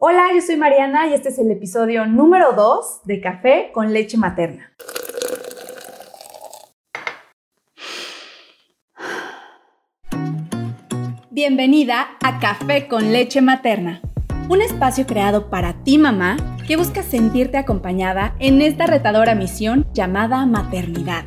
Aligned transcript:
Hola, 0.00 0.28
yo 0.32 0.40
soy 0.40 0.56
Mariana 0.56 1.08
y 1.08 1.14
este 1.14 1.30
es 1.30 1.40
el 1.40 1.50
episodio 1.50 2.06
número 2.06 2.52
2 2.52 3.00
de 3.02 3.20
Café 3.20 3.72
con 3.74 3.92
leche 3.92 4.16
materna. 4.16 4.72
Bienvenida 11.30 12.10
a 12.22 12.38
Café 12.38 12.86
con 12.86 13.10
leche 13.10 13.40
materna, 13.40 14.00
un 14.48 14.62
espacio 14.62 15.04
creado 15.04 15.50
para 15.50 15.82
ti 15.82 15.98
mamá 15.98 16.36
que 16.68 16.76
busca 16.76 17.02
sentirte 17.02 17.58
acompañada 17.58 18.36
en 18.38 18.62
esta 18.62 18.86
retadora 18.86 19.34
misión 19.34 19.84
llamada 19.92 20.46
maternidad. 20.46 21.24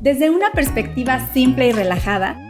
Desde 0.00 0.30
una 0.30 0.52
perspectiva 0.52 1.18
simple 1.34 1.68
y 1.68 1.72
relajada, 1.72 2.49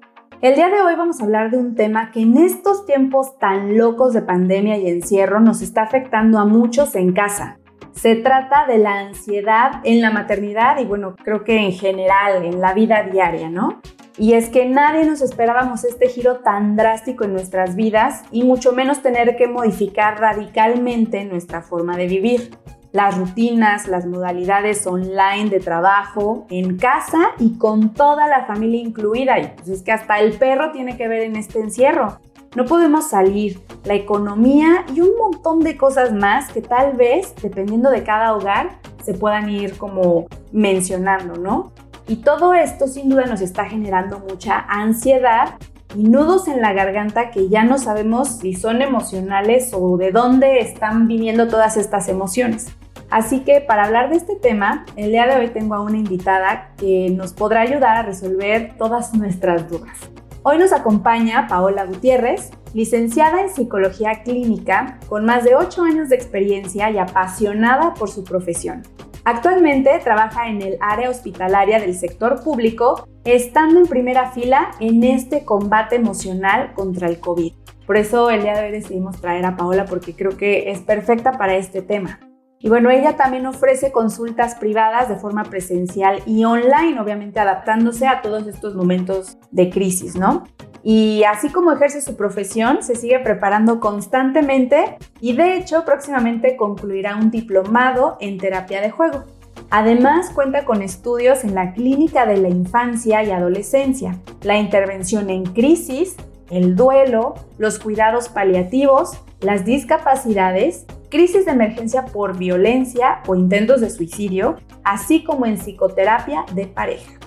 El 0.41 0.55
día 0.55 0.69
de 0.69 0.81
hoy 0.81 0.95
vamos 0.95 1.21
a 1.21 1.23
hablar 1.23 1.51
de 1.51 1.59
un 1.59 1.75
tema 1.75 2.09
que 2.09 2.21
en 2.21 2.35
estos 2.35 2.87
tiempos 2.87 3.37
tan 3.37 3.77
locos 3.77 4.11
de 4.13 4.23
pandemia 4.23 4.75
y 4.79 4.87
encierro 4.87 5.39
nos 5.39 5.61
está 5.61 5.83
afectando 5.83 6.39
a 6.39 6.45
muchos 6.45 6.95
en 6.95 7.13
casa, 7.13 7.59
se 7.91 8.15
trata 8.15 8.65
de 8.65 8.79
la 8.79 9.01
ansiedad 9.01 9.81
en 9.83 10.01
la 10.01 10.09
maternidad 10.09 10.79
y 10.79 10.85
bueno, 10.85 11.15
creo 11.23 11.43
que 11.43 11.57
en 11.57 11.71
general, 11.73 12.43
en 12.43 12.59
la 12.59 12.73
vida 12.73 13.03
diaria, 13.03 13.51
¿no? 13.51 13.81
Y 14.17 14.33
es 14.33 14.49
que 14.49 14.65
nadie 14.65 15.05
nos 15.05 15.21
esperábamos 15.21 15.83
este 15.83 16.09
giro 16.09 16.37
tan 16.37 16.75
drástico 16.75 17.23
en 17.23 17.33
nuestras 17.33 17.75
vidas 17.75 18.23
y 18.31 18.43
mucho 18.43 18.71
menos 18.71 19.03
tener 19.03 19.35
que 19.35 19.47
modificar 19.47 20.19
radicalmente 20.19 21.23
nuestra 21.23 21.61
forma 21.61 21.97
de 21.97 22.07
vivir. 22.07 22.57
Las 22.91 23.17
rutinas, 23.17 23.87
las 23.87 24.05
modalidades 24.05 24.85
online 24.85 25.49
de 25.49 25.59
trabajo, 25.59 26.45
en 26.49 26.77
casa 26.77 27.31
y 27.39 27.57
con 27.57 27.93
toda 27.93 28.27
la 28.27 28.45
familia 28.45 28.81
incluida. 28.81 29.39
Y 29.39 29.47
pues 29.55 29.69
es 29.69 29.81
que 29.81 29.91
hasta 29.91 30.19
el 30.19 30.33
perro 30.33 30.71
tiene 30.71 30.97
que 30.97 31.07
ver 31.07 31.21
en 31.21 31.35
este 31.35 31.59
encierro. 31.59 32.19
No 32.55 32.65
podemos 32.65 33.09
salir, 33.09 33.61
la 33.85 33.93
economía 33.93 34.85
y 34.93 34.99
un 34.99 35.15
montón 35.17 35.61
de 35.61 35.77
cosas 35.77 36.11
más 36.11 36.51
que 36.51 36.61
tal 36.61 36.93
vez, 36.93 37.33
dependiendo 37.41 37.89
de 37.89 38.03
cada 38.03 38.35
hogar, 38.35 38.79
se 39.01 39.13
puedan 39.13 39.49
ir 39.49 39.77
como 39.77 40.25
mencionando, 40.51 41.35
¿no? 41.35 41.71
Y 42.07 42.17
todo 42.17 42.53
esto 42.53 42.87
sin 42.87 43.09
duda 43.09 43.25
nos 43.25 43.39
está 43.39 43.65
generando 43.65 44.19
mucha 44.19 44.65
ansiedad 44.67 45.55
y 45.95 46.03
nudos 46.03 46.47
en 46.47 46.61
la 46.61 46.73
garganta 46.73 47.31
que 47.31 47.49
ya 47.49 47.63
no 47.63 47.77
sabemos 47.77 48.39
si 48.39 48.53
son 48.53 48.81
emocionales 48.81 49.71
o 49.73 49.97
de 49.97 50.11
dónde 50.11 50.59
están 50.59 51.07
viniendo 51.07 51.47
todas 51.47 51.77
estas 51.77 52.07
emociones. 52.07 52.67
Así 53.09 53.41
que 53.41 53.59
para 53.59 53.83
hablar 53.83 54.09
de 54.09 54.15
este 54.15 54.35
tema, 54.37 54.85
el 54.95 55.11
día 55.11 55.27
de 55.27 55.35
hoy 55.35 55.49
tengo 55.49 55.75
a 55.75 55.81
una 55.81 55.97
invitada 55.97 56.71
que 56.77 57.09
nos 57.09 57.33
podrá 57.33 57.61
ayudar 57.61 57.97
a 57.97 58.03
resolver 58.03 58.75
todas 58.77 59.13
nuestras 59.13 59.69
dudas. 59.69 59.97
Hoy 60.43 60.57
nos 60.57 60.71
acompaña 60.71 61.45
Paola 61.47 61.85
Gutiérrez, 61.85 62.51
licenciada 62.73 63.41
en 63.41 63.49
Psicología 63.49 64.23
Clínica, 64.23 64.97
con 65.09 65.25
más 65.25 65.43
de 65.43 65.55
8 65.55 65.83
años 65.83 66.09
de 66.09 66.15
experiencia 66.15 66.89
y 66.89 66.97
apasionada 66.97 67.93
por 67.93 68.09
su 68.09 68.23
profesión. 68.23 68.83
Actualmente 69.23 69.91
trabaja 70.03 70.49
en 70.49 70.61
el 70.61 70.77
área 70.79 71.09
hospitalaria 71.09 71.79
del 71.79 71.95
sector 71.95 72.43
público, 72.43 73.07
estando 73.23 73.79
en 73.79 73.87
primera 73.87 74.31
fila 74.31 74.71
en 74.79 75.03
este 75.03 75.45
combate 75.45 75.95
emocional 75.95 76.73
contra 76.73 77.07
el 77.07 77.19
COVID. 77.19 77.53
Por 77.85 77.97
eso 77.97 78.29
el 78.29 78.41
día 78.41 78.55
de 78.55 78.65
hoy 78.65 78.71
decidimos 78.71 79.19
traer 79.21 79.45
a 79.45 79.55
Paola 79.55 79.85
porque 79.85 80.15
creo 80.15 80.37
que 80.37 80.71
es 80.71 80.79
perfecta 80.79 81.33
para 81.33 81.55
este 81.55 81.81
tema. 81.81 82.19
Y 82.57 82.69
bueno, 82.69 82.89
ella 82.89 83.15
también 83.15 83.45
ofrece 83.47 83.91
consultas 83.91 84.55
privadas 84.55 85.09
de 85.09 85.15
forma 85.15 85.43
presencial 85.43 86.21
y 86.25 86.43
online, 86.43 86.99
obviamente 86.99 87.39
adaptándose 87.39 88.07
a 88.07 88.21
todos 88.21 88.47
estos 88.47 88.75
momentos 88.75 89.37
de 89.49 89.69
crisis, 89.71 90.15
¿no? 90.15 90.43
Y 90.83 91.23
así 91.23 91.49
como 91.49 91.71
ejerce 91.71 92.01
su 92.01 92.15
profesión, 92.15 92.81
se 92.81 92.95
sigue 92.95 93.19
preparando 93.19 93.79
constantemente 93.79 94.97
y 95.19 95.35
de 95.35 95.57
hecho 95.57 95.85
próximamente 95.85 96.55
concluirá 96.57 97.15
un 97.15 97.29
diplomado 97.29 98.17
en 98.19 98.37
terapia 98.37 98.81
de 98.81 98.91
juego. 98.91 99.25
Además 99.69 100.31
cuenta 100.31 100.65
con 100.65 100.81
estudios 100.81 101.43
en 101.43 101.55
la 101.55 101.73
clínica 101.73 102.25
de 102.25 102.37
la 102.37 102.49
infancia 102.49 103.23
y 103.23 103.31
adolescencia, 103.31 104.17
la 104.41 104.57
intervención 104.57 105.29
en 105.29 105.45
crisis, 105.45 106.15
el 106.49 106.75
duelo, 106.75 107.35
los 107.57 107.79
cuidados 107.79 108.27
paliativos, 108.27 109.21
las 109.39 109.63
discapacidades 109.63 110.85
crisis 111.11 111.45
de 111.45 111.51
emergencia 111.51 112.05
por 112.05 112.37
violencia 112.37 113.19
o 113.27 113.35
intentos 113.35 113.81
de 113.81 113.91
suicidio, 113.91 114.55
así 114.83 115.23
como 115.23 115.45
en 115.45 115.57
psicoterapia 115.57 116.45
de 116.55 116.65
pareja. 116.65 117.20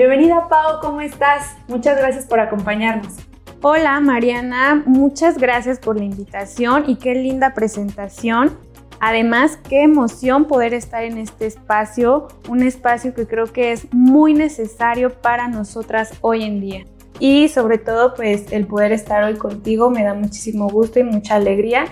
Bienvenida 0.00 0.48
Pau, 0.48 0.80
¿cómo 0.80 1.02
estás? 1.02 1.58
Muchas 1.68 1.98
gracias 1.98 2.24
por 2.24 2.40
acompañarnos. 2.40 3.16
Hola 3.60 4.00
Mariana, 4.00 4.82
muchas 4.86 5.36
gracias 5.36 5.78
por 5.78 5.98
la 5.98 6.04
invitación 6.04 6.84
y 6.86 6.96
qué 6.96 7.14
linda 7.14 7.52
presentación. 7.52 8.56
Además, 8.98 9.58
qué 9.68 9.82
emoción 9.82 10.46
poder 10.46 10.72
estar 10.72 11.04
en 11.04 11.18
este 11.18 11.44
espacio, 11.44 12.28
un 12.48 12.62
espacio 12.62 13.12
que 13.12 13.26
creo 13.26 13.52
que 13.52 13.72
es 13.72 13.92
muy 13.92 14.32
necesario 14.32 15.10
para 15.20 15.48
nosotras 15.48 16.14
hoy 16.22 16.44
en 16.44 16.62
día. 16.62 16.86
Y 17.18 17.50
sobre 17.50 17.76
todo, 17.76 18.14
pues 18.14 18.50
el 18.52 18.66
poder 18.66 18.92
estar 18.92 19.22
hoy 19.22 19.34
contigo 19.34 19.90
me 19.90 20.02
da 20.02 20.14
muchísimo 20.14 20.70
gusto 20.70 20.98
y 20.98 21.04
mucha 21.04 21.34
alegría 21.34 21.84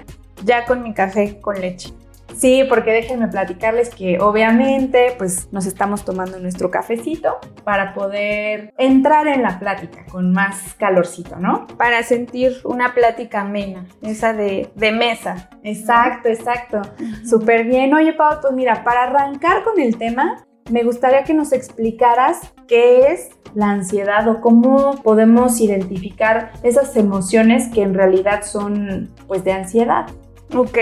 ya 0.46 0.64
con 0.64 0.82
mi 0.82 0.94
café 0.94 1.42
con 1.42 1.60
leche. 1.60 1.92
Sí, 2.36 2.64
porque 2.68 2.92
déjenme 2.92 3.28
platicarles 3.28 3.90
que 3.90 4.20
obviamente 4.20 5.14
pues 5.18 5.48
nos 5.52 5.66
estamos 5.66 6.04
tomando 6.04 6.38
nuestro 6.38 6.70
cafecito 6.70 7.38
para 7.64 7.94
poder 7.94 8.72
entrar 8.78 9.26
en 9.26 9.42
la 9.42 9.58
plática 9.58 10.04
con 10.10 10.32
más 10.32 10.74
calorcito, 10.74 11.36
¿no? 11.36 11.66
Para 11.76 12.02
sentir 12.02 12.58
una 12.64 12.94
plática 12.94 13.40
amena, 13.40 13.86
esa 14.02 14.32
de, 14.32 14.70
de 14.74 14.92
mesa. 14.92 15.50
Exacto, 15.64 16.28
exacto. 16.28 16.82
Súper 17.24 17.64
bien. 17.64 17.92
Oye, 17.94 18.12
Pau, 18.12 18.38
pues 18.40 18.52
mira, 18.52 18.84
para 18.84 19.04
arrancar 19.04 19.64
con 19.64 19.80
el 19.80 19.96
tema, 19.96 20.44
me 20.70 20.84
gustaría 20.84 21.24
que 21.24 21.34
nos 21.34 21.52
explicaras 21.52 22.52
qué 22.66 23.12
es 23.12 23.30
la 23.54 23.70
ansiedad 23.70 24.28
o 24.28 24.40
cómo 24.40 25.02
podemos 25.02 25.60
identificar 25.60 26.52
esas 26.62 26.94
emociones 26.96 27.68
que 27.72 27.82
en 27.82 27.94
realidad 27.94 28.42
son 28.44 29.10
pues 29.26 29.44
de 29.44 29.52
ansiedad. 29.52 30.06
Ok. 30.54 30.78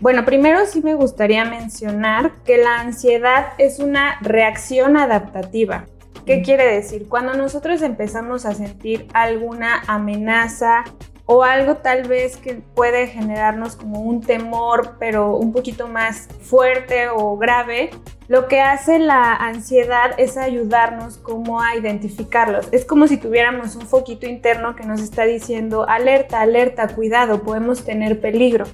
Bueno, 0.00 0.24
primero 0.26 0.66
sí 0.66 0.82
me 0.82 0.94
gustaría 0.94 1.44
mencionar 1.46 2.32
que 2.44 2.58
la 2.58 2.80
ansiedad 2.80 3.54
es 3.56 3.78
una 3.78 4.18
reacción 4.20 4.96
adaptativa. 4.96 5.86
¿Qué 6.26 6.42
quiere 6.42 6.66
decir? 6.66 7.08
Cuando 7.08 7.34
nosotros 7.34 7.80
empezamos 7.82 8.46
a 8.46 8.54
sentir 8.54 9.06
alguna 9.14 9.82
amenaza 9.86 10.84
o 11.26 11.42
algo 11.42 11.76
tal 11.76 12.08
vez 12.08 12.36
que 12.36 12.54
puede 12.54 13.08
generarnos 13.08 13.76
como 13.76 14.00
un 14.00 14.20
temor, 14.20 14.96
pero 14.98 15.36
un 15.36 15.52
poquito 15.52 15.88
más 15.88 16.28
fuerte 16.40 17.08
o 17.08 17.36
grave, 17.36 17.90
lo 18.28 18.48
que 18.48 18.60
hace 18.60 18.98
la 18.98 19.34
ansiedad 19.34 20.12
es 20.18 20.36
ayudarnos 20.36 21.18
como 21.18 21.60
a 21.60 21.76
identificarlos. 21.76 22.68
Es 22.72 22.84
como 22.84 23.06
si 23.08 23.16
tuviéramos 23.16 23.76
un 23.76 23.86
foquito 23.86 24.26
interno 24.26 24.74
que 24.74 24.86
nos 24.86 25.00
está 25.00 25.24
diciendo 25.24 25.88
alerta, 25.88 26.40
alerta, 26.40 26.88
cuidado, 26.88 27.42
podemos 27.42 27.84
tener 27.84 28.20
peligro. 28.20 28.64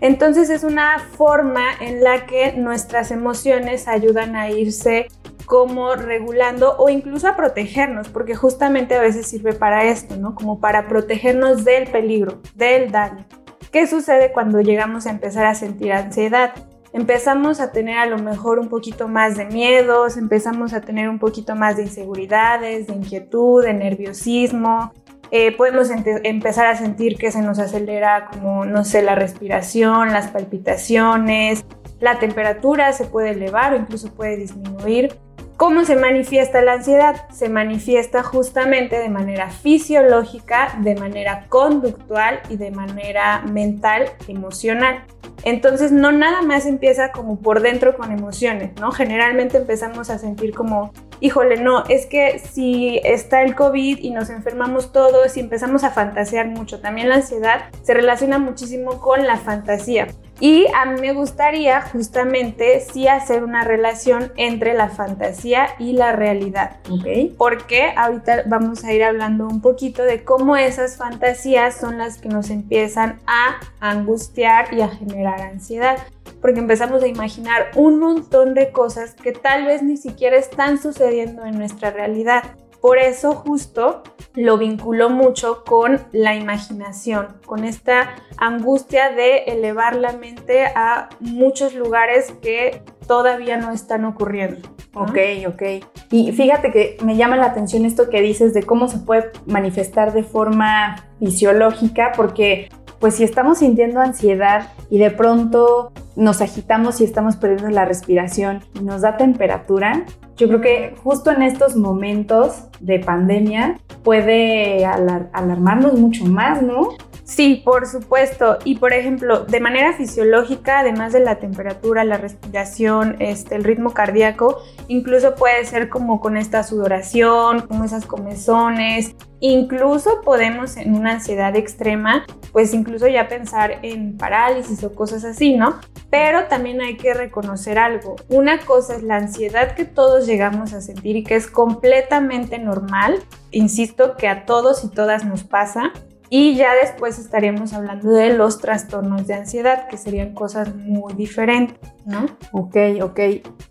Entonces 0.00 0.50
es 0.50 0.64
una 0.64 0.98
forma 0.98 1.66
en 1.80 2.02
la 2.02 2.26
que 2.26 2.54
nuestras 2.54 3.10
emociones 3.10 3.86
ayudan 3.86 4.34
a 4.34 4.50
irse 4.50 5.06
como 5.46 5.94
regulando 5.94 6.76
o 6.78 6.88
incluso 6.88 7.28
a 7.28 7.36
protegernos, 7.36 8.08
porque 8.08 8.34
justamente 8.34 8.94
a 8.94 9.00
veces 9.00 9.26
sirve 9.26 9.52
para 9.52 9.84
esto, 9.84 10.16
¿no? 10.16 10.34
Como 10.34 10.60
para 10.60 10.88
protegernos 10.88 11.64
del 11.64 11.90
peligro, 11.90 12.40
del 12.54 12.90
daño. 12.90 13.26
¿Qué 13.70 13.86
sucede 13.86 14.32
cuando 14.32 14.60
llegamos 14.60 15.06
a 15.06 15.10
empezar 15.10 15.46
a 15.46 15.54
sentir 15.54 15.92
ansiedad? 15.92 16.52
Empezamos 16.92 17.60
a 17.60 17.72
tener 17.72 17.96
a 17.96 18.06
lo 18.06 18.18
mejor 18.18 18.58
un 18.58 18.68
poquito 18.68 19.08
más 19.08 19.36
de 19.36 19.46
miedos, 19.46 20.18
empezamos 20.18 20.74
a 20.74 20.82
tener 20.82 21.08
un 21.08 21.18
poquito 21.18 21.56
más 21.56 21.76
de 21.76 21.84
inseguridades, 21.84 22.86
de 22.86 22.94
inquietud, 22.94 23.64
de 23.64 23.72
nerviosismo, 23.72 24.92
eh, 25.34 25.56
podemos 25.56 25.88
empezar 25.90 26.66
a 26.66 26.76
sentir 26.76 27.16
que 27.16 27.32
se 27.32 27.40
nos 27.40 27.58
acelera 27.58 28.28
como, 28.30 28.66
no 28.66 28.84
sé, 28.84 29.00
la 29.00 29.14
respiración, 29.14 30.12
las 30.12 30.28
palpitaciones, 30.28 31.64
la 32.00 32.18
temperatura 32.18 32.92
se 32.92 33.06
puede 33.06 33.30
elevar 33.30 33.72
o 33.72 33.76
incluso 33.76 34.12
puede 34.12 34.36
disminuir. 34.36 35.18
¿Cómo 35.62 35.84
se 35.84 35.94
manifiesta 35.94 36.60
la 36.60 36.72
ansiedad? 36.72 37.28
Se 37.30 37.48
manifiesta 37.48 38.24
justamente 38.24 38.98
de 38.98 39.08
manera 39.08 39.48
fisiológica, 39.48 40.76
de 40.80 40.96
manera 40.96 41.46
conductual 41.48 42.40
y 42.48 42.56
de 42.56 42.72
manera 42.72 43.42
mental, 43.42 44.06
emocional. 44.26 45.04
Entonces 45.44 45.92
no 45.92 46.10
nada 46.10 46.42
más 46.42 46.66
empieza 46.66 47.12
como 47.12 47.38
por 47.38 47.62
dentro 47.62 47.96
con 47.96 48.10
emociones, 48.10 48.72
¿no? 48.80 48.90
Generalmente 48.90 49.56
empezamos 49.56 50.10
a 50.10 50.18
sentir 50.18 50.52
como, 50.52 50.92
híjole, 51.20 51.58
no, 51.58 51.84
es 51.84 52.06
que 52.06 52.40
si 52.40 53.00
está 53.04 53.42
el 53.42 53.54
COVID 53.54 53.98
y 54.00 54.10
nos 54.10 54.30
enfermamos 54.30 54.92
todos 54.92 55.36
y 55.36 55.40
empezamos 55.40 55.84
a 55.84 55.92
fantasear 55.92 56.48
mucho, 56.48 56.80
también 56.80 57.08
la 57.08 57.14
ansiedad 57.16 57.66
se 57.82 57.94
relaciona 57.94 58.40
muchísimo 58.40 59.00
con 59.00 59.28
la 59.28 59.36
fantasía. 59.36 60.08
Y 60.42 60.66
a 60.74 60.86
mí 60.86 61.00
me 61.00 61.12
gustaría 61.12 61.80
justamente 61.82 62.80
sí 62.80 63.06
hacer 63.06 63.44
una 63.44 63.62
relación 63.62 64.32
entre 64.34 64.74
la 64.74 64.88
fantasía 64.88 65.68
y 65.78 65.92
la 65.92 66.10
realidad. 66.10 66.78
Ok. 66.90 67.36
Porque 67.38 67.92
ahorita 67.96 68.42
vamos 68.46 68.82
a 68.82 68.92
ir 68.92 69.04
hablando 69.04 69.46
un 69.46 69.60
poquito 69.60 70.02
de 70.02 70.24
cómo 70.24 70.56
esas 70.56 70.96
fantasías 70.96 71.76
son 71.76 71.96
las 71.96 72.18
que 72.18 72.28
nos 72.28 72.50
empiezan 72.50 73.20
a 73.24 73.60
angustiar 73.78 74.74
y 74.74 74.80
a 74.80 74.88
generar 74.88 75.42
ansiedad. 75.42 75.96
Porque 76.40 76.58
empezamos 76.58 77.04
a 77.04 77.06
imaginar 77.06 77.70
un 77.76 78.00
montón 78.00 78.54
de 78.54 78.72
cosas 78.72 79.14
que 79.14 79.30
tal 79.30 79.66
vez 79.66 79.84
ni 79.84 79.96
siquiera 79.96 80.36
están 80.36 80.82
sucediendo 80.82 81.44
en 81.44 81.56
nuestra 81.56 81.92
realidad. 81.92 82.42
Por 82.82 82.98
eso 82.98 83.32
justo 83.34 84.02
lo 84.34 84.58
vinculó 84.58 85.08
mucho 85.08 85.62
con 85.64 86.00
la 86.10 86.34
imaginación, 86.34 87.28
con 87.46 87.64
esta 87.64 88.16
angustia 88.38 89.10
de 89.10 89.44
elevar 89.44 89.94
la 89.94 90.12
mente 90.14 90.66
a 90.66 91.08
muchos 91.20 91.74
lugares 91.74 92.34
que 92.42 92.82
todavía 93.06 93.56
no 93.56 93.70
están 93.70 94.04
ocurriendo. 94.04 94.68
Ok, 94.94 95.16
ok. 95.46 95.62
Y 96.10 96.32
fíjate 96.32 96.72
que 96.72 96.96
me 97.04 97.16
llama 97.16 97.36
la 97.36 97.46
atención 97.46 97.84
esto 97.84 98.10
que 98.10 98.20
dices 98.20 98.52
de 98.52 98.64
cómo 98.64 98.88
se 98.88 98.98
puede 98.98 99.30
manifestar 99.46 100.12
de 100.12 100.24
forma 100.24 101.06
fisiológica, 101.20 102.10
porque 102.16 102.68
pues 102.98 103.14
si 103.14 103.22
estamos 103.22 103.58
sintiendo 103.58 104.00
ansiedad 104.00 104.72
y 104.90 104.98
de 104.98 105.10
pronto 105.10 105.92
nos 106.16 106.40
agitamos 106.40 107.00
y 107.00 107.04
estamos 107.04 107.36
perdiendo 107.36 107.70
la 107.70 107.84
respiración 107.84 108.64
y 108.74 108.80
nos 108.80 109.02
da 109.02 109.16
temperatura, 109.16 110.04
yo 110.42 110.48
creo 110.48 110.60
que 110.60 110.96
justo 111.04 111.30
en 111.30 111.42
estos 111.42 111.76
momentos 111.76 112.64
de 112.80 112.98
pandemia 112.98 113.78
puede 114.02 114.84
alarmarnos 114.84 115.94
mucho 115.94 116.24
más, 116.24 116.60
¿no? 116.60 116.88
Sí, 117.24 117.62
por 117.64 117.86
supuesto. 117.86 118.58
Y 118.64 118.76
por 118.76 118.92
ejemplo, 118.92 119.44
de 119.44 119.60
manera 119.60 119.92
fisiológica, 119.92 120.80
además 120.80 121.12
de 121.12 121.20
la 121.20 121.36
temperatura, 121.36 122.04
la 122.04 122.18
respiración, 122.18 123.16
este, 123.20 123.54
el 123.54 123.64
ritmo 123.64 123.94
cardíaco, 123.94 124.58
incluso 124.88 125.34
puede 125.34 125.64
ser 125.64 125.88
como 125.88 126.20
con 126.20 126.36
esta 126.36 126.62
sudoración, 126.64 127.60
como 127.60 127.84
esas 127.84 128.06
comezones. 128.06 129.14
Incluso 129.38 130.20
podemos 130.22 130.76
en 130.76 130.94
una 130.94 131.12
ansiedad 131.12 131.56
extrema, 131.56 132.26
pues 132.52 132.74
incluso 132.74 133.08
ya 133.08 133.28
pensar 133.28 133.78
en 133.82 134.16
parálisis 134.16 134.84
o 134.84 134.94
cosas 134.94 135.24
así, 135.24 135.56
¿no? 135.56 135.80
Pero 136.10 136.44
también 136.44 136.80
hay 136.80 136.96
que 136.96 137.14
reconocer 137.14 137.78
algo. 137.78 138.16
Una 138.28 138.60
cosa 138.60 138.96
es 138.96 139.02
la 139.02 139.16
ansiedad 139.16 139.74
que 139.74 139.84
todos 139.84 140.26
llegamos 140.26 140.72
a 140.74 140.80
sentir 140.80 141.16
y 141.16 141.24
que 141.24 141.36
es 141.36 141.48
completamente 141.48 142.58
normal. 142.58 143.20
Insisto 143.50 144.16
que 144.16 144.28
a 144.28 144.44
todos 144.44 144.84
y 144.84 144.90
todas 144.90 145.24
nos 145.24 145.44
pasa 145.44 145.92
y 146.34 146.54
ya 146.54 146.74
después 146.74 147.18
estaremos 147.18 147.74
hablando 147.74 148.10
de 148.10 148.32
los 148.32 148.58
trastornos 148.58 149.26
de 149.26 149.34
ansiedad, 149.34 149.86
que 149.86 149.98
serían 149.98 150.32
cosas 150.32 150.74
muy 150.74 151.12
diferentes, 151.12 151.78
¿no? 152.06 152.24
Ok, 152.52 152.74
ok. 153.02 153.20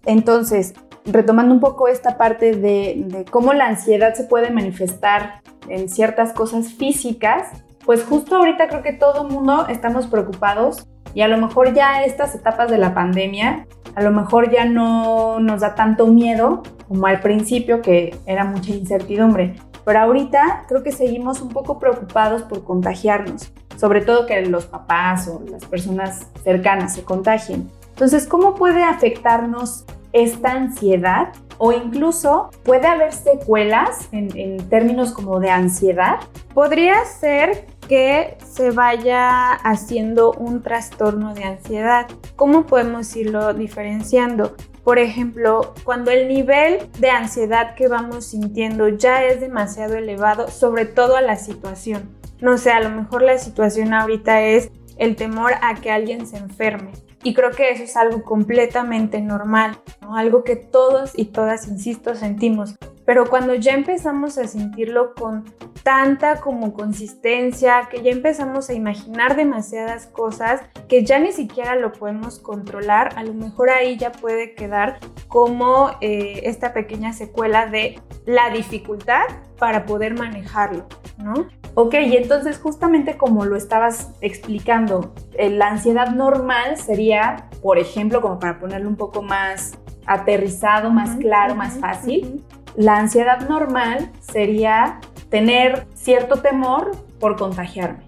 Entonces, 0.06 0.76
retomando 1.04 1.56
un 1.56 1.60
poco 1.60 1.88
esta 1.88 2.20
parte 2.20 2.54
de, 2.54 3.26
cómo 3.32 3.54
la 3.54 3.66
ansiedad 3.66 4.14
se 4.14 4.26
puede 4.26 4.52
manifestar 4.52 5.42
en 5.70 5.90
ciertas 5.90 6.34
cosas 6.34 6.72
físicas, 6.72 7.48
pues 7.84 8.04
justo 8.04 8.36
ahorita 8.36 8.68
creo 8.68 8.84
que 8.84 8.94
todo 8.94 9.24
mundo 9.24 9.66
estamos 9.68 10.06
preocupados 10.06 10.88
y 11.16 11.22
a 11.22 11.28
lo 11.28 11.38
mejor 11.38 11.74
ya 11.74 12.04
estas 12.04 12.36
etapas 12.36 12.70
de 12.70 12.78
la 12.78 12.94
pandemia, 12.94 13.66
a 13.96 14.04
lo 14.04 14.12
mejor 14.12 14.52
ya 14.52 14.66
no 14.66 15.40
nos 15.40 15.62
da 15.62 15.74
tanto 15.74 16.06
miedo 16.06 16.62
como 16.88 17.08
al 17.08 17.22
principio 17.22 17.82
que 17.82 18.16
era 18.28 18.46
mucha 18.46 18.72
incertidumbre. 18.72 19.56
Pero 19.86 20.00
ahorita 20.00 20.66
creo 20.68 20.84
que 20.84 20.92
seguimos 20.92 21.42
un 21.42 21.50
poco 21.50 21.80
preocupados 21.80 22.44
por 22.44 22.64
contagiarnos, 22.64 23.52
sobre 23.78 24.02
todo 24.02 24.26
que 24.26 24.42
los 24.46 24.66
papás 24.66 25.28
o 25.28 25.42
las 25.50 25.66
personas 25.66 26.28
cercanas 26.44 26.96
se 26.96 27.04
contagien. 27.04 27.70
Entonces, 27.90 28.28
¿cómo 28.28 28.56
puede 28.56 28.84
afectarnos 28.84 29.86
esta 30.14 30.52
ansiedad? 30.52 31.30
O 31.58 31.72
incluso 31.72 32.50
puede 32.64 32.88
haber 32.88 33.14
secuelas 33.14 34.10
en, 34.12 34.36
en 34.36 34.70
términos 34.70 35.12
como 35.12 35.40
de 35.40 35.52
ansiedad. 35.52 36.20
Podría 36.54 37.06
ser 37.06 37.68
que 37.88 38.38
se 38.44 38.72
vaya 38.72 39.52
haciendo 39.52 40.32
un 40.32 40.62
trastorno 40.62 41.34
de 41.34 41.44
ansiedad. 41.44 42.08
¿Cómo 42.36 42.66
podemos 42.66 43.16
irlo 43.16 43.54
diferenciando? 43.54 44.56
Por 44.84 44.98
ejemplo, 44.98 45.74
cuando 45.84 46.10
el 46.12 46.28
nivel 46.28 46.90
de 47.00 47.10
ansiedad 47.10 47.76
que 47.76 47.88
vamos 47.88 48.26
sintiendo 48.26 48.90
ya 48.90 49.24
es 49.24 49.40
demasiado 49.40 49.96
elevado, 49.96 50.50
sobre 50.50 50.86
todo 50.86 51.16
a 51.16 51.22
la 51.22 51.36
situación. 51.36 52.10
No 52.40 52.58
sé, 52.58 52.72
a 52.72 52.80
lo 52.80 52.90
mejor 52.90 53.22
la 53.22 53.38
situación 53.38 53.94
ahorita 53.94 54.42
es 54.42 54.72
el 54.98 55.16
temor 55.16 55.54
a 55.62 55.76
que 55.76 55.92
alguien 55.92 56.26
se 56.26 56.38
enferme. 56.38 56.92
Y 57.24 57.36
creo 57.36 57.52
que 57.52 57.70
eso 57.70 57.84
es 57.84 57.96
algo 57.96 58.24
completamente 58.24 59.22
normal, 59.22 59.78
¿no? 60.02 60.16
algo 60.16 60.44
que 60.44 60.56
todos 60.56 61.12
y 61.16 61.26
todas, 61.26 61.68
insisto, 61.68 62.16
sentimos. 62.16 62.76
Pero 63.06 63.30
cuando 63.30 63.54
ya 63.54 63.74
empezamos 63.74 64.40
a 64.40 64.48
sentirlo 64.48 65.14
con 65.14 65.46
tanta 65.84 66.42
como 66.42 66.74
consistencia, 66.74 67.88
que 67.90 68.02
ya 68.02 68.12
empezamos 68.12 68.70
a 68.70 68.74
imaginar 68.74 69.36
demasiadas 69.36 70.08
cosas 70.08 70.62
que 70.88 71.04
ya 71.04 71.20
ni 71.20 71.32
siquiera 71.32 71.76
lo 71.76 71.92
podemos 71.92 72.40
controlar, 72.40 73.18
a 73.18 73.24
lo 73.24 73.34
mejor 73.34 73.70
ahí 73.70 73.98
ya 73.98 74.12
puede 74.12 74.54
quedar 74.54 75.00
como 75.28 75.92
eh, 76.02 76.42
esta 76.44 76.74
pequeña 76.74 77.14
secuela 77.14 77.66
de 77.66 78.00
la 78.26 78.50
dificultad 78.50 79.24
para 79.58 79.86
poder 79.86 80.18
manejarlo, 80.18 80.86
¿no? 81.18 81.48
Ok, 81.74 81.94
y 81.94 82.18
entonces 82.18 82.60
justamente 82.60 83.16
como 83.16 83.46
lo 83.46 83.56
estabas 83.56 84.12
explicando, 84.20 85.14
eh, 85.34 85.50
la 85.50 85.70
ansiedad 85.70 86.10
normal 86.10 86.78
sería, 86.78 87.48
por 87.62 87.80
ejemplo, 87.80 88.22
como 88.22 88.40
para 88.40 88.60
ponerlo 88.60 88.90
un 88.90 88.98
poco 88.98 89.22
más 89.22 89.78
aterrizado, 90.06 90.90
más 90.90 91.16
claro, 91.18 91.56
más 91.56 91.80
fácil, 91.80 92.44
la 92.76 92.98
ansiedad 92.98 93.48
normal 93.48 94.12
sería 94.20 95.00
tener 95.32 95.88
cierto 95.96 96.42
temor 96.42 96.92
por 97.20 97.38
contagiarme. 97.38 98.04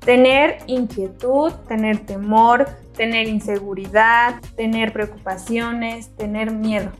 Tener 0.00 0.58
inquietud, 0.66 1.52
tener 1.66 2.04
temor, 2.04 2.66
tener 2.94 3.28
inseguridad, 3.28 4.34
tener 4.56 4.92
preocupaciones, 4.92 6.14
tener 6.16 6.50
miedo. 6.50 6.90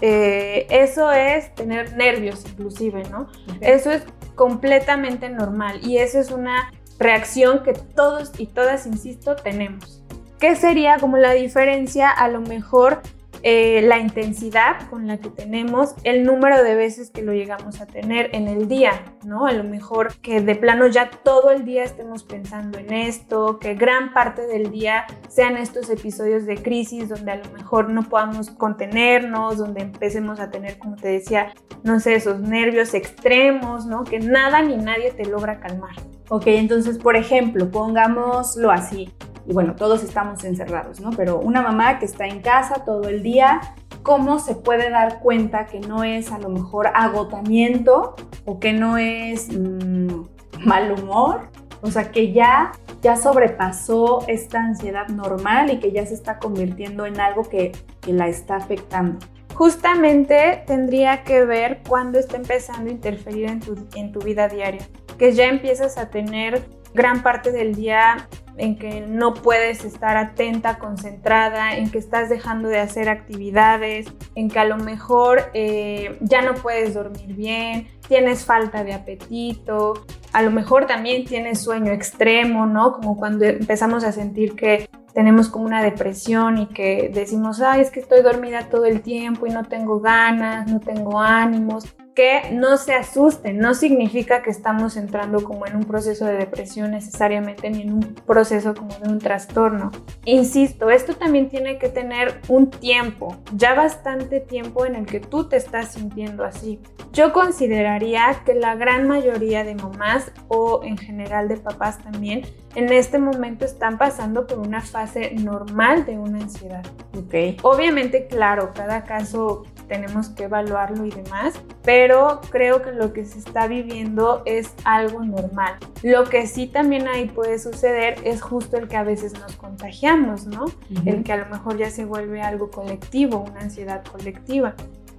Eh, 0.00 0.66
eso 0.70 1.12
es 1.12 1.54
tener 1.54 1.96
nervios 1.96 2.44
inclusive, 2.50 3.04
¿no? 3.10 3.28
Eso 3.60 3.92
es 3.92 4.02
completamente 4.34 5.28
normal 5.28 5.80
y 5.82 5.98
eso 5.98 6.18
es 6.18 6.32
una 6.32 6.72
reacción 6.98 7.62
que 7.62 7.74
todos 7.74 8.32
y 8.38 8.46
todas, 8.46 8.86
insisto, 8.86 9.36
tenemos. 9.36 10.02
¿Qué 10.40 10.56
sería 10.56 10.96
como 10.98 11.18
la 11.18 11.32
diferencia 11.32 12.10
a 12.10 12.28
lo 12.28 12.40
mejor 12.40 13.02
eh, 13.42 13.82
la 13.82 13.98
intensidad 13.98 14.88
con 14.90 15.06
la 15.06 15.18
que 15.18 15.30
tenemos, 15.30 15.94
el 16.02 16.24
número 16.24 16.62
de 16.62 16.74
veces 16.74 17.10
que 17.10 17.22
lo 17.22 17.32
llegamos 17.32 17.80
a 17.80 17.86
tener 17.86 18.30
en 18.32 18.48
el 18.48 18.68
día, 18.68 19.04
¿no? 19.24 19.46
A 19.46 19.52
lo 19.52 19.64
mejor 19.64 20.14
que 20.20 20.40
de 20.40 20.56
plano 20.56 20.86
ya 20.88 21.10
todo 21.10 21.50
el 21.50 21.64
día 21.64 21.84
estemos 21.84 22.24
pensando 22.24 22.78
en 22.78 22.92
esto, 22.92 23.58
que 23.58 23.74
gran 23.74 24.12
parte 24.12 24.46
del 24.46 24.70
día 24.70 25.06
sean 25.28 25.56
estos 25.56 25.88
episodios 25.90 26.46
de 26.46 26.56
crisis 26.56 27.08
donde 27.08 27.32
a 27.32 27.36
lo 27.36 27.50
mejor 27.52 27.90
no 27.90 28.02
podamos 28.02 28.50
contenernos, 28.50 29.58
donde 29.58 29.82
empecemos 29.82 30.40
a 30.40 30.50
tener, 30.50 30.78
como 30.78 30.96
te 30.96 31.08
decía, 31.08 31.52
no 31.84 32.00
sé, 32.00 32.14
esos 32.14 32.40
nervios 32.40 32.94
extremos, 32.94 33.86
¿no? 33.86 34.04
Que 34.04 34.18
nada 34.18 34.62
ni 34.62 34.76
nadie 34.76 35.12
te 35.12 35.24
logra 35.24 35.60
calmar. 35.60 35.94
Ok, 36.28 36.48
entonces, 36.48 36.98
por 36.98 37.16
ejemplo, 37.16 37.70
pongámoslo 37.70 38.70
así 38.70 39.14
y 39.48 39.54
bueno, 39.54 39.74
todos 39.76 40.04
estamos 40.04 40.44
encerrados, 40.44 41.00
¿no? 41.00 41.08
Pero 41.10 41.40
una 41.40 41.62
mamá 41.62 41.98
que 41.98 42.04
está 42.04 42.26
en 42.26 42.42
casa 42.42 42.84
todo 42.84 43.08
el 43.08 43.22
día, 43.22 43.62
¿cómo 44.02 44.38
se 44.40 44.54
puede 44.54 44.90
dar 44.90 45.20
cuenta 45.20 45.64
que 45.64 45.80
no 45.80 46.04
es 46.04 46.30
a 46.30 46.38
lo 46.38 46.50
mejor 46.50 46.88
agotamiento 46.94 48.14
o 48.44 48.60
que 48.60 48.74
no 48.74 48.98
es 48.98 49.48
mm, 49.50 50.22
mal 50.66 50.92
humor? 50.92 51.48
O 51.80 51.90
sea, 51.90 52.10
que 52.10 52.32
ya, 52.32 52.72
ya 53.00 53.16
sobrepasó 53.16 54.22
esta 54.28 54.62
ansiedad 54.62 55.08
normal 55.08 55.70
y 55.70 55.78
que 55.78 55.92
ya 55.92 56.04
se 56.04 56.12
está 56.12 56.38
convirtiendo 56.38 57.06
en 57.06 57.18
algo 57.18 57.44
que, 57.44 57.72
que 58.02 58.12
la 58.12 58.28
está 58.28 58.56
afectando 58.56 59.18
justamente 59.54 60.62
tendría 60.68 61.24
que 61.24 61.44
ver 61.44 61.80
cuando 61.88 62.20
está 62.20 62.36
empezando 62.36 62.90
a 62.90 62.92
interferir 62.92 63.46
en 63.46 63.58
tu, 63.58 63.76
en 63.96 64.12
tu, 64.12 64.20
vida 64.20 64.46
diaria, 64.46 64.86
que 65.18 65.32
ya 65.32 65.46
empiezas 65.46 65.98
a 65.98 66.10
tener 66.10 66.62
gran 66.94 67.22
parte 67.22 67.52
del 67.52 67.74
día 67.74 68.28
en 68.58 68.76
que 68.76 69.00
no 69.00 69.34
puedes 69.34 69.84
estar 69.84 70.16
atenta, 70.16 70.78
concentrada, 70.78 71.76
en 71.76 71.90
que 71.90 71.98
estás 71.98 72.28
dejando 72.28 72.68
de 72.68 72.78
hacer 72.78 73.08
actividades, 73.08 74.06
en 74.34 74.50
que 74.50 74.58
a 74.58 74.64
lo 74.64 74.76
mejor 74.76 75.50
eh, 75.54 76.18
ya 76.20 76.42
no 76.42 76.54
puedes 76.54 76.94
dormir 76.94 77.34
bien, 77.34 77.86
tienes 78.08 78.44
falta 78.44 78.84
de 78.84 78.92
apetito, 78.94 80.04
a 80.32 80.42
lo 80.42 80.50
mejor 80.50 80.86
también 80.86 81.24
tiene 81.24 81.54
sueño 81.54 81.92
extremo, 81.92 82.66
¿no? 82.66 82.92
Como 82.92 83.16
cuando 83.16 83.44
empezamos 83.44 84.04
a 84.04 84.12
sentir 84.12 84.56
que 84.56 84.90
tenemos 85.14 85.48
como 85.48 85.64
una 85.64 85.82
depresión 85.82 86.58
y 86.58 86.66
que 86.66 87.10
decimos, 87.12 87.60
ay, 87.60 87.80
es 87.80 87.90
que 87.90 88.00
estoy 88.00 88.22
dormida 88.22 88.68
todo 88.68 88.84
el 88.84 89.00
tiempo 89.00 89.46
y 89.46 89.50
no 89.50 89.64
tengo 89.64 90.00
ganas, 90.00 90.70
no 90.70 90.80
tengo 90.80 91.20
ánimos 91.20 91.86
que 92.18 92.50
no 92.50 92.78
se 92.78 92.94
asusten, 92.94 93.60
no 93.60 93.74
significa 93.74 94.42
que 94.42 94.50
estamos 94.50 94.96
entrando 94.96 95.44
como 95.44 95.68
en 95.68 95.76
un 95.76 95.84
proceso 95.84 96.24
de 96.24 96.32
depresión 96.32 96.90
necesariamente 96.90 97.70
ni 97.70 97.82
en 97.82 97.92
un 97.92 98.00
proceso 98.26 98.74
como 98.74 98.92
de 98.98 99.08
un 99.08 99.20
trastorno. 99.20 99.92
Insisto, 100.24 100.90
esto 100.90 101.14
también 101.14 101.48
tiene 101.48 101.78
que 101.78 101.88
tener 101.88 102.40
un 102.48 102.70
tiempo, 102.70 103.36
ya 103.54 103.74
bastante 103.74 104.40
tiempo 104.40 104.84
en 104.84 104.96
el 104.96 105.06
que 105.06 105.20
tú 105.20 105.48
te 105.48 105.58
estás 105.58 105.92
sintiendo 105.92 106.42
así. 106.42 106.80
Yo 107.12 107.32
consideraría 107.32 108.42
que 108.44 108.54
la 108.54 108.74
gran 108.74 109.06
mayoría 109.06 109.62
de 109.62 109.76
mamás 109.76 110.32
o 110.48 110.80
en 110.82 110.98
general 110.98 111.46
de 111.46 111.58
papás 111.58 112.02
también 112.02 112.42
en 112.74 112.92
este 112.92 113.20
momento 113.20 113.64
están 113.64 113.96
pasando 113.96 114.44
por 114.44 114.58
una 114.58 114.80
fase 114.80 115.36
normal 115.36 116.04
de 116.04 116.18
una 116.18 116.40
ansiedad. 116.40 116.84
Okay. 117.26 117.58
Obviamente, 117.62 118.26
claro, 118.26 118.72
cada 118.74 119.04
caso 119.04 119.62
tenemos 119.88 120.28
que 120.28 120.44
evaluarlo 120.44 121.04
y 121.04 121.10
demás, 121.10 121.54
pero 121.82 122.40
creo 122.50 122.82
que 122.82 122.92
lo 122.92 123.12
que 123.12 123.24
se 123.24 123.38
está 123.38 123.66
viviendo 123.66 124.42
es 124.44 124.74
algo 124.84 125.24
normal. 125.24 125.74
Lo 126.02 126.24
que 126.24 126.46
sí 126.46 126.66
también 126.66 127.08
ahí 127.08 127.26
puede 127.26 127.58
suceder 127.58 128.16
es 128.24 128.42
justo 128.42 128.76
el 128.76 128.88
que 128.88 128.96
a 128.96 129.02
veces 129.02 129.32
nos 129.40 129.56
contagiamos, 129.56 130.46
¿no? 130.46 130.66
El 131.04 131.24
que 131.24 131.32
a 131.32 131.36
lo 131.36 131.46
mejor 131.46 131.78
ya 131.78 131.90
se 131.90 132.04
vuelve 132.04 132.42
algo 132.42 132.70
colectivo, 132.70 133.38
una 133.38 133.60
ansiedad 133.60 134.04
colectiva. 134.04 134.74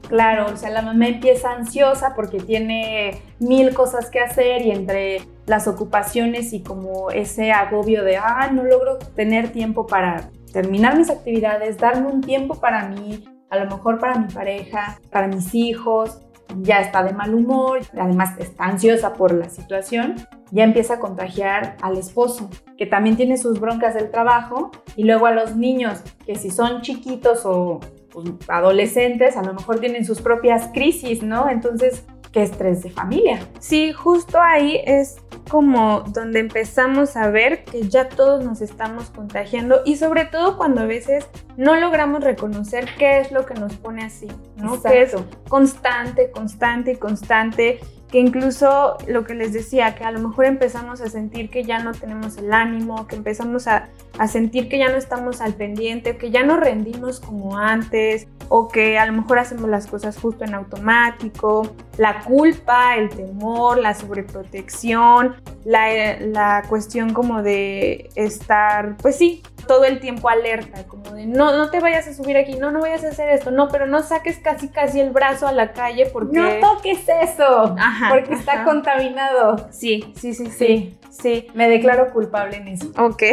Claro, 0.08 0.48
o 0.52 0.58
sea, 0.58 0.72
la 0.72 0.82
mamá 0.82 1.08
empieza 1.08 1.52
ansiosa 1.52 2.16
porque 2.16 2.40
tiene 2.40 3.22
mil 3.40 3.74
cosas 3.76 4.10
que 4.10 4.20
hacer 4.20 4.64
y 4.64 4.72
entre 4.72 5.22
las 5.46 5.68
ocupaciones 5.68 6.52
y 6.54 6.62
como 6.64 7.12
ese 7.12 7.52
agobio 7.52 8.04
de, 8.04 8.18
ah, 8.18 8.50
no 8.52 8.64
logro 8.64 8.98
tener 9.16 9.52
tiempo 9.52 9.86
para 9.86 10.32
terminar 10.52 10.98
mis 10.98 11.12
actividades, 11.12 11.78
darme 11.78 12.08
un 12.08 12.22
tiempo 12.22 12.56
para 12.56 12.90
mí, 12.90 13.24
a 13.50 13.58
lo 13.58 13.66
mejor 13.66 14.00
para 14.00 14.18
mi 14.18 14.28
pareja, 14.28 15.00
para 15.12 15.28
mis 15.28 15.54
hijos, 15.56 16.22
ya 16.62 16.82
está 16.82 17.04
de 17.04 17.14
mal 17.14 17.34
humor, 17.34 17.82
además 17.98 18.38
está 18.40 18.66
ansiosa 18.66 19.14
por 19.14 19.34
la 19.34 19.50
situación, 19.50 20.16
ya 20.52 20.64
empieza 20.64 20.96
a 20.96 21.00
contagiar 21.00 21.78
al 21.82 21.98
esposo, 21.98 22.50
que 22.78 22.86
también 22.86 23.16
tiene 23.16 23.38
sus 23.38 23.60
broncas 23.60 23.94
del 23.94 24.10
trabajo, 24.10 24.72
y 24.96 25.04
luego 25.04 25.28
a 25.28 25.32
los 25.32 25.56
niños, 25.56 26.02
que 26.26 26.36
si 26.36 26.50
son 26.50 26.82
chiquitos 26.82 27.46
o 27.46 27.80
pues, 28.12 28.28
adolescentes, 28.48 29.38
a 29.38 29.44
lo 29.44 29.54
mejor 29.54 29.80
tienen 29.80 30.06
sus 30.06 30.22
propias 30.22 30.70
crisis, 30.74 31.22
¿no? 31.22 31.50
Entonces, 31.50 32.06
qué 32.32 32.44
estrés 32.44 32.84
de 32.84 32.92
familia. 32.92 33.40
Sí, 33.60 33.92
justo 33.92 34.40
ahí 34.42 34.82
es 34.86 35.18
como 35.50 36.02
donde 36.02 36.40
empezamos 36.40 37.16
a 37.16 37.30
ver 37.30 37.64
que 37.64 37.90
ya 37.90 38.08
todos 38.08 38.46
nos 38.46 38.62
estamos 38.62 39.10
contagiando 39.10 39.82
y 39.84 39.96
sobre 39.96 40.26
todo 40.26 40.58
cuando 40.58 40.82
a 40.82 40.86
veces 40.86 41.28
no 41.58 41.76
logramos 41.76 42.24
reconocer 42.24 42.88
qué 42.98 43.20
es 43.20 43.32
lo 43.32 43.46
que 43.46 43.56
nos 43.56 43.76
pone 43.76 44.04
así, 44.04 44.28
¿no? 44.58 44.82
Que 44.82 45.02
es 45.02 45.16
constante, 45.48 46.30
constante 46.32 46.92
y 46.92 46.96
constante 46.98 47.80
que 48.12 48.20
incluso 48.20 48.98
lo 49.08 49.24
que 49.24 49.36
les 49.36 49.54
decía, 49.54 49.94
que 49.96 50.04
a 50.04 50.12
lo 50.12 50.20
mejor 50.20 50.46
empezamos 50.46 51.00
a 51.02 51.10
sentir 51.10 51.50
que 51.50 51.64
ya 51.64 51.80
no 51.80 51.92
tenemos 51.92 52.38
el 52.38 52.52
ánimo, 52.54 53.06
que 53.06 53.16
empezamos 53.16 53.68
a, 53.68 53.90
a, 54.18 54.28
sentir 54.28 54.68
que 54.68 54.80
ya 54.80 54.90
no 54.90 54.98
estamos 54.98 55.42
al 55.42 55.54
pendiente, 55.54 56.18
que 56.18 56.32
ya 56.32 56.44
no 56.44 56.58
rendimos 56.58 57.20
como 57.20 57.58
antes, 57.58 58.28
o 58.50 58.68
que 58.68 58.98
a 58.98 59.06
lo 59.06 59.14
mejor 59.14 59.40
hacemos 59.40 59.70
las 59.70 59.88
cosas 59.88 60.18
justo 60.18 60.44
en 60.44 60.56
automático, 60.56 61.76
la 61.98 62.22
culpa, 62.22 62.96
el 62.96 63.10
temor, 63.10 63.78
la 63.78 63.94
sobreprotección, 63.94 65.36
la, 65.64 66.20
la 66.20 66.64
cuestión 66.68 67.14
como 67.14 67.44
de 67.44 68.10
estar, 68.16 68.98
pues 68.98 69.18
sí, 69.18 69.44
todo 69.68 69.86
el 69.86 70.00
tiempo 70.00 70.30
alerta, 70.30 70.88
como 70.88 71.12
de 71.12 71.28
no, 71.28 71.56
no 71.56 71.70
te 71.70 71.80
vayas 71.80 72.08
a 72.08 72.14
subir 72.14 72.38
aquí, 72.38 72.56
no, 72.56 72.72
no 72.72 72.82
vayas 72.82 73.04
a 73.04 73.10
hacer 73.10 73.30
esto, 73.30 73.52
no, 73.52 73.68
pero 73.68 73.86
no 73.86 74.02
saques 74.02 74.40
casi 74.40 74.70
casi 74.70 75.00
el 75.00 75.12
brazo 75.12 75.48
a 75.48 75.52
la 75.52 75.72
calle 75.74 76.08
porque... 76.12 76.40
No 76.40 76.50
toques 76.60 77.06
eso, 77.08 77.76
porque 78.10 78.34
está 78.34 78.64
contaminado. 78.64 79.68
Sí, 79.70 80.12
sí, 80.16 80.34
sí, 80.34 80.48
sí, 80.48 80.98
sí. 81.12 81.48
Me 81.54 81.70
declaro 81.70 82.12
culpable 82.12 82.58
en 82.58 82.70
eso. 82.70 82.88
Ok, 82.98 83.24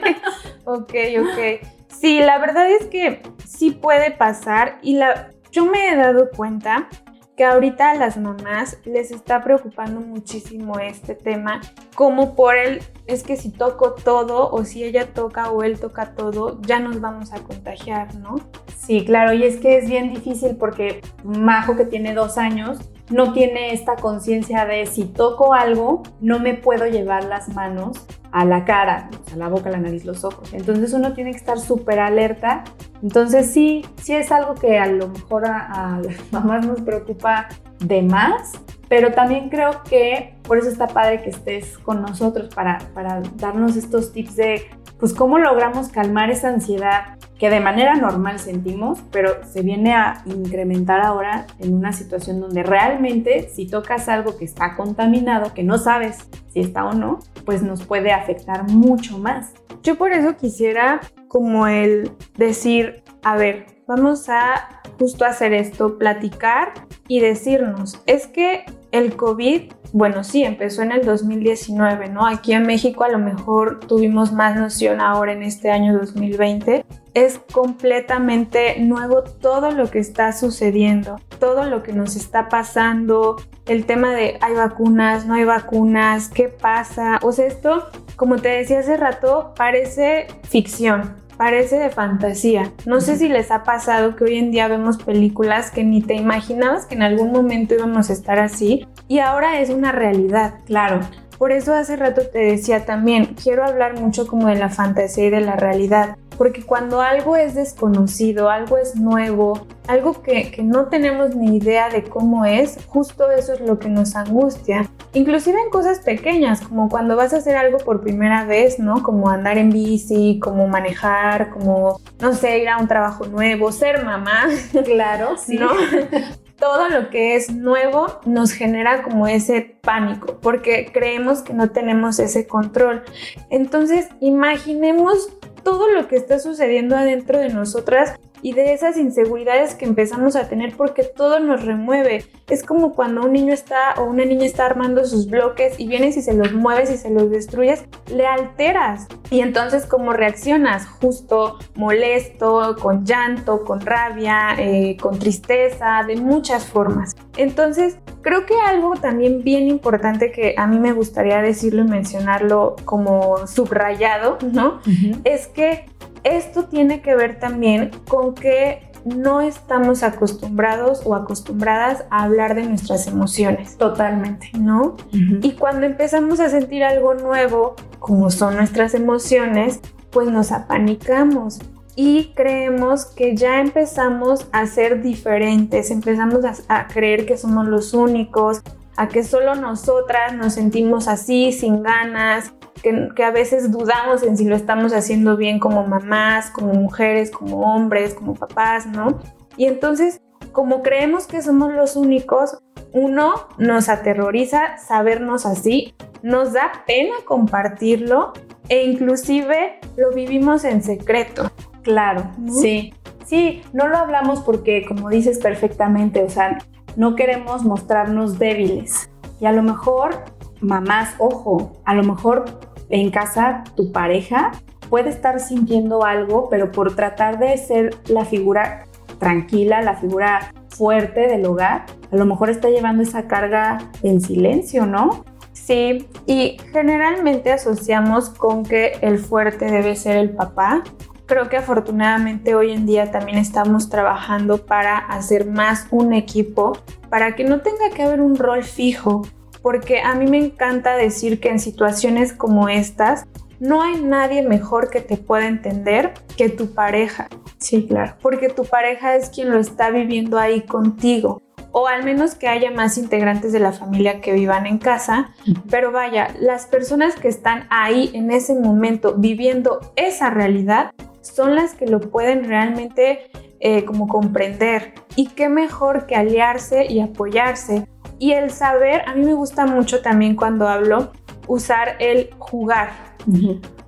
ok, 0.64 0.94
ok. 1.20 1.75
Sí, 2.00 2.20
la 2.20 2.38
verdad 2.38 2.70
es 2.70 2.86
que 2.86 3.22
sí 3.46 3.70
puede 3.70 4.10
pasar 4.10 4.78
y 4.82 4.96
la, 4.96 5.30
yo 5.50 5.64
me 5.64 5.88
he 5.88 5.96
dado 5.96 6.30
cuenta 6.30 6.88
que 7.36 7.44
ahorita 7.44 7.90
a 7.90 7.94
las 7.94 8.16
mamás 8.16 8.78
les 8.84 9.10
está 9.10 9.42
preocupando 9.42 10.00
muchísimo 10.00 10.78
este 10.78 11.14
tema, 11.14 11.60
como 11.94 12.34
por 12.34 12.56
el, 12.56 12.82
es 13.06 13.22
que 13.22 13.36
si 13.36 13.50
toco 13.50 13.92
todo 13.92 14.50
o 14.50 14.64
si 14.64 14.84
ella 14.84 15.12
toca 15.12 15.50
o 15.50 15.62
él 15.62 15.78
toca 15.78 16.14
todo, 16.14 16.60
ya 16.62 16.80
nos 16.80 17.00
vamos 17.00 17.32
a 17.32 17.40
contagiar, 17.40 18.14
¿no? 18.16 18.36
Sí, 18.78 19.04
claro, 19.04 19.34
y 19.34 19.44
es 19.44 19.58
que 19.58 19.76
es 19.76 19.88
bien 19.88 20.12
difícil 20.14 20.56
porque 20.56 21.02
Majo 21.24 21.76
que 21.76 21.84
tiene 21.84 22.14
dos 22.14 22.38
años 22.38 22.78
no 23.10 23.32
tiene 23.32 23.72
esta 23.72 23.96
conciencia 23.96 24.64
de 24.64 24.86
si 24.86 25.04
toco 25.04 25.54
algo, 25.54 26.02
no 26.20 26.38
me 26.40 26.54
puedo 26.54 26.86
llevar 26.86 27.24
las 27.24 27.48
manos 27.50 28.06
a 28.36 28.44
la 28.44 28.66
cara, 28.66 29.08
a 29.32 29.36
la 29.36 29.48
boca, 29.48 29.70
la 29.70 29.78
nariz, 29.78 30.04
los 30.04 30.22
ojos. 30.22 30.52
Entonces 30.52 30.92
uno 30.92 31.14
tiene 31.14 31.30
que 31.30 31.38
estar 31.38 31.58
súper 31.58 32.00
alerta. 32.00 32.64
Entonces 33.02 33.50
sí, 33.50 33.82
sí 34.02 34.12
es 34.12 34.30
algo 34.30 34.54
que 34.56 34.78
a 34.78 34.86
lo 34.88 35.08
mejor 35.08 35.46
a, 35.46 35.98
las 36.04 36.16
mamás 36.32 36.66
nos 36.66 36.82
preocupa 36.82 37.48
de 37.78 38.02
más, 38.02 38.52
pero 38.90 39.12
también 39.12 39.48
creo 39.48 39.82
que 39.88 40.34
por 40.42 40.58
eso 40.58 40.68
está 40.68 40.86
padre 40.86 41.22
que 41.22 41.30
estés 41.30 41.78
con 41.78 42.02
nosotros 42.02 42.54
para, 42.54 42.76
para 42.92 43.22
darnos 43.36 43.74
estos 43.74 44.12
tips 44.12 44.36
de 44.36 44.62
pues 44.98 45.14
cómo 45.14 45.38
logramos 45.38 45.88
calmar 45.88 46.28
esa 46.28 46.48
ansiedad 46.48 47.16
que 47.38 47.50
de 47.50 47.60
manera 47.60 47.94
normal 47.94 48.38
sentimos, 48.38 49.00
pero 49.10 49.44
se 49.44 49.62
viene 49.62 49.94
a 49.94 50.22
incrementar 50.24 51.00
ahora 51.00 51.46
en 51.58 51.74
una 51.74 51.92
situación 51.92 52.40
donde 52.40 52.62
realmente 52.62 53.50
si 53.54 53.66
tocas 53.66 54.08
algo 54.08 54.38
que 54.38 54.44
está 54.44 54.74
contaminado, 54.74 55.52
que 55.52 55.62
no 55.62 55.78
sabes 55.78 56.18
si 56.48 56.60
está 56.60 56.86
o 56.86 56.94
no, 56.94 57.18
pues 57.44 57.62
nos 57.62 57.84
puede 57.84 58.12
afectar 58.12 58.70
mucho 58.70 59.18
más. 59.18 59.52
Yo 59.82 59.96
por 59.96 60.12
eso 60.12 60.36
quisiera 60.36 61.00
como 61.28 61.66
el 61.66 62.10
decir, 62.36 63.02
a 63.22 63.36
ver, 63.36 63.66
vamos 63.86 64.28
a 64.28 64.80
justo 64.98 65.24
hacer 65.24 65.52
esto, 65.52 65.98
platicar 65.98 66.72
y 67.06 67.20
decirnos, 67.20 68.02
es 68.06 68.26
que 68.26 68.64
el 68.98 69.16
COVID, 69.16 69.72
bueno, 69.92 70.24
sí, 70.24 70.44
empezó 70.44 70.82
en 70.82 70.92
el 70.92 71.04
2019, 71.04 72.08
¿no? 72.08 72.26
Aquí 72.26 72.52
en 72.52 72.66
México 72.66 73.04
a 73.04 73.08
lo 73.08 73.18
mejor 73.18 73.80
tuvimos 73.80 74.32
más 74.32 74.56
noción 74.56 75.00
ahora 75.00 75.32
en 75.32 75.42
este 75.42 75.70
año 75.70 75.96
2020. 75.98 76.84
Es 77.14 77.40
completamente 77.52 78.78
nuevo 78.78 79.22
todo 79.22 79.70
lo 79.70 79.90
que 79.90 79.98
está 79.98 80.32
sucediendo, 80.32 81.18
todo 81.38 81.64
lo 81.64 81.82
que 81.82 81.92
nos 81.92 82.16
está 82.16 82.48
pasando, 82.48 83.36
el 83.66 83.86
tema 83.86 84.14
de 84.14 84.38
hay 84.40 84.54
vacunas, 84.54 85.26
no 85.26 85.34
hay 85.34 85.44
vacunas, 85.44 86.28
qué 86.28 86.48
pasa. 86.48 87.18
O 87.22 87.32
sea, 87.32 87.46
esto, 87.46 87.88
como 88.16 88.36
te 88.36 88.48
decía 88.48 88.80
hace 88.80 88.96
rato, 88.96 89.54
parece 89.56 90.26
ficción, 90.42 91.16
parece 91.36 91.78
de 91.78 91.90
fantasía. 91.90 92.72
No 92.86 93.00
sé 93.00 93.16
si 93.16 93.28
les 93.28 93.50
ha 93.50 93.62
pasado 93.64 94.16
que 94.16 94.24
hoy 94.24 94.38
en 94.38 94.50
día 94.50 94.68
vemos 94.68 94.98
películas 94.98 95.70
que 95.70 95.84
ni 95.84 96.02
te 96.02 96.14
imaginabas 96.14 96.86
que 96.86 96.94
en 96.94 97.02
algún 97.02 97.32
momento 97.32 97.74
íbamos 97.74 98.10
a 98.10 98.12
estar 98.12 98.38
así 98.38 98.86
y 99.08 99.18
ahora 99.18 99.60
es 99.60 99.70
una 99.70 99.92
realidad. 99.92 100.54
Claro. 100.66 101.00
Por 101.38 101.52
eso 101.52 101.74
hace 101.74 101.96
rato 101.96 102.22
te 102.32 102.38
decía 102.38 102.86
también, 102.86 103.36
quiero 103.40 103.62
hablar 103.64 104.00
mucho 104.00 104.26
como 104.26 104.48
de 104.48 104.56
la 104.56 104.70
fantasía 104.70 105.26
y 105.26 105.30
de 105.30 105.42
la 105.42 105.56
realidad 105.56 106.16
porque 106.36 106.62
cuando 106.62 107.00
algo 107.00 107.36
es 107.36 107.54
desconocido, 107.54 108.50
algo 108.50 108.78
es 108.78 108.96
nuevo, 108.96 109.66
algo 109.88 110.22
que, 110.22 110.54
no 110.62 110.86
tenemos 110.86 111.34
ni 111.34 111.56
idea 111.56 111.88
de 111.88 112.04
cómo 112.04 112.44
es, 112.44 112.78
justo 112.86 113.30
eso 113.30 113.54
es 113.54 113.60
lo 113.60 113.78
que 113.78 113.88
nos 113.88 114.16
angustia. 114.16 114.90
Inclusive 115.12 115.60
en 115.60 115.70
cosas 115.70 116.00
pequeñas, 116.00 116.60
como 116.60 116.88
cuando 116.88 117.16
vas 117.16 117.32
a 117.32 117.38
hacer 117.38 117.56
algo 117.56 117.78
por 117.78 118.02
primera 118.02 118.44
vez, 118.44 118.78
¿no? 118.78 119.02
Como 119.02 119.30
andar 119.30 119.58
en 119.58 119.70
bici, 119.70 120.38
como 120.40 120.68
manejar, 120.68 121.50
como, 121.50 122.00
no 122.20 122.34
sé, 122.34 122.58
ir 122.58 122.68
a 122.68 122.78
un 122.78 122.88
trabajo 122.88 123.26
nuevo, 123.26 123.72
ser 123.72 124.04
mamá. 124.04 124.46
Claro, 124.84 125.36
sí. 125.36 125.58
¿No? 125.58 125.70
todo 126.58 126.88
lo 126.88 127.10
que 127.10 127.36
es 127.36 127.50
nuevo 127.50 128.20
nos 128.24 128.52
genera 128.52 129.02
como 129.02 129.28
ese 129.28 129.76
pánico, 129.82 130.38
porque 130.40 130.90
creemos 130.92 131.42
que 131.42 131.52
no 131.52 131.70
tenemos 131.70 132.18
ese 132.18 132.46
control. 132.46 133.02
Entonces, 133.50 134.08
imaginemos 134.20 135.28
todo 135.62 135.90
lo 135.90 136.08
que 136.08 136.16
está 136.16 136.38
sucediendo 136.38 136.96
adentro 136.96 137.38
de 137.38 137.48
nosotras 137.48 138.14
y 138.42 138.52
de 138.52 138.72
esas 138.72 138.96
inseguridades 138.96 139.74
que 139.74 139.84
empezamos 139.84 140.36
a 140.36 140.48
tener 140.48 140.76
porque 140.76 141.02
todo 141.04 141.40
nos 141.40 141.64
remueve. 141.64 142.24
Es 142.48 142.62
como 142.62 142.92
cuando 142.92 143.22
un 143.22 143.32
niño 143.32 143.52
está 143.52 143.94
o 143.98 144.04
una 144.04 144.24
niña 144.24 144.46
está 144.46 144.66
armando 144.66 145.04
sus 145.04 145.28
bloques 145.28 145.78
y 145.78 145.86
vienes 145.86 146.16
y 146.16 146.22
se 146.22 146.34
los 146.34 146.52
mueves 146.52 146.90
y 146.90 146.96
se 146.96 147.10
los 147.10 147.30
destruyes, 147.30 147.84
le 148.12 148.26
alteras. 148.26 149.06
Y 149.30 149.40
entonces 149.40 149.86
cómo 149.86 150.12
reaccionas, 150.12 150.86
justo 150.86 151.58
molesto, 151.74 152.76
con 152.80 153.04
llanto, 153.04 153.64
con 153.64 153.80
rabia, 153.80 154.54
eh, 154.58 154.96
con 155.00 155.18
tristeza, 155.18 156.02
de 156.06 156.16
muchas 156.16 156.64
formas. 156.66 157.16
Entonces 157.36 157.98
Creo 158.26 158.44
que 158.44 158.60
algo 158.60 158.94
también 158.96 159.44
bien 159.44 159.68
importante 159.68 160.32
que 160.32 160.56
a 160.58 160.66
mí 160.66 160.80
me 160.80 160.92
gustaría 160.92 161.40
decirlo 161.40 161.82
y 161.82 161.86
mencionarlo 161.86 162.74
como 162.84 163.46
subrayado, 163.46 164.38
¿no? 164.52 164.80
Es 165.22 165.46
que 165.46 165.84
esto 166.24 166.64
tiene 166.64 167.00
que 167.00 167.14
ver 167.14 167.38
también 167.38 167.90
con 168.08 168.34
que 168.34 168.90
no 169.04 169.40
estamos 169.40 170.02
acostumbrados 170.02 171.02
o 171.04 171.14
acostumbradas 171.14 172.04
a 172.10 172.24
hablar 172.24 172.56
de 172.56 172.64
nuestras 172.64 173.06
emociones. 173.06 173.76
Totalmente. 173.76 174.50
¿No? 174.58 174.96
Y 175.12 175.52
cuando 175.52 175.86
empezamos 175.86 176.40
a 176.40 176.48
sentir 176.48 176.82
algo 176.82 177.14
nuevo, 177.14 177.76
como 178.00 178.30
son 178.30 178.56
nuestras 178.56 178.94
emociones, 178.94 179.80
pues 180.10 180.28
nos 180.28 180.50
apanicamos 180.50 181.60
y 181.96 182.32
creemos 182.34 183.06
que 183.06 183.34
ya 183.34 183.60
empezamos 183.60 184.46
a 184.52 184.66
ser 184.66 185.02
diferentes, 185.02 185.90
empezamos 185.90 186.44
a, 186.68 186.86
creer 186.88 187.24
que 187.24 187.38
somos 187.38 187.66
los 187.66 187.94
únicos, 187.94 188.60
a 188.96 189.08
que 189.08 189.22
solo 189.22 189.54
nosotras 189.54 190.34
nos 190.34 190.54
sentimos 190.54 191.08
así, 191.08 191.52
sin 191.52 191.82
ganas, 191.82 192.52
que, 192.82 193.24
a 193.24 193.30
veces 193.30 193.70
dudamos 193.70 194.22
en 194.22 194.36
si 194.36 194.44
lo 194.44 194.56
estamos 194.56 194.92
haciendo 194.92 195.36
bien 195.36 195.58
como 195.58 195.86
mamás, 195.86 196.50
como 196.50 196.72
mujeres, 196.74 197.30
como 197.30 197.74
hombres, 197.74 198.14
como 198.14 198.34
papás, 198.34 198.86
¿no? 198.86 199.20
Y 199.56 199.66
entonces, 199.66 200.20
como 200.52 200.82
creemos 200.82 201.26
que 201.26 201.42
somos 201.42 201.72
los 201.72 201.96
únicos, 201.96 202.58
uno 202.92 203.48
nos 203.58 203.88
aterroriza 203.88 204.78
sabernos 204.78 205.46
así, 205.46 205.94
nos 206.22 206.52
da 206.52 206.84
pena 206.86 207.14
compartirlo 207.24 208.32
e 208.68 208.84
inclusive 208.84 209.80
lo 209.96 210.12
vivimos 210.12 210.64
en 210.64 210.82
secreto. 210.82 211.50
Claro, 211.82 212.30
sí. 212.48 212.92
Sí, 213.24 213.62
no 213.72 213.88
lo 213.88 213.96
hablamos 213.96 214.40
porque, 214.40 214.84
como 214.86 215.08
dices 215.08 215.40
perfectamente, 215.40 216.22
o 216.22 216.30
sea, 216.30 216.58
no 216.96 217.14
queremos 217.14 217.64
mostrarnos 217.64 218.38
débiles. 218.38 219.10
Y 219.40 219.46
a 219.46 219.52
lo 219.52 219.62
mejor, 219.62 220.24
mamás, 220.60 221.14
ojo, 221.18 221.72
a 221.84 221.94
lo 221.94 222.02
mejor 222.02 222.44
en 222.88 223.10
casa 223.10 223.64
tu 223.74 223.92
pareja 223.92 224.52
puede 224.88 225.10
estar 225.10 225.40
sintiendo 225.40 226.04
algo, 226.04 226.48
pero 226.48 226.72
por 226.72 226.94
tratar 226.94 227.38
de 227.38 227.56
ser 227.56 227.96
la 228.08 228.24
figura 228.24 228.86
tranquila, 229.18 229.82
la 229.82 229.96
figura 229.96 230.52
fuerte 230.68 231.26
del 231.26 231.44
hogar, 231.46 231.86
a 232.10 232.16
lo 232.16 232.26
mejor 232.26 232.50
está 232.50 232.68
llevando 232.68 233.02
esa 233.02 233.26
carga 233.26 233.78
en 234.02 234.20
silencio, 234.20 234.86
¿no? 234.86 235.24
Sí, 235.52 236.06
y 236.26 236.58
generalmente 236.70 237.50
asociamos 237.50 238.30
con 238.30 238.62
que 238.62 238.92
el 239.00 239.18
fuerte 239.18 239.64
debe 239.64 239.96
ser 239.96 240.16
el 240.16 240.30
papá. 240.30 240.84
Creo 241.26 241.48
que 241.48 241.56
afortunadamente 241.56 242.54
hoy 242.54 242.70
en 242.70 242.86
día 242.86 243.10
también 243.10 243.38
estamos 243.38 243.88
trabajando 243.88 244.64
para 244.64 244.96
hacer 244.96 245.44
más 245.44 245.88
un 245.90 246.12
equipo, 246.12 246.78
para 247.10 247.34
que 247.34 247.42
no 247.42 247.60
tenga 247.62 247.90
que 247.92 248.04
haber 248.04 248.20
un 248.20 248.36
rol 248.36 248.62
fijo, 248.62 249.26
porque 249.60 250.00
a 250.00 250.14
mí 250.14 250.30
me 250.30 250.38
encanta 250.38 250.96
decir 250.96 251.40
que 251.40 251.48
en 251.48 251.58
situaciones 251.58 252.32
como 252.32 252.68
estas 252.68 253.26
no 253.58 253.82
hay 253.82 254.00
nadie 254.00 254.42
mejor 254.42 254.88
que 254.88 255.00
te 255.00 255.16
pueda 255.16 255.48
entender 255.48 256.14
que 256.36 256.48
tu 256.48 256.72
pareja. 256.74 257.28
Sí, 257.58 257.86
claro. 257.88 258.14
Porque 258.22 258.48
tu 258.48 258.64
pareja 258.64 259.16
es 259.16 259.28
quien 259.30 259.50
lo 259.50 259.58
está 259.58 259.90
viviendo 259.90 260.38
ahí 260.38 260.60
contigo. 260.62 261.42
O 261.78 261.88
al 261.88 262.04
menos 262.04 262.34
que 262.34 262.48
haya 262.48 262.70
más 262.70 262.96
integrantes 262.96 263.52
de 263.52 263.58
la 263.58 263.72
familia 263.72 264.22
que 264.22 264.32
vivan 264.32 264.64
en 264.64 264.78
casa. 264.78 265.34
Pero 265.68 265.92
vaya, 265.92 266.28
las 266.40 266.64
personas 266.64 267.16
que 267.16 267.28
están 267.28 267.66
ahí 267.68 268.10
en 268.14 268.30
ese 268.30 268.54
momento 268.54 269.14
viviendo 269.18 269.92
esa 269.94 270.30
realidad 270.30 270.92
son 271.20 271.54
las 271.54 271.74
que 271.74 271.86
lo 271.86 272.00
pueden 272.00 272.44
realmente 272.44 273.30
eh, 273.60 273.84
como 273.84 274.08
comprender. 274.08 274.94
Y 275.16 275.26
qué 275.26 275.50
mejor 275.50 276.06
que 276.06 276.16
aliarse 276.16 276.86
y 276.86 277.00
apoyarse 277.00 277.86
y 278.18 278.32
el 278.32 278.50
saber, 278.50 279.02
a 279.06 279.14
mí 279.14 279.26
me 279.26 279.34
gusta 279.34 279.66
mucho 279.66 280.00
también 280.00 280.36
cuando 280.36 280.68
hablo, 280.68 281.12
usar 281.46 281.96
el 281.98 282.30
jugar, 282.38 282.90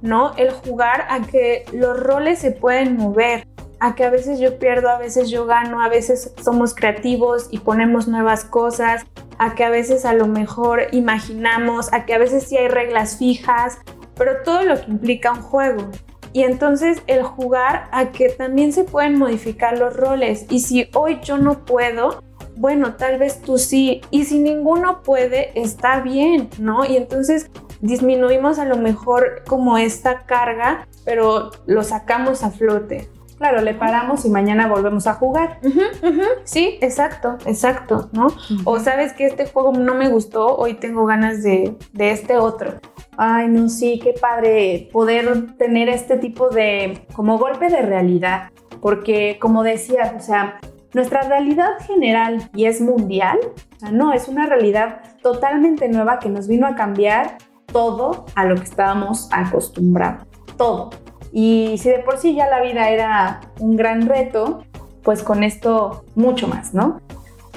¿no? 0.03 0.35
El 0.37 0.51
jugar 0.51 1.07
a 1.09 1.23
que 1.23 1.65
los 1.73 1.99
roles 1.99 2.39
se 2.39 2.51
pueden 2.51 2.97
mover, 2.97 3.47
a 3.81 3.95
que 3.95 4.05
a 4.05 4.11
veces 4.11 4.41
yo 4.41 4.59
pierdo, 4.59 4.89
a 4.89 4.99
veces 4.99 5.31
yo 5.31 5.47
gano, 5.47 5.81
a 5.83 5.89
veces 5.89 6.33
somos 6.43 6.75
creativos 6.75 7.49
y 7.51 7.59
ponemos 7.59 8.09
nuevas 8.09 8.45
cosas, 8.45 9.07
a 9.39 9.55
que 9.55 9.65
a 9.65 9.71
veces 9.71 10.05
a 10.05 10.13
lo 10.13 10.27
mejor 10.27 10.83
imaginamos, 10.93 11.93
a 11.93 12.05
que 12.05 12.15
a 12.15 12.19
veces 12.19 12.45
sí 12.45 12.57
hay 12.57 12.69
reglas 12.69 13.19
fijas, 13.19 13.79
pero 14.17 14.43
todo 14.45 14.63
lo 14.63 14.81
que 14.81 14.91
implica 14.91 15.33
un 15.33 15.43
juego. 15.43 15.89
Y 16.33 16.43
entonces 16.43 17.03
el 17.07 17.23
jugar 17.23 17.89
a 17.93 18.11
que 18.11 18.29
también 18.29 18.73
se 18.73 18.85
pueden 18.85 19.19
modificar 19.19 19.79
los 19.79 19.97
roles. 19.97 20.47
Y 20.51 20.61
si 20.61 20.91
hoy 20.95 21.21
yo 21.23 21.39
no 21.39 21.65
puedo, 21.65 22.23
bueno, 22.57 22.95
tal 22.95 23.19
vez 23.19 23.41
tú 23.41 23.57
sí, 23.57 24.01
y 24.11 24.25
si 24.25 24.41
ninguno 24.41 25.03
puede, 25.03 25.59
está 25.61 26.01
bien, 26.01 26.51
¿no? 26.59 26.85
Y 26.85 26.97
entonces 26.97 27.51
disminuimos 27.81 28.59
a 28.59 28.65
lo 28.65 28.77
mejor 28.77 29.45
como 29.47 29.79
esta 29.79 30.27
carga, 30.27 30.87
pero 31.05 31.51
lo 31.67 31.83
sacamos 31.85 32.43
a 32.43 32.51
flote. 32.51 33.09
Claro, 33.39 33.63
le 33.63 33.73
paramos 33.73 34.25
y 34.25 34.31
mañana 34.31 34.67
volvemos 34.67 35.07
a 35.07 35.15
jugar. 35.15 35.61
Sí, 36.45 36.79
exacto, 36.81 37.39
exacto, 37.47 38.11
¿no? 38.13 38.29
O 38.65 38.81
sabes 38.81 39.13
que 39.13 39.27
este 39.27 39.47
juego 39.47 39.73
no 39.73 39.95
me 39.95 40.09
gustó, 40.09 40.57
hoy 40.57 40.75
tengo 40.75 41.07
ganas 41.07 41.43
de, 41.43 41.77
de 41.93 42.11
este 42.11 42.37
otro. 42.37 42.81
Ay, 43.17 43.49
no, 43.49 43.69
sí, 43.69 44.01
qué 44.03 44.13
padre 44.13 44.89
poder 44.93 45.57
tener 45.57 45.89
este 45.89 46.17
tipo 46.17 46.49
de 46.49 47.07
como 47.15 47.39
golpe 47.39 47.69
de 47.69 47.83
realidad, 47.83 48.51
porque 48.81 49.39
como 49.41 49.63
decías, 49.63 50.13
o 50.17 50.21
sea, 50.21 50.61
nuestra 50.95 51.23
realidad 51.23 51.79
general 51.87 52.51
y 52.55 52.65
es 52.67 52.81
mundial, 52.81 53.39
o 53.77 53.79
sea, 53.79 53.91
no, 53.91 54.13
es 54.13 54.29
una 54.29 54.47
realidad 54.47 55.01
totalmente 55.23 55.89
nueva 55.89 56.19
que 56.19 56.29
nos 56.29 56.49
vino 56.49 56.67
a 56.67 56.75
cambiar 56.75 57.39
todo 57.67 58.27
a 58.35 58.45
lo 58.45 58.57
que 58.57 58.65
estábamos 58.65 59.29
acostumbrados, 59.31 60.27
todo. 60.57 60.91
Y 61.33 61.77
si 61.79 61.91
de 61.91 61.99
por 61.99 62.19
sí 62.19 62.35
ya 62.35 62.49
la 62.49 62.63
vida 62.63 62.91
era 62.91 63.41
un 63.59 63.77
gran 63.77 64.07
reto, 64.07 64.65
pues 65.03 65.23
con 65.23 65.43
esto 65.43 66.05
mucho 66.15 66.49
más, 66.49 66.75
¿no? 66.75 67.01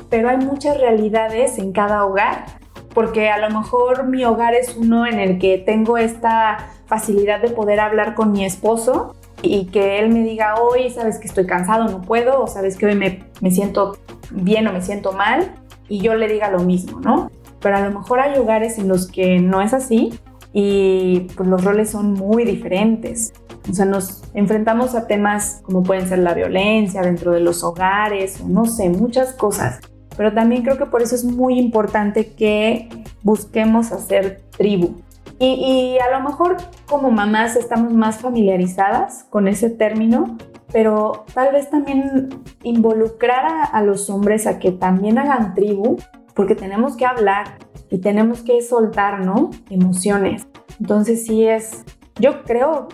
Pero 0.10 0.30
hay 0.30 0.38
muchas 0.38 0.78
realidades 0.78 1.58
en 1.58 1.72
cada 1.72 2.06
hogar, 2.06 2.46
porque 2.94 3.30
a 3.30 3.38
lo 3.38 3.50
mejor 3.58 4.08
mi 4.08 4.26
hogar 4.26 4.54
es 4.54 4.76
uno 4.76 5.06
en 5.06 5.20
el 5.20 5.40
que 5.40 5.58
tengo 5.58 5.98
esta 5.98 6.70
facilidad 6.86 7.42
de 7.42 7.50
poder 7.50 7.80
hablar 7.80 8.16
con 8.16 8.32
mi 8.32 8.44
esposo 8.44 9.16
y 9.42 9.66
que 9.68 10.00
él 10.00 10.10
me 10.10 10.24
diga 10.24 10.56
hoy, 10.56 10.90
sabes 10.90 11.18
que 11.18 11.28
estoy 11.28 11.46
cansado, 11.46 11.86
no 11.86 12.02
puedo, 12.02 12.42
o 12.42 12.48
sabes 12.48 12.78
que 12.78 12.86
hoy 12.86 12.96
me, 12.96 13.24
me 13.40 13.52
siento 13.52 13.98
bien 14.30 14.68
o 14.68 14.74
me 14.74 14.82
siento 14.82 15.14
mal, 15.14 15.52
y 15.92 16.00
yo 16.00 16.16
le 16.16 16.28
diga 16.28 16.50
lo 16.50 16.60
mismo, 16.60 17.00
¿no? 17.02 17.30
Pero 17.60 17.76
a 17.76 17.82
lo 17.82 18.00
mejor 18.00 18.22
hay 18.22 18.36
lugares 18.36 18.78
en 18.78 18.88
los 18.88 19.12
que 19.12 19.40
no 19.40 19.62
es 19.62 19.74
así 19.74 20.18
y 20.54 21.28
pues 21.36 21.48
los 21.48 21.64
roles 21.64 21.90
son 21.90 22.14
muy 22.14 22.44
diferentes. 22.46 23.34
O 23.70 23.74
sea, 23.74 23.86
nos 23.86 24.24
enfrentamos 24.34 24.96
a 24.96 25.08
temas 25.08 25.62
como 25.64 25.84
pueden 25.84 26.08
ser 26.08 26.20
la 26.20 26.34
violencia 26.34 27.02
dentro 27.02 27.32
de 27.32 27.40
los 27.40 27.64
hogares 27.64 28.42
o 28.42 28.48
no 28.48 28.66
sé, 28.66 28.90
muchas 28.90 29.34
cosas. 29.34 29.80
Pero 30.18 30.34
también 30.34 30.64
creo 30.64 30.78
que 30.78 30.86
por 30.86 31.02
eso 31.02 31.16
es 31.16 31.24
muy 31.24 31.58
importante 31.58 32.34
que 32.34 32.90
busquemos 33.24 33.92
hacer 33.92 34.42
tribu. 34.58 34.96
Y, 35.40 35.98
a 35.98 36.16
lo 36.16 36.24
mejor 36.24 36.58
como 36.88 37.10
mamás 37.10 37.56
estamos 37.56 37.94
más 37.94 38.20
familiarizadas 38.20 39.26
con 39.32 39.48
ese 39.48 39.72
término, 39.72 40.38
pero 40.72 41.26
tal 41.34 41.52
vez 41.52 41.68
también 41.72 42.30
involucrar 42.62 43.46
a, 43.46 43.64
a, 43.64 43.82
los 43.82 44.12
hombres 44.12 44.46
a 44.46 44.60
que 44.60 44.72
también 44.72 45.18
hagan 45.18 45.56
tribu, 45.56 45.98
porque 46.36 46.54
tenemos 46.54 46.96
que 46.96 47.08
hablar 47.08 47.58
y 47.90 47.98
tenemos 47.98 48.44
que 48.44 48.62
soltar, 48.62 49.26
¿no? 49.26 49.50
Emociones. 49.72 50.46
Entonces 50.80 51.26
sí 51.26 51.46
es, 51.48 51.86
yo 52.20 52.44
creo, 52.44 52.88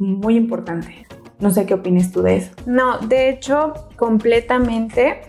muy 0.00 0.36
importante. 0.36 1.06
No 1.38 1.50
sé 1.50 1.64
qué 1.64 1.74
opinas 1.74 2.10
tú 2.10 2.22
de 2.22 2.36
eso. 2.36 2.50
No, 2.66 2.98
de 2.98 3.30
hecho, 3.30 3.74
completamente 3.96 5.20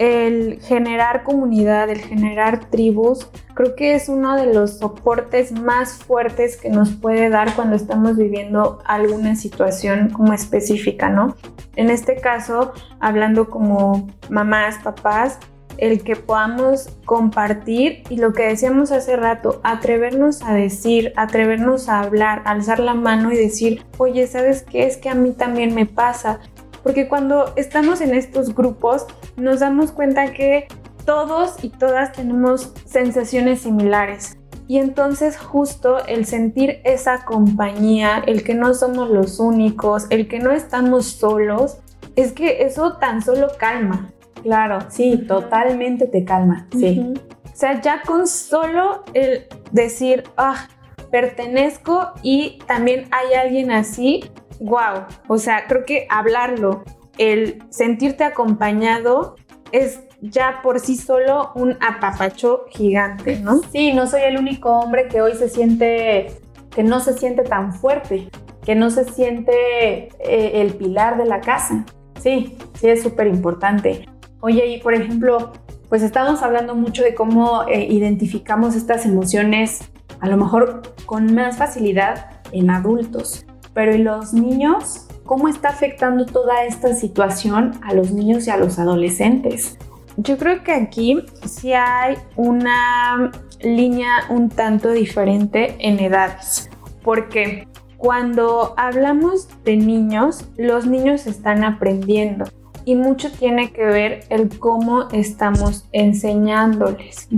el 0.00 0.60
generar 0.62 1.24
comunidad, 1.24 1.90
el 1.90 2.00
generar 2.00 2.70
tribus, 2.70 3.28
creo 3.52 3.76
que 3.76 3.94
es 3.94 4.08
uno 4.08 4.34
de 4.34 4.54
los 4.54 4.78
soportes 4.78 5.52
más 5.52 5.92
fuertes 5.92 6.56
que 6.56 6.70
nos 6.70 6.92
puede 6.92 7.28
dar 7.28 7.54
cuando 7.54 7.76
estamos 7.76 8.16
viviendo 8.16 8.78
alguna 8.86 9.36
situación 9.36 10.08
como 10.08 10.32
específica, 10.32 11.10
¿no? 11.10 11.36
En 11.76 11.90
este 11.90 12.16
caso, 12.16 12.72
hablando 12.98 13.50
como 13.50 14.08
mamás, 14.30 14.78
papás, 14.82 15.38
el 15.78 16.02
que 16.02 16.16
podamos 16.16 16.88
compartir 17.04 18.02
y 18.08 18.16
lo 18.16 18.32
que 18.32 18.46
decíamos 18.46 18.92
hace 18.92 19.16
rato, 19.16 19.60
atrevernos 19.62 20.42
a 20.42 20.54
decir, 20.54 21.12
atrevernos 21.16 21.88
a 21.88 22.00
hablar, 22.00 22.42
alzar 22.44 22.80
la 22.80 22.94
mano 22.94 23.32
y 23.32 23.36
decir, 23.36 23.84
oye, 23.98 24.26
¿sabes 24.26 24.62
qué? 24.62 24.86
Es 24.86 24.96
que 24.96 25.08
a 25.08 25.14
mí 25.14 25.32
también 25.32 25.74
me 25.74 25.86
pasa 25.86 26.40
porque 26.82 27.08
cuando 27.08 27.52
estamos 27.56 28.00
en 28.00 28.14
estos 28.14 28.54
grupos 28.54 29.06
nos 29.36 29.60
damos 29.60 29.92
cuenta 29.92 30.32
que 30.32 30.66
todos 31.04 31.62
y 31.62 31.70
todas 31.70 32.12
tenemos 32.12 32.72
sensaciones 32.86 33.62
similares. 33.62 34.38
Y 34.68 34.78
entonces 34.78 35.36
justo 35.36 35.98
el 36.06 36.26
sentir 36.26 36.80
esa 36.84 37.24
compañía, 37.24 38.22
el 38.26 38.44
que 38.44 38.54
no 38.54 38.72
somos 38.74 39.10
los 39.10 39.40
únicos, 39.40 40.06
el 40.10 40.28
que 40.28 40.38
no 40.38 40.52
estamos 40.52 41.06
solos, 41.06 41.78
es 42.14 42.32
que 42.32 42.62
eso 42.62 42.96
tan 42.98 43.22
solo 43.22 43.48
calma. 43.58 44.12
Claro, 44.42 44.78
sí, 44.88 45.18
totalmente 45.26 46.06
te 46.06 46.24
calma, 46.24 46.66
sí. 46.72 47.14
sea, 47.54 47.80
ya 47.80 48.02
con 48.02 48.26
solo 48.26 49.04
el 49.12 49.46
decir, 49.70 50.24
ah, 50.36 50.68
pertenezco 51.10 52.12
y 52.22 52.58
también 52.66 53.06
hay 53.10 53.34
alguien 53.34 53.70
así, 53.70 54.30
wow. 54.60 55.04
O 55.28 55.38
sea, 55.38 55.66
creo 55.66 55.84
que 55.84 56.06
hablarlo, 56.08 56.84
el 57.18 57.62
sentirte 57.70 58.24
acompañado 58.24 59.36
es 59.72 60.00
ya 60.22 60.60
por 60.62 60.80
sí 60.80 60.96
solo 60.96 61.52
un 61.54 61.76
apapacho 61.80 62.66
gigante, 62.70 63.38
¿no? 63.40 63.60
Sí, 63.72 63.92
no 63.92 64.06
soy 64.06 64.22
el 64.22 64.38
único 64.38 64.70
hombre 64.70 65.08
que 65.08 65.20
hoy 65.20 65.34
se 65.34 65.48
siente, 65.48 66.40
que 66.70 66.82
no 66.82 67.00
se 67.00 67.14
siente 67.14 67.42
tan 67.42 67.72
fuerte, 67.72 68.30
que 68.64 68.74
no 68.74 68.90
se 68.90 69.04
siente 69.04 70.08
eh, 70.18 70.60
el 70.60 70.74
pilar 70.74 71.18
de 71.18 71.26
la 71.26 71.40
casa. 71.40 71.84
Sí, 72.20 72.56
sí 72.74 72.88
es 72.88 73.02
súper 73.02 73.26
importante. 73.26 74.06
Oye, 74.40 74.66
y 74.66 74.80
por 74.80 74.94
ejemplo, 74.94 75.52
pues 75.90 76.02
estamos 76.02 76.42
hablando 76.42 76.74
mucho 76.74 77.02
de 77.02 77.14
cómo 77.14 77.64
eh, 77.68 77.86
identificamos 77.90 78.74
estas 78.74 79.04
emociones 79.04 79.90
a 80.20 80.28
lo 80.28 80.36
mejor 80.36 80.82
con 81.04 81.34
más 81.34 81.56
facilidad 81.56 82.42
en 82.52 82.70
adultos, 82.70 83.44
pero 83.74 83.92
en 83.92 84.04
los 84.04 84.32
niños, 84.32 85.06
¿cómo 85.24 85.48
está 85.48 85.68
afectando 85.68 86.26
toda 86.26 86.64
esta 86.64 86.94
situación 86.94 87.72
a 87.82 87.92
los 87.92 88.12
niños 88.12 88.46
y 88.46 88.50
a 88.50 88.56
los 88.56 88.78
adolescentes? 88.78 89.78
Yo 90.16 90.36
creo 90.38 90.62
que 90.62 90.72
aquí 90.72 91.24
sí 91.44 91.72
hay 91.72 92.16
una 92.36 93.30
línea 93.60 94.24
un 94.28 94.48
tanto 94.48 94.90
diferente 94.90 95.76
en 95.80 95.98
edades, 95.98 96.70
porque 97.02 97.66
cuando 97.96 98.74
hablamos 98.76 99.48
de 99.64 99.76
niños, 99.76 100.46
los 100.56 100.86
niños 100.86 101.26
están 101.26 101.64
aprendiendo 101.64 102.44
y 102.84 102.94
mucho 102.94 103.30
tiene 103.30 103.72
que 103.72 103.84
ver 103.84 104.24
el 104.28 104.58
cómo 104.58 105.08
estamos 105.12 105.88
enseñándoles. 105.92 107.28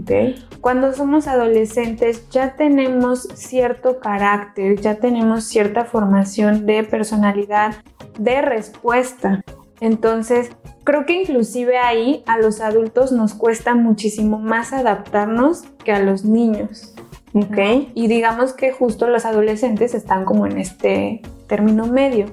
Cuando 0.60 0.92
somos 0.92 1.26
adolescentes 1.26 2.28
ya 2.30 2.54
tenemos 2.54 3.22
cierto 3.34 3.98
carácter, 3.98 4.80
ya 4.80 4.96
tenemos 4.96 5.44
cierta 5.44 5.84
formación 5.84 6.66
de 6.66 6.84
personalidad, 6.84 7.76
de 8.18 8.42
respuesta. 8.42 9.42
Entonces, 9.80 10.50
creo 10.84 11.06
que 11.06 11.22
inclusive 11.22 11.78
ahí 11.78 12.22
a 12.26 12.38
los 12.38 12.60
adultos 12.60 13.10
nos 13.10 13.34
cuesta 13.34 13.74
muchísimo 13.74 14.38
más 14.38 14.72
adaptarnos 14.72 15.62
que 15.84 15.92
a 15.92 15.98
los 15.98 16.24
niños. 16.24 16.94
¿ok? 17.34 17.88
Y 17.94 18.06
digamos 18.08 18.52
que 18.52 18.72
justo 18.72 19.08
los 19.08 19.24
adolescentes 19.24 19.94
están 19.94 20.24
como 20.24 20.46
en 20.46 20.58
este 20.58 21.22
término 21.46 21.86
medio. 21.86 22.26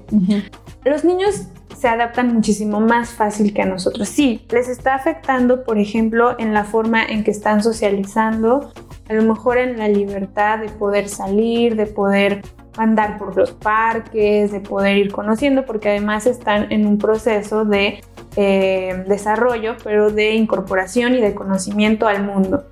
Los 0.86 1.04
niños 1.04 1.48
se 1.80 1.88
adaptan 1.88 2.34
muchísimo 2.34 2.82
más 2.82 3.12
fácil 3.12 3.54
que 3.54 3.62
a 3.62 3.66
nosotros. 3.66 4.10
Sí, 4.10 4.46
les 4.52 4.68
está 4.68 4.96
afectando, 4.96 5.64
por 5.64 5.78
ejemplo, 5.78 6.36
en 6.38 6.54
la 6.54 6.66
forma 6.66 7.06
en 7.06 7.24
que 7.24 7.32
están 7.32 7.64
socializando, 7.64 8.74
a 9.08 9.14
lo 9.14 9.24
mejor 9.24 9.58
en 9.58 9.78
la 9.80 9.88
libertad 9.88 10.60
de 10.60 10.68
poder 10.68 11.08
salir, 11.08 11.78
de 11.78 11.86
poder 11.86 12.42
andar 12.78 13.18
por 13.18 13.36
los 13.36 13.52
parques, 13.52 14.52
de 14.52 14.60
poder 14.60 14.98
ir 14.98 15.12
conociendo, 15.12 15.66
porque 15.66 15.90
además 15.90 16.28
están 16.28 16.72
en 16.72 16.86
un 16.86 16.98
proceso 16.98 17.64
de 17.64 18.02
eh, 18.36 19.04
desarrollo, 19.08 19.76
pero 19.82 20.12
de 20.12 20.36
incorporación 20.36 21.16
y 21.16 21.22
de 21.22 21.34
conocimiento 21.34 22.08
al 22.08 22.24
mundo. 22.24 22.66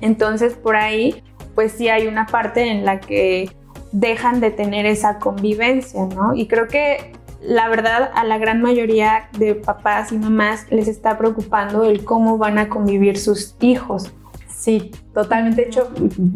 Entonces, 0.00 0.54
por 0.54 0.76
ahí, 0.76 1.22
pues 1.54 1.72
sí 1.72 1.90
hay 1.90 2.06
una 2.06 2.26
parte 2.26 2.70
en 2.70 2.86
la 2.86 3.00
que 3.00 3.50
dejan 3.92 4.40
de 4.40 4.50
tener 4.50 4.86
esa 4.86 5.18
convivencia, 5.18 6.06
¿no? 6.06 6.34
Y 6.34 6.46
creo 6.46 6.68
que 6.68 7.12
la 7.42 7.68
verdad 7.68 8.10
a 8.14 8.24
la 8.24 8.38
gran 8.38 8.60
mayoría 8.60 9.28
de 9.38 9.54
papás 9.54 10.12
y 10.12 10.18
mamás 10.18 10.66
les 10.70 10.88
está 10.88 11.16
preocupando 11.18 11.84
el 11.84 12.04
cómo 12.04 12.38
van 12.38 12.58
a 12.58 12.68
convivir 12.68 13.18
sus 13.18 13.56
hijos. 13.60 14.12
Sí, 14.48 14.90
totalmente. 15.14 15.62
De 15.62 15.68
hecho, 15.68 15.90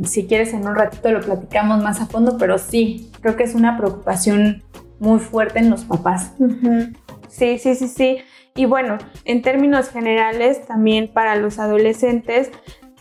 si 0.04 0.26
quieres 0.26 0.54
en 0.54 0.66
un 0.66 0.74
ratito 0.74 1.10
lo 1.10 1.20
platicamos 1.20 1.82
más 1.82 2.00
a 2.00 2.06
fondo, 2.06 2.38
pero 2.38 2.56
sí, 2.56 3.10
creo 3.20 3.36
que 3.36 3.42
es 3.44 3.54
una 3.54 3.76
preocupación 3.76 4.62
muy 4.98 5.18
fuerte 5.18 5.58
en 5.58 5.68
los 5.68 5.84
papás. 5.84 6.32
Sí, 7.28 7.58
sí, 7.58 7.74
sí, 7.74 7.88
sí. 7.88 8.18
Y 8.56 8.64
bueno, 8.64 8.96
en 9.24 9.42
términos 9.42 9.90
generales, 9.90 10.64
también 10.66 11.12
para 11.12 11.36
los 11.36 11.58
adolescentes, 11.58 12.50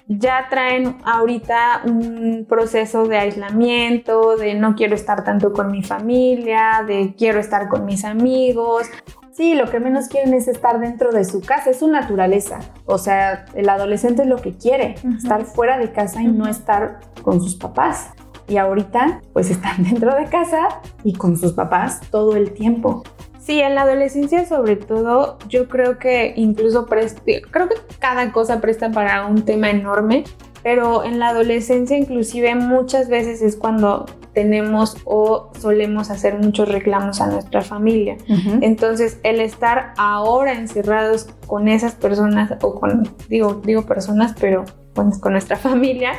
ya 0.07 0.47
traen 0.49 0.97
ahorita 1.05 1.83
un 1.85 2.45
proceso 2.47 3.05
de 3.07 3.17
aislamiento, 3.17 4.35
de 4.35 4.53
no 4.53 4.75
quiero 4.75 4.95
estar 4.95 5.23
tanto 5.23 5.53
con 5.53 5.71
mi 5.71 5.83
familia, 5.83 6.83
de 6.85 7.15
quiero 7.17 7.39
estar 7.39 7.69
con 7.69 7.85
mis 7.85 8.03
amigos. 8.03 8.87
Sí, 9.31 9.55
lo 9.55 9.69
que 9.69 9.79
menos 9.79 10.09
quieren 10.09 10.33
es 10.33 10.47
estar 10.47 10.79
dentro 10.79 11.11
de 11.11 11.25
su 11.25 11.41
casa, 11.41 11.71
es 11.71 11.79
su 11.79 11.87
naturaleza. 11.87 12.59
O 12.85 12.97
sea, 12.97 13.45
el 13.55 13.67
adolescente 13.67 14.23
es 14.23 14.27
lo 14.27 14.37
que 14.37 14.55
quiere, 14.55 14.95
estar 15.17 15.45
fuera 15.45 15.79
de 15.79 15.91
casa 15.91 16.21
y 16.21 16.27
no 16.27 16.47
estar 16.47 16.99
con 17.23 17.41
sus 17.41 17.55
papás. 17.55 18.11
Y 18.47 18.57
ahorita, 18.57 19.21
pues 19.31 19.49
están 19.49 19.83
dentro 19.89 20.13
de 20.15 20.25
casa 20.25 20.81
y 21.03 21.13
con 21.13 21.37
sus 21.37 21.53
papás 21.53 22.01
todo 22.11 22.35
el 22.35 22.53
tiempo. 22.53 23.03
Sí, 23.45 23.60
en 23.60 23.75
la 23.75 23.82
adolescencia 23.82 24.45
sobre 24.45 24.77
todo, 24.77 25.38
yo 25.49 25.67
creo 25.67 25.99
que 25.99 26.34
incluso 26.38 26.86
creo 26.86 27.67
que 27.67 27.75
cada 27.99 28.32
cosa 28.32 28.62
presta 28.62 28.89
para 28.89 29.25
un 29.25 29.43
tema 29.43 29.69
enorme, 29.69 30.23
pero 30.63 31.03
en 31.03 31.19
la 31.19 31.29
adolescencia 31.29 31.97
inclusive 31.97 32.56
muchas 32.56 33.10
veces 33.10 33.41
es 33.41 33.58
cuando 33.58 34.06
tenemos 34.34 34.95
o 35.03 35.51
solemos 35.60 36.10
hacer 36.10 36.39
muchos 36.39 36.69
reclamos 36.69 37.19
a 37.19 37.27
nuestra 37.27 37.62
familia. 37.62 38.15
Entonces, 38.62 39.19
el 39.23 39.41
estar 39.41 39.93
ahora 39.97 40.53
encerrados 40.53 41.27
con 41.45 41.67
esas 41.67 41.95
personas 41.95 42.53
o 42.62 42.79
con, 42.79 43.13
digo, 43.27 43.62
digo 43.63 43.86
personas, 43.86 44.34
pero 44.39 44.63
pues, 44.93 45.19
con 45.19 45.34
nuestra 45.34 45.58
familia, 45.58 46.13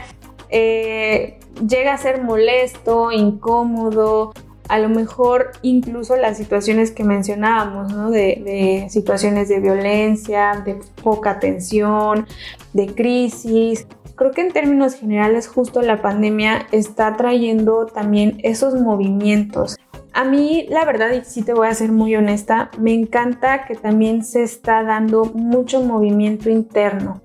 eh, 0.51 1.41
llega 1.67 1.95
a 1.95 1.99
ser 1.99 2.23
molesto, 2.23 3.11
incómodo, 3.11 4.35
a 4.69 4.79
lo 4.79 4.89
mejor 4.89 5.53
incluso 5.63 6.17
las 6.17 6.37
situaciones 6.37 6.91
que 6.91 7.05
mencionábamos, 7.05 7.93
¿no? 7.93 8.11
de, 8.11 8.87
situaciones 8.89 9.49
de 9.49 9.61
violencia, 9.61 10.63
de 10.65 10.79
poca 11.03 11.31
atención, 11.31 12.27
de 12.73 12.87
crisis. 12.95 13.87
Creo 14.15 14.31
que 14.31 14.43
en 14.43 14.53
términos 14.53 14.95
generales 14.95 15.49
justo 15.49 15.83
la 15.83 16.01
pandemia 16.01 16.67
está 16.73 17.17
trayendo 17.17 17.87
también 17.87 18.39
esos 18.43 18.75
movimientos. 18.81 19.77
A 20.13 20.25
mí, 20.25 20.67
la 20.71 20.85
verdad, 20.85 21.11
y 21.13 21.25
sí 21.25 21.43
te 21.43 21.53
voy 21.53 21.67
a 21.67 21.75
ser 21.75 21.91
muy 21.91 22.15
honesta, 22.15 22.71
me 22.79 22.95
encanta 22.95 23.65
que 23.67 23.75
también 23.75 24.25
se 24.25 24.45
está 24.45 24.85
dando 24.85 25.25
mucho 25.25 25.83
movimiento 25.83 26.49
interno. 26.51 27.21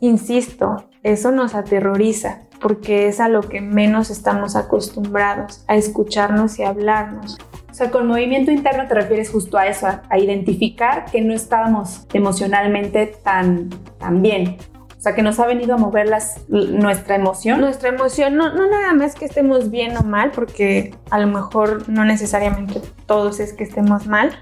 Insisto, 0.00 0.88
eso 1.04 1.30
nos 1.30 1.54
aterroriza 1.54 2.45
porque 2.66 3.06
es 3.06 3.20
a 3.20 3.28
lo 3.28 3.42
que 3.42 3.60
menos 3.60 4.10
estamos 4.10 4.56
acostumbrados, 4.56 5.62
a 5.68 5.76
escucharnos 5.76 6.58
y 6.58 6.64
hablarnos. 6.64 7.38
O 7.70 7.74
sea, 7.74 7.92
con 7.92 8.08
movimiento 8.08 8.50
interno 8.50 8.88
te 8.88 8.94
refieres 8.94 9.30
justo 9.30 9.56
a 9.56 9.68
eso, 9.68 9.86
a, 9.86 10.18
identificar 10.18 11.04
que 11.04 11.20
no 11.20 11.32
estábamos 11.32 12.08
emocionalmente 12.12 13.06
tan, 13.22 13.70
tan 14.00 14.20
bien. 14.20 14.56
O 14.98 15.00
sea, 15.00 15.14
que 15.14 15.22
nos 15.22 15.38
ha 15.38 15.46
venido 15.46 15.74
a 15.74 15.78
mover 15.78 16.10
nuestra 16.48 17.14
emoción. 17.14 17.60
Nuestra 17.60 17.90
emoción, 17.90 18.34
no, 18.34 18.52
no 18.52 18.68
nada 18.68 18.92
más 18.94 19.14
que 19.14 19.26
estemos 19.26 19.70
bien 19.70 19.96
o 19.96 20.02
mal, 20.02 20.32
porque 20.32 20.92
a 21.10 21.20
lo 21.20 21.28
mejor 21.28 21.88
no 21.88 22.04
necesariamente 22.04 22.80
todos 23.06 23.38
es 23.38 23.52
que 23.52 23.62
estemos 23.62 24.08
mal, 24.08 24.32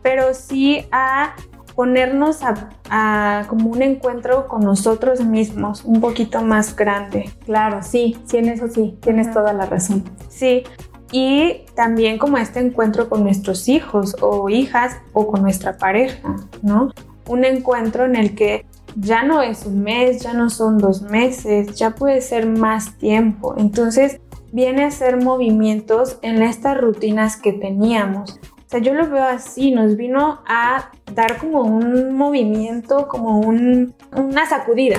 pero 0.00 0.32
sí 0.32 0.86
a 0.90 1.34
ponernos 1.78 2.40
a, 2.42 3.44
como 3.46 3.70
un 3.70 3.82
encuentro 3.82 4.48
con 4.48 4.62
nosotros 4.62 5.24
mismos, 5.24 5.84
un 5.84 6.00
poquito 6.00 6.42
más 6.42 6.74
grande. 6.74 7.30
Claro, 7.44 7.84
sí, 7.84 8.16
sí, 8.26 8.38
en 8.38 8.48
eso 8.48 8.66
sí, 8.66 8.98
tienes 9.00 9.32
toda 9.32 9.52
la 9.52 9.64
razón. 9.64 10.02
Sí, 10.28 10.64
y 11.12 11.66
también 11.76 12.18
como 12.18 12.36
este 12.36 12.58
encuentro 12.58 13.08
con 13.08 13.22
nuestros 13.22 13.68
hijos 13.68 14.16
o 14.20 14.48
hijas 14.48 14.96
o 15.12 15.28
con 15.28 15.40
nuestra 15.42 15.76
pareja, 15.76 16.34
¿no? 16.62 16.90
Un 17.28 17.44
encuentro 17.44 18.06
en 18.06 18.16
el 18.16 18.34
que 18.34 18.66
ya 18.96 19.22
no 19.22 19.40
es 19.40 19.64
un 19.64 19.84
mes, 19.84 20.20
ya 20.20 20.32
no 20.32 20.50
son 20.50 20.78
dos 20.78 21.02
meses, 21.02 21.76
ya 21.76 21.94
puede 21.94 22.22
ser 22.22 22.48
más 22.48 22.98
tiempo. 22.98 23.54
Entonces 23.56 24.20
viene 24.50 24.82
a 24.82 24.90
ser 24.90 25.22
movimientos 25.22 26.18
en 26.22 26.42
estas 26.42 26.76
rutinas 26.76 27.36
que 27.36 27.52
teníamos. 27.52 28.40
O 28.68 28.70
sea, 28.70 28.80
yo 28.80 28.92
lo 28.92 29.08
veo 29.08 29.24
así, 29.24 29.70
nos 29.70 29.96
vino 29.96 30.42
a 30.46 30.90
dar 31.14 31.38
como 31.38 31.62
un 31.62 32.14
movimiento, 32.14 33.08
como 33.08 33.40
una 33.40 34.46
sacudida, 34.46 34.98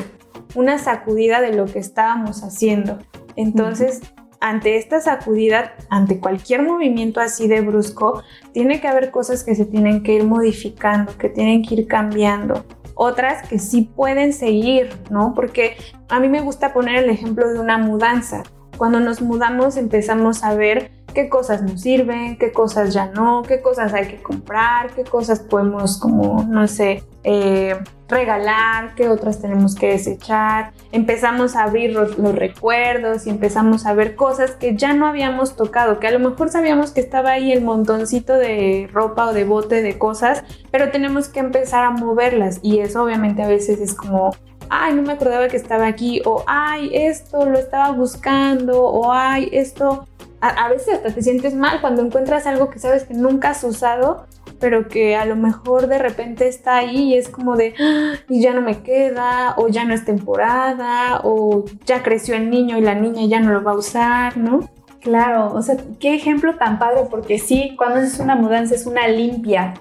una 0.55 0.79
sacudida 0.79 1.39
de 1.39 1.53
lo 1.53 1.67
que 1.67 1.77
estábamos 1.77 2.43
haciendo. 2.43 2.97
Entonces, 3.35 4.01
ante 4.39 4.77
esta 4.77 5.01
sacudida, 5.01 5.75
ante 5.91 6.19
cualquier 6.19 6.63
movimiento 6.63 7.21
así 7.21 7.47
de 7.47 7.61
brusco, 7.61 8.23
tiene 8.53 8.81
que 8.81 8.87
haber 8.87 9.11
cosas 9.11 9.43
que 9.43 9.53
se 9.53 9.65
tienen 9.65 10.01
que 10.01 10.15
ir 10.15 10.23
modificando, 10.23 11.15
que 11.15 11.29
tienen 11.29 11.61
que 11.63 11.75
ir 11.75 11.87
cambiando. 11.87 12.65
Otras 12.95 13.47
que 13.47 13.59
sí 13.59 13.87
pueden 13.95 14.33
seguir, 14.33 14.89
¿no? 15.11 15.35
Porque 15.35 15.77
a 16.09 16.19
mí 16.19 16.27
me 16.27 16.41
gusta 16.41 16.73
poner 16.73 17.03
el 17.03 17.11
ejemplo 17.11 17.47
de 17.47 17.59
una 17.59 17.77
mudanza. 17.77 18.41
Cuando 18.79 18.99
nos 18.99 19.21
mudamos 19.21 19.77
empezamos 19.77 20.43
a 20.43 20.55
ver 20.55 20.89
qué 21.13 21.29
cosas 21.29 21.61
nos 21.61 21.81
sirven, 21.81 22.37
qué 22.37 22.51
cosas 22.51 22.93
ya 22.93 23.07
no, 23.07 23.43
qué 23.43 23.61
cosas 23.61 23.93
hay 23.93 24.07
que 24.07 24.21
comprar, 24.21 24.91
qué 24.91 25.03
cosas 25.03 25.39
podemos 25.39 25.97
como, 25.97 26.43
no 26.43 26.67
sé, 26.67 27.03
eh, 27.23 27.77
regalar, 28.07 28.95
qué 28.95 29.09
otras 29.09 29.41
tenemos 29.41 29.75
que 29.75 29.87
desechar. 29.87 30.71
Empezamos 30.91 31.55
a 31.55 31.63
abrir 31.63 31.91
los, 31.93 32.15
recuerdos 32.17 33.27
y 33.27 33.29
empezamos 33.29 33.85
a 33.85 33.93
ver 33.93 34.15
cosas 34.15 34.51
que 34.51 34.75
ya 34.75 34.93
no 34.93 35.07
habíamos 35.07 35.55
tocado, 35.55 35.99
que 35.99 36.07
a 36.07 36.11
lo 36.11 36.19
mejor 36.19 36.49
sabíamos 36.49 36.91
que 36.91 37.01
estaba 37.01 37.31
ahí 37.31 37.51
el 37.51 37.61
montoncito 37.61 38.33
de 38.33 38.89
ropa 38.91 39.27
o 39.27 39.33
de 39.33 39.45
bote 39.45 39.81
de 39.81 39.97
cosas, 39.97 40.43
pero 40.71 40.91
tenemos 40.91 41.27
que 41.27 41.39
empezar 41.39 41.83
a 41.83 41.91
moverlas 41.91 42.59
y 42.61 42.79
eso 42.79 43.03
obviamente 43.03 43.43
a 43.43 43.47
veces 43.47 43.79
es 43.79 43.93
como 43.93 44.31
ay, 44.69 44.93
no 44.93 45.01
me 45.01 45.13
acordaba 45.13 45.47
que 45.47 45.57
estaba 45.57 45.87
aquí, 45.87 46.21
o 46.25 46.43
ay, 46.45 46.91
esto 46.93 47.45
lo 47.45 47.57
estaba 47.57 47.91
buscando, 47.91 48.83
o 48.83 49.11
ay, 49.11 49.49
esto 49.51 50.07
a, 50.41 50.69
veces 50.69 50.95
hasta 50.95 51.13
te 51.13 51.21
sientes 51.21 51.53
mal 51.53 51.81
cuando 51.81 52.01
encuentras 52.01 52.47
algo 52.47 52.69
que 52.69 52.79
sabes 52.79 53.03
que 53.03 53.13
nunca 53.13 53.51
has 53.51 53.63
usado, 53.63 54.25
pero 54.59 54.87
que 54.87 55.15
a 55.15 55.25
lo 55.25 55.35
mejor 55.35 55.87
de 55.87 55.97
repente 55.97 56.47
está 56.47 56.77
ahí 56.77 57.13
y 57.13 57.17
es 57.17 57.29
como 57.29 57.55
de, 57.55 57.73
ah, 57.79 58.13
y 58.29 58.41
ya 58.41 58.53
no 58.53 58.61
me 58.61 58.81
queda, 58.81 59.55
o 59.57 59.67
ya 59.67 59.85
no 59.85 59.93
es 59.93 60.05
temporada, 60.05 61.21
o 61.23 61.65
ya 61.85 62.03
creció 62.03 62.35
el 62.35 62.49
niño 62.49 62.77
y 62.77 62.81
la 62.81 62.95
niña 62.95 63.25
ya 63.25 63.39
no 63.39 63.51
lo 63.51 63.63
va 63.63 63.71
a 63.71 63.77
usar, 63.77 64.37
¿no? 64.37 64.69
Claro, 65.01 65.53
o 65.53 65.61
sea, 65.61 65.77
qué 65.99 66.13
ejemplo 66.13 66.55
tan 66.55 66.77
padre, 66.77 67.03
porque 67.09 67.39
sí, 67.39 67.75
cuando 67.77 67.99
haces 67.99 68.19
una 68.19 68.35
mudanza 68.35 68.75
es 68.75 68.85
una 68.85 69.07
limpia. 69.07 69.75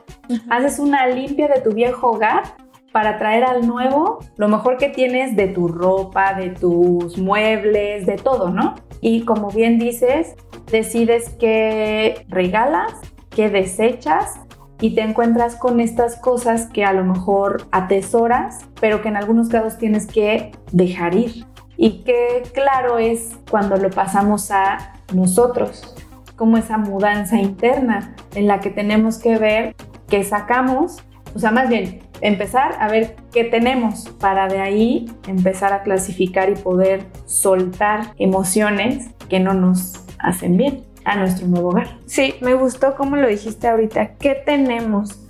Haces 0.48 0.78
una 0.78 1.08
limpia 1.08 1.48
de 1.48 1.60
tu 1.60 1.72
viejo 1.72 2.08
hogar 2.08 2.44
para 2.92 3.18
traer 3.18 3.44
al 3.44 3.66
nuevo 3.66 4.18
lo 4.36 4.48
mejor 4.48 4.76
que 4.78 4.88
tienes 4.88 5.36
de 5.36 5.48
tu 5.48 5.68
ropa, 5.68 6.34
de 6.34 6.50
tus 6.50 7.18
muebles, 7.18 8.06
de 8.06 8.16
todo, 8.16 8.50
¿no? 8.50 8.74
Y 9.00 9.24
como 9.24 9.50
bien 9.50 9.78
dices, 9.78 10.34
decides 10.70 11.30
qué 11.38 12.24
regalas, 12.28 12.92
qué 13.30 13.50
desechas 13.50 14.40
y 14.80 14.94
te 14.94 15.02
encuentras 15.02 15.56
con 15.56 15.80
estas 15.80 16.16
cosas 16.16 16.66
que 16.66 16.84
a 16.84 16.92
lo 16.92 17.04
mejor 17.04 17.66
atesoras, 17.72 18.60
pero 18.80 19.02
que 19.02 19.08
en 19.08 19.16
algunos 19.16 19.48
casos 19.48 19.78
tienes 19.78 20.06
que 20.06 20.52
dejar 20.72 21.14
ir. 21.14 21.46
Y 21.76 22.02
qué 22.04 22.42
claro 22.52 22.98
es 22.98 23.36
cuando 23.50 23.76
lo 23.76 23.90
pasamos 23.90 24.50
a 24.50 24.94
nosotros, 25.14 25.94
como 26.36 26.56
esa 26.56 26.78
mudanza 26.78 27.36
interna 27.36 28.14
en 28.34 28.46
la 28.46 28.60
que 28.60 28.70
tenemos 28.70 29.18
que 29.18 29.38
ver 29.38 29.74
qué 30.08 30.24
sacamos, 30.24 31.02
o 31.34 31.38
sea, 31.38 31.50
más 31.50 31.68
bien 31.68 32.00
empezar 32.20 32.76
a 32.80 32.88
ver 32.88 33.16
qué 33.32 33.44
tenemos 33.44 34.08
para 34.20 34.48
de 34.48 34.60
ahí 34.60 35.10
empezar 35.26 35.72
a 35.72 35.82
clasificar 35.82 36.50
y 36.50 36.54
poder 36.54 37.04
soltar 37.26 38.12
emociones 38.18 39.10
que 39.28 39.40
no 39.40 39.54
nos 39.54 40.04
hacen 40.18 40.56
bien 40.56 40.84
a 41.04 41.16
nuestro 41.16 41.46
nuevo 41.46 41.70
hogar. 41.70 41.98
Sí, 42.06 42.34
me 42.40 42.54
gustó 42.54 42.94
como 42.96 43.16
lo 43.16 43.28
dijiste 43.28 43.68
ahorita. 43.68 44.16
¿Qué 44.16 44.34
tenemos? 44.44 45.20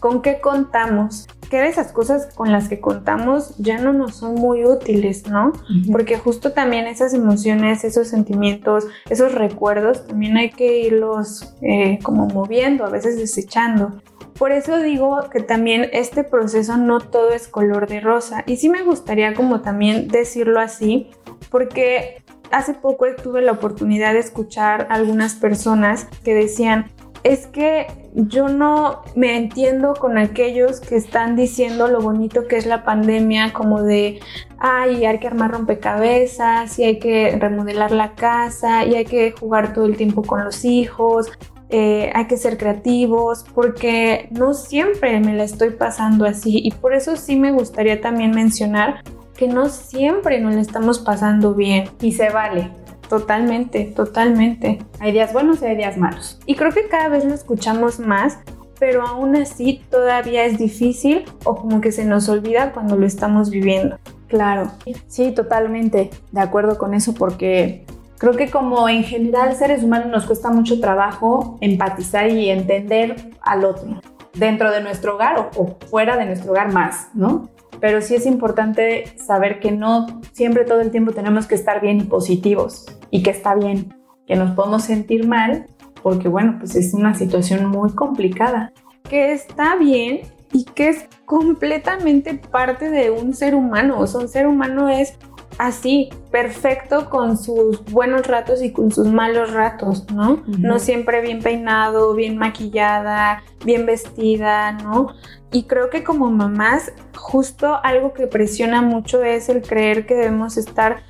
¿Con 0.00 0.22
qué 0.22 0.40
contamos? 0.40 1.26
que 1.48 1.58
de 1.58 1.68
esas 1.68 1.92
cosas 1.92 2.28
con 2.34 2.52
las 2.52 2.68
que 2.68 2.80
contamos 2.80 3.56
ya 3.58 3.78
no 3.78 3.92
nos 3.92 4.16
son 4.16 4.34
muy 4.34 4.64
útiles, 4.64 5.28
¿no? 5.28 5.52
Porque 5.90 6.18
justo 6.18 6.52
también 6.52 6.86
esas 6.86 7.14
emociones, 7.14 7.84
esos 7.84 8.08
sentimientos, 8.08 8.86
esos 9.08 9.32
recuerdos, 9.32 10.06
también 10.06 10.36
hay 10.36 10.50
que 10.50 10.80
irlos 10.80 11.54
eh, 11.62 11.98
como 12.02 12.26
moviendo, 12.26 12.84
a 12.84 12.90
veces 12.90 13.16
desechando. 13.16 13.92
Por 14.38 14.52
eso 14.52 14.78
digo 14.80 15.30
que 15.30 15.40
también 15.40 15.88
este 15.92 16.22
proceso 16.22 16.76
no 16.76 17.00
todo 17.00 17.30
es 17.30 17.48
color 17.48 17.86
de 17.88 18.00
rosa. 18.00 18.44
Y 18.46 18.56
sí 18.56 18.68
me 18.68 18.82
gustaría 18.82 19.32
como 19.34 19.62
también 19.62 20.08
decirlo 20.08 20.60
así, 20.60 21.10
porque 21.50 22.22
hace 22.50 22.74
poco 22.74 23.06
tuve 23.22 23.40
la 23.40 23.52
oportunidad 23.52 24.12
de 24.12 24.18
escuchar 24.18 24.88
a 24.90 24.94
algunas 24.94 25.34
personas 25.34 26.06
que 26.22 26.34
decían, 26.34 26.90
es 27.22 27.46
que 27.46 27.86
yo 28.14 28.48
no 28.48 29.02
me 29.14 29.36
entiendo 29.36 29.94
con 29.94 30.16
aquellos 30.16 30.80
que 30.80 30.96
están 30.96 31.34
diciendo 31.34 31.88
lo 31.88 32.00
bonito 32.00 32.46
que 32.46 32.56
es 32.56 32.66
la 32.66 32.84
pandemia, 32.84 33.52
como 33.52 33.82
de, 33.82 34.20
ay, 34.58 35.04
hay 35.06 35.18
que 35.18 35.26
armar 35.26 35.50
rompecabezas 35.50 36.78
y 36.78 36.84
hay 36.84 36.98
que 36.98 37.36
remodelar 37.38 37.90
la 37.90 38.14
casa 38.14 38.84
y 38.84 38.94
hay 38.94 39.06
que 39.06 39.32
jugar 39.32 39.72
todo 39.72 39.86
el 39.86 39.96
tiempo 39.96 40.22
con 40.22 40.44
los 40.44 40.64
hijos 40.64 41.32
eh, 41.68 42.10
hay 42.14 42.26
que 42.26 42.36
ser 42.36 42.58
creativos, 42.58 43.44
porque 43.54 44.28
no 44.30 44.54
siempre 44.54 45.18
me 45.20 45.34
la 45.34 45.44
estoy 45.44 45.70
pasando 45.70 46.24
así 46.24 46.60
y 46.64 46.70
por 46.70 46.94
eso 46.94 47.16
sí 47.16 47.36
me 47.36 47.52
gustaría 47.52 48.00
también 48.00 48.30
mencionar 48.30 49.02
que 49.36 49.48
no 49.48 49.68
siempre 49.68 50.40
nos 50.40 50.54
la 50.54 50.60
estamos 50.60 50.98
pasando 50.98 51.54
bien 51.54 51.90
y 52.00 52.12
se 52.12 52.30
vale. 52.30 52.70
Totalmente, 53.08 53.84
totalmente. 53.84 54.78
Hay 54.98 55.12
días 55.12 55.32
buenos 55.32 55.62
y 55.62 55.66
hay 55.66 55.76
días 55.76 55.96
malos. 55.96 56.40
Y 56.46 56.56
creo 56.56 56.72
que 56.72 56.88
cada 56.88 57.08
vez 57.08 57.24
lo 57.24 57.34
escuchamos 57.34 58.00
más, 58.00 58.38
pero 58.78 59.06
aún 59.06 59.36
así 59.36 59.80
todavía 59.90 60.44
es 60.44 60.58
difícil 60.58 61.24
o 61.44 61.56
como 61.56 61.80
que 61.80 61.92
se 61.92 62.04
nos 62.04 62.28
olvida 62.28 62.72
cuando 62.72 62.96
lo 62.96 63.06
estamos 63.06 63.50
viviendo. 63.50 63.98
Claro, 64.28 64.72
sí, 65.06 65.30
totalmente 65.32 66.10
de 66.32 66.40
acuerdo 66.40 66.78
con 66.78 66.94
eso 66.94 67.14
porque 67.14 67.86
Creo 68.18 68.32
que 68.32 68.50
como 68.50 68.88
en 68.88 69.04
general 69.04 69.54
seres 69.54 69.82
humanos 69.82 70.08
nos 70.08 70.26
cuesta 70.26 70.50
mucho 70.50 70.80
trabajo 70.80 71.58
empatizar 71.60 72.30
y 72.30 72.50
entender 72.50 73.16
al 73.42 73.64
otro, 73.64 74.00
dentro 74.34 74.70
de 74.70 74.80
nuestro 74.80 75.16
hogar 75.16 75.50
o, 75.56 75.76
fuera 75.88 76.16
de 76.16 76.26
nuestro 76.26 76.52
hogar 76.52 76.72
más, 76.72 77.08
¿no? 77.14 77.50
Pero 77.80 78.00
sí 78.00 78.14
es 78.14 78.24
importante 78.24 79.04
saber 79.18 79.60
que 79.60 79.70
no 79.70 80.06
siempre 80.32 80.64
todo 80.64 80.80
el 80.80 80.90
tiempo 80.90 81.12
tenemos 81.12 81.46
que 81.46 81.54
estar 81.54 81.80
bien 81.80 82.00
y 82.00 82.04
positivos 82.04 82.86
y 83.10 83.22
que 83.22 83.30
está 83.30 83.54
bien, 83.54 83.94
que 84.26 84.34
nos 84.34 84.52
podemos 84.52 84.84
sentir 84.84 85.26
mal 85.26 85.66
porque 86.06 86.28
bueno, 86.28 86.54
pues 86.60 86.76
es 86.76 86.94
una 86.94 87.16
situación 87.16 87.66
muy 87.66 87.90
complicada. 87.90 88.72
Que 89.10 89.32
está 89.32 89.74
bien 89.74 90.20
y 90.52 90.64
que 90.64 90.88
es 90.88 91.08
completamente 91.24 92.34
parte 92.34 92.90
de 92.90 93.10
un 93.10 93.34
ser 93.34 93.56
humano. 93.56 93.98
O 93.98 94.06
sea, 94.06 94.20
un 94.20 94.28
ser 94.28 94.46
humano 94.46 94.88
es 94.88 95.14
así, 95.58 96.10
perfecto 96.30 97.08
con 97.08 97.38
sus 97.38 97.84
buenos 97.84 98.26
ratos 98.26 98.62
y 98.62 98.72
con 98.72 98.92
sus 98.92 99.06
malos 99.06 99.52
ratos, 99.52 100.10
¿no? 100.12 100.42
No 100.46 100.78
siempre 100.78 101.20
bien 101.20 101.42
peinado, 101.42 102.14
bien 102.14 102.36
maquillada, 102.36 103.42
bien 103.64 103.86
vestida, 103.86 104.72
¿no? 104.72 105.14
Y 105.52 105.64
creo 105.64 105.90
que 105.90 106.04
como 106.04 106.30
mamás, 106.30 106.92
justo 107.14 107.78
algo 107.82 108.12
que 108.12 108.26
presiona 108.26 108.82
mucho 108.82 109.22
es 109.22 109.48
el 109.48 109.62
creer 109.62 110.06
que 110.06 110.14
debemos 110.14 110.56
estar 110.56 111.02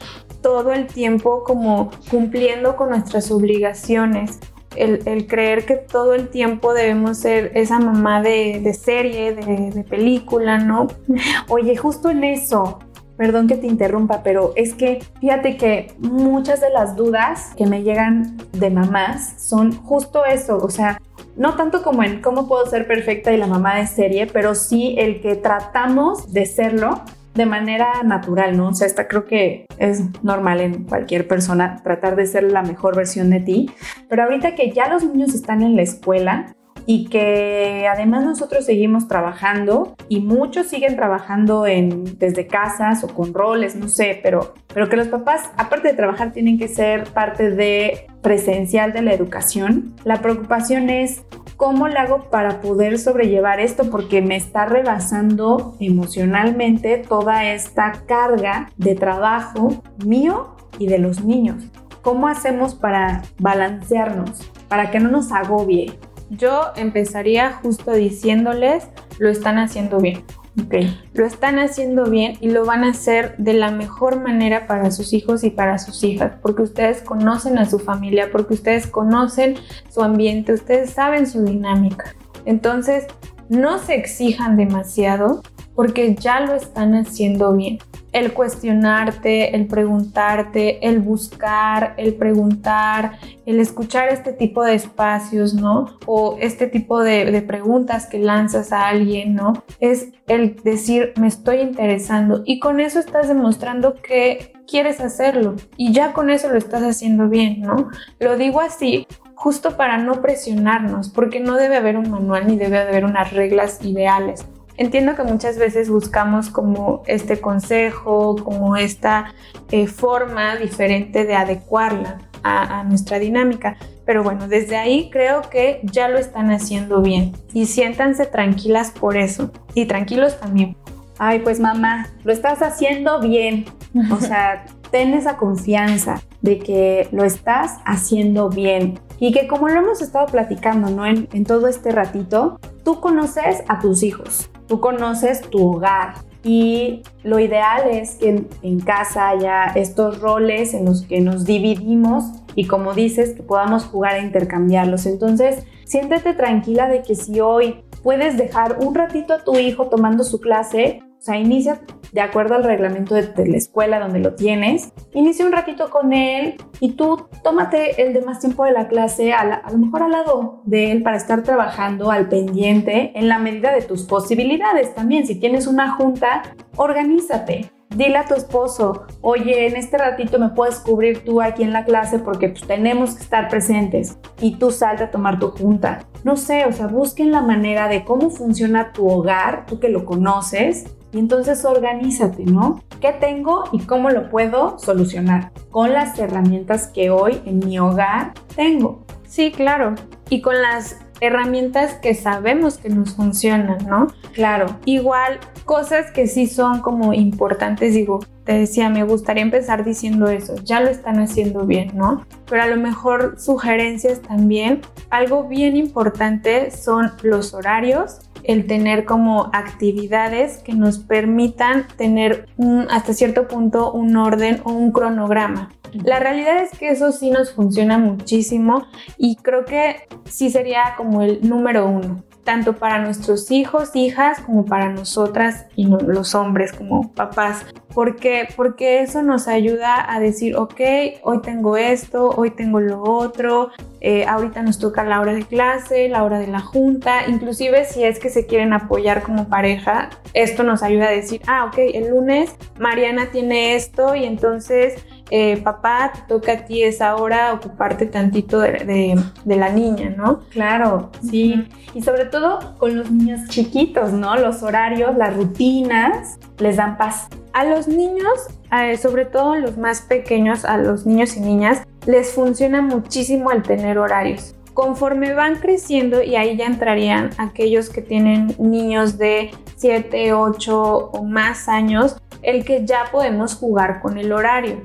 todo 0.42 0.72
el 0.72 0.86
tiempo 0.86 1.42
como 1.44 1.90
cumpliendo 2.10 2.76
con 2.76 2.90
nuestras 2.90 3.30
obligaciones. 3.30 4.38
El, 4.76 5.26
creer 5.26 5.64
que 5.64 5.76
todo 5.76 6.12
el 6.12 6.28
tiempo 6.28 6.74
debemos 6.74 7.16
ser 7.16 7.50
esa 7.54 7.78
mamá 7.78 8.20
de, 8.20 8.74
serie, 8.78 9.34
de, 9.34 9.70
de, 9.70 9.84
película, 9.84 10.58
¿no? 10.58 10.88
Oye, 11.48 11.76
justo 11.78 12.10
en 12.10 12.24
eso, 12.24 12.78
Perdón 13.16 13.46
que 13.46 13.56
te 13.56 13.66
interrumpa, 13.66 14.22
pero 14.22 14.52
es 14.56 14.74
que 14.74 15.02
fíjate 15.20 15.56
que 15.56 15.92
muchas 15.98 16.60
de 16.60 16.70
las 16.70 16.96
dudas 16.96 17.52
que 17.56 17.66
me 17.66 17.82
llegan 17.82 18.36
de 18.52 18.70
mamás 18.70 19.34
son 19.38 19.72
justo 19.72 20.24
eso, 20.24 20.58
o 20.58 20.70
sea, 20.70 21.00
no 21.36 21.54
tanto 21.54 21.82
como 21.82 22.02
en 22.02 22.20
cómo 22.20 22.48
puedo 22.48 22.66
ser 22.66 22.86
perfecta 22.86 23.32
y 23.32 23.36
la 23.36 23.46
mamá 23.46 23.76
de 23.76 23.86
serie, 23.86 24.26
pero 24.26 24.54
sí 24.54 24.94
el 24.98 25.20
que 25.20 25.36
tratamos 25.36 26.32
de 26.32 26.46
serlo 26.46 27.02
de 27.34 27.46
manera 27.46 28.02
natural, 28.02 28.56
¿no? 28.56 28.68
O 28.68 28.74
sea, 28.74 28.86
esta 28.86 29.08
creo 29.08 29.26
que 29.26 29.66
es 29.78 30.02
normal 30.22 30.60
en 30.60 30.84
cualquier 30.84 31.28
persona 31.28 31.82
tratar 31.84 32.16
de 32.16 32.26
ser 32.26 32.50
la 32.50 32.62
mejor 32.62 32.96
versión 32.96 33.30
de 33.30 33.40
ti, 33.40 33.70
pero 34.08 34.24
ahorita 34.24 34.54
que 34.54 34.70
ya 34.72 34.88
los 34.88 35.04
niños 35.04 35.34
están 35.34 35.62
en 35.62 35.76
la 35.76 35.82
escuela, 35.82 36.54
y 36.86 37.06
que 37.06 37.88
además 37.92 38.24
nosotros 38.24 38.64
seguimos 38.64 39.08
trabajando 39.08 39.96
y 40.08 40.20
muchos 40.20 40.68
siguen 40.68 40.94
trabajando 40.94 41.64
desde 41.64 42.46
casas 42.46 43.02
o 43.02 43.08
con 43.08 43.34
roles, 43.34 43.74
no 43.74 43.88
sé, 43.88 44.20
pero, 44.22 44.54
pero 44.72 44.88
que 44.88 44.96
los 44.96 45.08
papás, 45.08 45.50
aparte 45.56 45.88
de 45.88 45.94
trabajar, 45.94 46.32
tienen 46.32 46.58
que 46.58 46.68
ser 46.68 47.04
parte 47.08 47.50
de 47.50 48.06
presencial 48.22 48.92
de 48.92 49.02
la 49.02 49.12
educación. 49.12 49.94
La 50.04 50.22
preocupación 50.22 50.88
es 50.88 51.24
cómo 51.56 51.88
lo 51.88 51.98
hago 51.98 52.30
para 52.30 52.60
poder 52.60 52.98
sobrellevar 52.98 53.58
esto 53.58 53.90
porque 53.90 54.22
me 54.22 54.36
está 54.36 54.66
rebasando 54.66 55.74
emocionalmente 55.80 56.98
toda 56.98 57.52
esta 57.52 58.04
carga 58.06 58.70
de 58.76 58.94
trabajo 58.94 59.82
mío 60.04 60.54
y 60.78 60.86
de 60.86 60.98
los 60.98 61.24
niños. 61.24 61.64
¿Cómo 62.02 62.28
hacemos 62.28 62.76
para 62.76 63.22
balancearnos, 63.38 64.48
para 64.68 64.92
que 64.92 65.00
no 65.00 65.10
nos 65.10 65.32
agobie? 65.32 65.98
Yo 66.30 66.72
empezaría 66.76 67.52
justo 67.52 67.92
diciéndoles, 67.92 68.88
lo 69.18 69.28
están 69.28 69.58
haciendo 69.58 69.98
bien. 69.98 70.24
Okay. 70.64 70.98
Lo 71.12 71.26
están 71.26 71.58
haciendo 71.58 72.06
bien 72.06 72.38
y 72.40 72.48
lo 72.48 72.64
van 72.64 72.82
a 72.82 72.90
hacer 72.90 73.36
de 73.36 73.52
la 73.52 73.70
mejor 73.70 74.22
manera 74.22 74.66
para 74.66 74.90
sus 74.90 75.12
hijos 75.12 75.44
y 75.44 75.50
para 75.50 75.78
sus 75.78 76.02
hijas, 76.02 76.32
porque 76.40 76.62
ustedes 76.62 77.02
conocen 77.02 77.58
a 77.58 77.68
su 77.68 77.78
familia, 77.78 78.30
porque 78.32 78.54
ustedes 78.54 78.86
conocen 78.86 79.56
su 79.90 80.02
ambiente, 80.02 80.54
ustedes 80.54 80.90
saben 80.90 81.26
su 81.26 81.44
dinámica. 81.44 82.14
Entonces, 82.46 83.04
no 83.50 83.78
se 83.78 83.96
exijan 83.96 84.56
demasiado 84.56 85.42
porque 85.74 86.14
ya 86.14 86.40
lo 86.40 86.54
están 86.54 86.94
haciendo 86.94 87.54
bien. 87.54 87.78
El 88.16 88.32
cuestionarte, 88.32 89.54
el 89.54 89.66
preguntarte, 89.66 90.88
el 90.88 91.00
buscar, 91.00 91.92
el 91.98 92.14
preguntar, 92.14 93.18
el 93.44 93.60
escuchar 93.60 94.08
este 94.08 94.32
tipo 94.32 94.64
de 94.64 94.74
espacios, 94.74 95.52
¿no? 95.52 95.98
O 96.06 96.38
este 96.40 96.66
tipo 96.66 97.02
de, 97.02 97.42
preguntas 97.46 98.06
que 98.06 98.18
lanzas 98.18 98.72
a 98.72 98.88
alguien, 98.88 99.34
¿no? 99.34 99.52
Es 99.80 100.12
el 100.28 100.56
decir, 100.64 101.12
me 101.20 101.26
estoy 101.26 101.60
interesando. 101.60 102.42
Y 102.46 102.58
con 102.58 102.80
eso 102.80 103.00
estás 103.00 103.28
demostrando 103.28 103.96
que 103.96 104.54
quieres 104.66 104.98
hacerlo. 105.00 105.56
Y 105.76 105.92
ya 105.92 106.14
con 106.14 106.30
eso 106.30 106.48
lo 106.48 106.56
estás 106.56 106.84
haciendo 106.84 107.28
bien, 107.28 107.60
¿no? 107.60 107.90
Lo 108.18 108.38
digo 108.38 108.62
así 108.62 109.06
justo 109.34 109.76
para 109.76 109.98
no 109.98 110.22
presionarnos, 110.22 111.10
porque 111.10 111.40
no 111.40 111.56
debe 111.56 111.76
haber 111.76 111.98
un 111.98 112.10
manual 112.10 112.46
ni 112.46 112.56
debe 112.56 112.78
haber 112.78 113.04
unas 113.04 113.34
reglas 113.34 113.84
ideales. 113.84 114.46
Entiendo 114.76 115.14
que 115.14 115.22
muchas 115.22 115.58
veces 115.58 115.88
buscamos 115.88 116.50
como 116.50 117.02
este 117.06 117.40
consejo, 117.40 118.36
como 118.42 118.76
esta 118.76 119.34
eh, 119.70 119.86
forma 119.86 120.56
diferente 120.56 121.24
de 121.24 121.34
adecuarla 121.34 122.18
a, 122.42 122.80
a 122.80 122.84
nuestra 122.84 123.18
dinámica, 123.18 123.76
pero 124.04 124.22
bueno, 124.22 124.48
desde 124.48 124.76
ahí 124.76 125.10
creo 125.10 125.42
que 125.50 125.80
ya 125.82 126.08
lo 126.08 126.18
están 126.18 126.50
haciendo 126.50 127.02
bien 127.02 127.32
y 127.52 127.66
siéntanse 127.66 128.26
tranquilas 128.26 128.92
por 128.92 129.16
eso 129.16 129.50
y 129.74 129.86
tranquilos 129.86 130.38
también. 130.38 130.76
Ay, 131.18 131.40
pues 131.40 131.60
mamá, 131.60 132.08
lo 132.24 132.32
estás 132.32 132.60
haciendo 132.60 133.20
bien. 133.20 133.64
O 134.12 134.20
sea, 134.20 134.66
ten 134.90 135.14
esa 135.14 135.36
confianza 135.36 136.20
de 136.42 136.58
que 136.58 137.08
lo 137.10 137.24
estás 137.24 137.78
haciendo 137.84 138.50
bien 138.50 139.00
y 139.18 139.32
que 139.32 139.46
como 139.48 139.68
lo 139.68 139.80
hemos 139.80 140.02
estado 140.02 140.26
platicando, 140.26 140.90
¿no? 140.90 141.06
En, 141.06 141.28
en 141.32 141.44
todo 141.44 141.68
este 141.68 141.90
ratito, 141.90 142.60
tú 142.84 143.00
conoces 143.00 143.62
a 143.68 143.80
tus 143.80 144.02
hijos, 144.02 144.50
tú 144.66 144.80
conoces 144.80 145.42
tu 145.42 145.66
hogar, 145.66 146.14
y 146.46 147.02
lo 147.24 147.40
ideal 147.40 147.90
es 147.90 148.14
que 148.14 148.46
en, 148.62 148.80
casa 148.80 149.30
haya 149.30 149.64
estos 149.74 150.20
roles 150.20 150.74
en 150.74 150.84
los 150.84 151.02
que 151.02 151.20
nos 151.20 151.44
dividimos 151.44 152.24
y 152.54 152.68
como 152.68 152.94
dices, 152.94 153.34
que 153.34 153.42
podamos 153.42 153.84
jugar 153.84 154.14
a 154.14 154.18
intercambiarlos. 154.20 155.06
Entonces, 155.06 155.64
siéntete 155.84 156.34
tranquila 156.34 156.88
de 156.88 157.02
que 157.02 157.16
si 157.16 157.40
hoy 157.40 157.82
puedes 158.06 158.36
dejar 158.36 158.78
un 158.78 158.94
ratito 158.94 159.34
a 159.34 159.42
tu 159.42 159.58
hijo 159.58 159.88
tomando 159.88 160.22
su 160.22 160.40
clase, 160.40 161.00
o 161.18 161.20
sea, 161.20 161.38
inicia 161.38 161.80
de 162.12 162.20
acuerdo 162.20 162.54
al 162.54 162.62
reglamento 162.62 163.16
de, 163.16 163.48
la 163.48 163.56
escuela 163.56 163.98
donde 163.98 164.20
lo 164.20 164.36
tienes, 164.36 164.92
inicia 165.12 165.44
un 165.44 165.50
ratito 165.50 165.90
con 165.90 166.12
él 166.12 166.54
y 166.78 166.92
tú 166.92 167.26
tómate 167.42 168.00
el 168.00 168.12
de 168.12 168.20
más 168.20 168.38
tiempo 168.38 168.64
de 168.64 168.70
la 168.70 168.86
clase, 168.86 169.32
a, 169.32 169.40
a, 169.40 169.72
lo 169.72 169.78
mejor 169.78 170.04
al 170.04 170.12
lado 170.12 170.62
de 170.66 170.92
él 170.92 171.02
para 171.02 171.16
estar 171.16 171.42
trabajando 171.42 172.12
al 172.12 172.28
pendiente 172.28 173.10
en 173.16 173.26
la 173.26 173.40
medida 173.40 173.72
de 173.72 173.82
tus 173.82 174.04
posibilidades 174.04 174.94
también. 174.94 175.26
Si 175.26 175.40
tienes 175.40 175.66
una 175.66 175.90
junta, 175.96 176.42
organízate. 176.76 177.72
Dile 177.90 178.18
a 178.18 178.24
tu 178.26 178.34
esposo, 178.34 179.06
oye, 179.20 179.66
en 179.66 179.76
este 179.76 179.96
ratito 179.96 180.38
me 180.38 180.50
puedes 180.50 180.80
cubrir 180.80 181.24
tú 181.24 181.40
aquí 181.40 181.62
en 181.62 181.72
la 181.72 181.84
clase 181.84 182.18
porque 182.18 182.48
pues, 182.48 182.66
tenemos 182.66 183.14
que 183.14 183.22
estar 183.22 183.48
presentes 183.48 184.18
y 184.40 184.56
tú 184.56 184.70
salte 184.70 185.04
a 185.04 185.10
tomar 185.10 185.38
tu 185.38 185.50
junta. 185.50 186.06
No 186.24 186.36
sé, 186.36 186.66
o 186.66 186.72
sea, 186.72 186.88
busquen 186.88 187.30
la 187.30 187.42
manera 187.42 187.88
de 187.88 188.04
cómo 188.04 188.30
funciona 188.30 188.92
tu 188.92 189.08
hogar, 189.08 189.66
tú 189.66 189.78
que 189.78 189.88
lo 189.88 190.04
conoces, 190.04 190.96
y 191.12 191.18
entonces 191.18 191.64
organízate, 191.64 192.44
¿no? 192.44 192.82
¿Qué 193.00 193.12
tengo 193.12 193.64
y 193.72 193.80
cómo 193.80 194.10
lo 194.10 194.28
puedo 194.28 194.78
solucionar? 194.78 195.52
Con 195.70 195.92
las 195.92 196.18
herramientas 196.18 196.88
que 196.88 197.10
hoy 197.10 197.40
en 197.46 197.60
mi 197.60 197.78
hogar 197.78 198.34
tengo. 198.54 199.06
Sí, 199.26 199.52
claro. 199.52 199.94
Y 200.28 200.42
con 200.42 200.60
las 200.60 200.98
herramientas 201.20 201.94
que 201.94 202.14
sabemos 202.14 202.78
que 202.78 202.88
nos 202.88 203.14
funcionan, 203.14 203.86
¿no? 203.88 204.08
Claro. 204.32 204.66
Igual, 204.84 205.38
cosas 205.64 206.10
que 206.12 206.26
sí 206.26 206.46
son 206.46 206.80
como 206.80 207.12
importantes, 207.12 207.94
digo, 207.94 208.20
te 208.44 208.52
decía, 208.52 208.88
me 208.88 209.02
gustaría 209.02 209.42
empezar 209.42 209.84
diciendo 209.84 210.28
eso, 210.28 210.54
ya 210.62 210.80
lo 210.80 210.88
están 210.88 211.18
haciendo 211.18 211.66
bien, 211.66 211.92
¿no? 211.94 212.24
Pero 212.48 212.62
a 212.62 212.66
lo 212.68 212.76
mejor 212.76 213.40
sugerencias 213.40 214.22
también. 214.22 214.82
Algo 215.10 215.48
bien 215.48 215.76
importante 215.76 216.70
son 216.70 217.12
los 217.22 217.54
horarios, 217.54 218.20
el 218.44 218.66
tener 218.66 219.04
como 219.04 219.50
actividades 219.52 220.58
que 220.58 220.72
nos 220.72 220.98
permitan 220.98 221.86
tener 221.96 222.46
hasta 222.88 223.12
cierto 223.12 223.48
punto 223.48 223.92
un 223.92 224.16
orden 224.16 224.60
o 224.62 224.72
un 224.72 224.92
cronograma. 224.92 225.70
La 225.92 226.20
realidad 226.20 226.62
es 226.62 226.78
que 226.78 226.90
eso 226.90 227.12
sí 227.12 227.30
nos 227.30 227.52
funciona 227.52 227.98
muchísimo 227.98 228.86
y 229.18 229.36
creo 229.36 229.64
que 229.64 230.08
sí 230.24 230.50
sería 230.50 230.94
como 230.96 231.22
el 231.22 231.46
número 231.48 231.86
uno 231.86 232.24
tanto 232.46 232.76
para 232.76 233.00
nuestros 233.00 233.50
hijos, 233.50 233.90
hijas, 233.94 234.40
como 234.40 234.64
para 234.64 234.88
nosotras 234.88 235.66
y 235.74 235.84
los 235.84 236.34
hombres 236.34 236.72
como 236.72 237.12
papás. 237.12 237.66
¿Por 237.92 238.16
qué? 238.16 238.48
Porque 238.56 239.00
eso 239.00 239.22
nos 239.22 239.48
ayuda 239.48 240.10
a 240.10 240.20
decir, 240.20 240.54
ok, 240.56 240.80
hoy 241.22 241.40
tengo 241.42 241.76
esto, 241.76 242.30
hoy 242.30 242.50
tengo 242.50 242.78
lo 242.78 243.02
otro, 243.02 243.70
eh, 244.00 244.24
ahorita 244.26 244.62
nos 244.62 244.78
toca 244.78 245.02
la 245.02 245.20
hora 245.20 245.34
de 245.34 245.42
clase, 245.42 246.08
la 246.08 246.22
hora 246.22 246.38
de 246.38 246.46
la 246.46 246.60
junta, 246.60 247.26
inclusive 247.26 247.84
si 247.84 248.04
es 248.04 248.20
que 248.20 248.30
se 248.30 248.46
quieren 248.46 248.72
apoyar 248.72 249.22
como 249.22 249.48
pareja, 249.48 250.10
esto 250.32 250.62
nos 250.62 250.84
ayuda 250.84 251.08
a 251.08 251.10
decir, 251.10 251.42
ah, 251.48 251.64
ok, 251.64 251.78
el 251.94 252.10
lunes 252.10 252.54
Mariana 252.78 253.30
tiene 253.32 253.74
esto 253.74 254.14
y 254.14 254.24
entonces 254.24 255.04
eh, 255.30 255.60
papá, 255.62 256.12
te 256.14 256.20
toca 256.28 256.52
a 256.52 256.64
ti 256.66 256.84
esa 256.84 257.16
hora 257.16 257.52
ocuparte 257.52 258.06
tantito 258.06 258.60
de, 258.60 259.20
la 259.44 259.68
niña, 259.70 260.14
¿no? 260.16 260.40
Claro, 260.50 261.10
sí. 261.28 261.66
Y 261.94 262.02
sobre 262.02 262.26
todo 262.26 262.76
con 262.78 262.96
los 262.96 263.10
niños 263.10 263.48
chiquitos, 263.48 264.12
¿no? 264.12 264.36
Los 264.36 264.62
horarios, 264.62 265.16
las 265.16 265.34
rutinas, 265.34 266.38
les 266.58 266.76
dan 266.76 266.96
paz. 266.96 267.28
A 267.52 267.64
los 267.64 267.88
niños, 267.88 268.38
eh, 268.70 268.96
sobre 268.98 269.24
todo 269.24 269.56
los 269.56 269.76
más 269.78 270.02
pequeños, 270.02 270.64
a 270.64 270.76
los 270.78 271.06
niños 271.06 271.36
y 271.36 271.40
niñas, 271.40 271.82
les 272.06 272.32
funciona 272.32 272.80
muchísimo 272.80 273.50
el 273.50 273.62
tener 273.62 273.98
horarios. 273.98 274.54
Conforme 274.74 275.32
van 275.32 275.56
creciendo, 275.56 276.22
y 276.22 276.36
ahí 276.36 276.56
ya 276.56 276.66
entrarían 276.66 277.30
aquellos 277.38 277.88
que 277.88 278.02
tienen 278.02 278.54
niños 278.58 279.16
de 279.18 279.50
7, 279.76 280.34
8 280.34 281.10
o 281.12 281.24
más 281.24 281.68
años, 281.68 282.16
el 282.42 282.64
que 282.64 282.86
ya 282.86 283.06
podemos 283.10 283.54
jugar 283.56 284.00
con 284.00 284.18
el 284.18 284.32
horario 284.32 284.82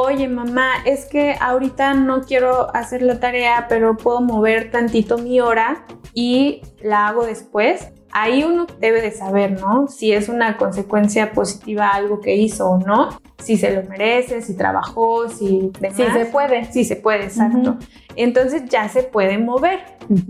oye 0.00 0.28
mamá, 0.28 0.74
es 0.84 1.06
que 1.06 1.34
ahorita 1.40 1.92
no 1.94 2.20
quiero 2.20 2.72
hacer 2.72 3.02
la 3.02 3.18
tarea, 3.18 3.66
pero 3.68 3.96
puedo 3.96 4.20
mover 4.20 4.70
tantito 4.70 5.18
mi 5.18 5.40
hora 5.40 5.86
y 6.14 6.62
la 6.80 7.08
hago 7.08 7.26
después. 7.26 7.88
Ahí 8.20 8.42
uno 8.42 8.66
debe 8.80 9.00
de 9.00 9.12
saber, 9.12 9.60
¿no? 9.60 9.86
Si 9.86 10.12
es 10.12 10.28
una 10.28 10.56
consecuencia 10.56 11.30
positiva 11.32 11.90
algo 11.90 12.20
que 12.20 12.34
hizo 12.34 12.68
o 12.68 12.78
no, 12.78 13.10
si 13.38 13.56
se 13.56 13.70
lo 13.70 13.88
merece, 13.88 14.42
si 14.42 14.56
trabajó, 14.56 15.28
si 15.28 15.70
demás. 15.78 15.96
Si 15.96 16.04
se 16.04 16.26
puede. 16.26 16.64
Si 16.72 16.84
se 16.84 16.96
puede, 16.96 17.24
exacto. 17.24 17.76
Entonces 18.16 18.64
ya 18.64 18.88
se 18.88 19.04
puede 19.04 19.38
mover. 19.38 19.78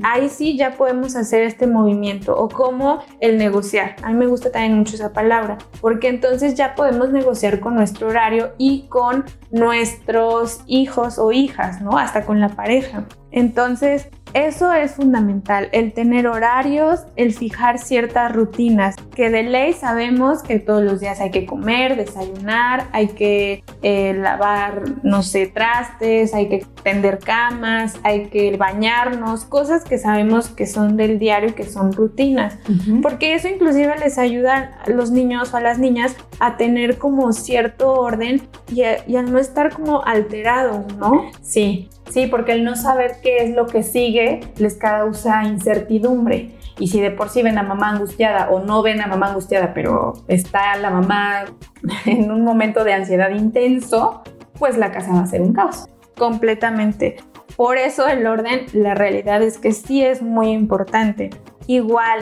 Ahí 0.03 0.29
sí 0.29 0.59
ya 0.59 0.72
podemos 0.72 1.16
hacer 1.16 1.44
este 1.44 1.66
movimiento 1.66 2.37
o 2.37 2.51
como 2.51 2.98
el 3.20 3.38
negociar. 3.38 3.96
A 4.03 4.11
mí 4.11 4.14
me 4.16 4.27
gusta 4.27 4.53
también 4.53 4.77
mucho 4.77 4.96
esa 4.96 5.14
palabra, 5.14 5.57
porque 5.81 6.09
entonces 6.09 6.55
ya 6.55 6.74
podemos 6.74 7.11
negociar 7.11 7.61
con 7.61 7.74
nuestro 7.74 8.09
horario 8.09 8.53
y 8.59 8.83
con 8.88 9.24
nuestros 9.51 10.61
hijos 10.66 11.18
o 11.18 11.33
hijas, 11.33 11.81
¿no? 11.81 11.96
Hasta 11.96 12.27
con 12.27 12.40
la 12.40 12.51
pareja. 12.51 13.07
Entonces, 13.31 14.09
eso 14.46 14.72
es 14.72 14.92
fundamental, 14.92 15.68
el 15.72 15.92
tener 15.92 16.27
horarios, 16.27 17.01
el 17.16 17.33
fijar 17.33 17.79
ciertas 17.79 18.33
rutinas, 18.33 18.96
que 19.14 19.31
de 19.31 19.42
ley 19.42 19.72
sabemos 19.72 20.42
que 20.42 20.59
todos 20.59 20.83
los 20.83 21.01
días 21.01 21.20
hay 21.20 21.31
que 21.31 21.44
comer, 21.44 21.96
desayunar, 21.96 22.87
hay 22.92 23.09
que 23.09 23.64
eh, 23.83 24.14
lavar, 24.14 24.83
no 25.03 25.22
sé, 25.22 25.46
trastes, 25.46 26.35
hay 26.35 26.48
que 26.48 26.64
tender 26.83 27.18
camas, 27.18 27.98
hay 28.05 28.27
que 28.27 28.57
bañarnos, 28.57 29.44
cosas 29.44 29.85
que 29.85 29.98
sabemos 29.98 30.48
que 30.48 30.66
son 30.66 30.96
del 30.96 31.18
diario, 31.18 31.55
que 31.55 31.64
son 31.64 31.92
rutinas, 31.92 32.59
porque 33.03 33.35
eso 33.35 33.48
inclusive 33.48 33.98
les 33.98 34.18
ayuda 34.18 34.79
a 34.87 34.90
los 34.90 35.11
niños 35.11 35.53
o 35.53 35.57
a 35.57 35.61
las 35.61 35.79
niñas 35.79 36.16
a 36.38 36.57
tener 36.57 36.98
como 36.98 37.33
cierto 37.33 37.92
orden 37.92 38.42
y, 38.70 38.83
y 39.07 39.16
al 39.16 39.33
no 39.33 39.38
estar 39.38 39.72
como 39.72 40.05
alterado, 40.05 40.87
¿no? 40.98 41.31
Sí, 41.42 41.88
sí, 42.11 42.27
porque 42.27 42.53
el 42.53 42.64
no 42.64 42.77
saber 42.77 43.16
qué 43.23 43.38
es 43.38 43.55
lo 43.55 43.66
que 43.66 43.83
sigue 43.83 44.40
les 44.57 44.75
causa 44.75 45.44
incertidumbre. 45.44 46.51
Y 46.79 46.88
si 46.88 47.01
de 47.01 47.11
por 47.11 47.29
sí 47.29 47.42
ven 47.42 47.59
a 47.59 47.62
mamá 47.62 47.90
angustiada 47.90 48.51
o 48.51 48.61
no 48.61 48.83
ven 48.83 49.01
a 49.01 49.07
mamá 49.07 49.29
angustiada, 49.29 49.75
pero 49.75 50.12
está 50.29 50.77
la 50.77 50.90
mamá 50.90 51.44
en 52.07 52.31
un 52.31 52.44
momento 52.44 52.85
de 52.85 52.92
ansiedad 52.92 53.31
intenso, 53.31 54.23
pues 54.59 54.77
la 54.77 54.92
casa 54.92 55.12
va 55.12 55.21
a 55.21 55.27
ser 55.27 55.42
un 55.42 55.53
caos. 55.53 55.87
Completamente. 56.16 57.16
Por 57.57 57.77
eso 57.77 58.07
el 58.07 58.27
orden, 58.27 58.66
la 58.73 58.94
realidad 58.94 59.42
es 59.42 59.59
que 59.59 59.73
sí 59.73 60.04
es 60.04 60.23
muy 60.23 60.50
importante. 60.50 61.31
Igual, 61.67 62.21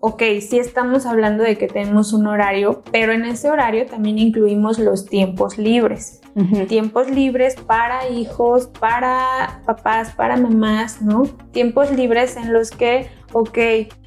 ok, 0.00 0.22
sí 0.40 0.58
estamos 0.58 1.06
hablando 1.06 1.42
de 1.42 1.58
que 1.58 1.66
tenemos 1.66 2.12
un 2.12 2.26
horario, 2.26 2.82
pero 2.92 3.12
en 3.12 3.24
ese 3.24 3.50
horario 3.50 3.86
también 3.86 4.18
incluimos 4.18 4.78
los 4.78 5.06
tiempos 5.06 5.58
libres. 5.58 6.20
Tiempos 6.68 7.10
libres 7.10 7.54
para 7.54 8.10
hijos, 8.10 8.66
para 8.66 9.62
papás, 9.64 10.12
para 10.14 10.36
mamás, 10.36 11.00
¿no? 11.00 11.22
Tiempos 11.50 11.90
libres 11.90 12.36
en 12.36 12.52
los 12.52 12.70
que, 12.70 13.08
ok, 13.32 13.58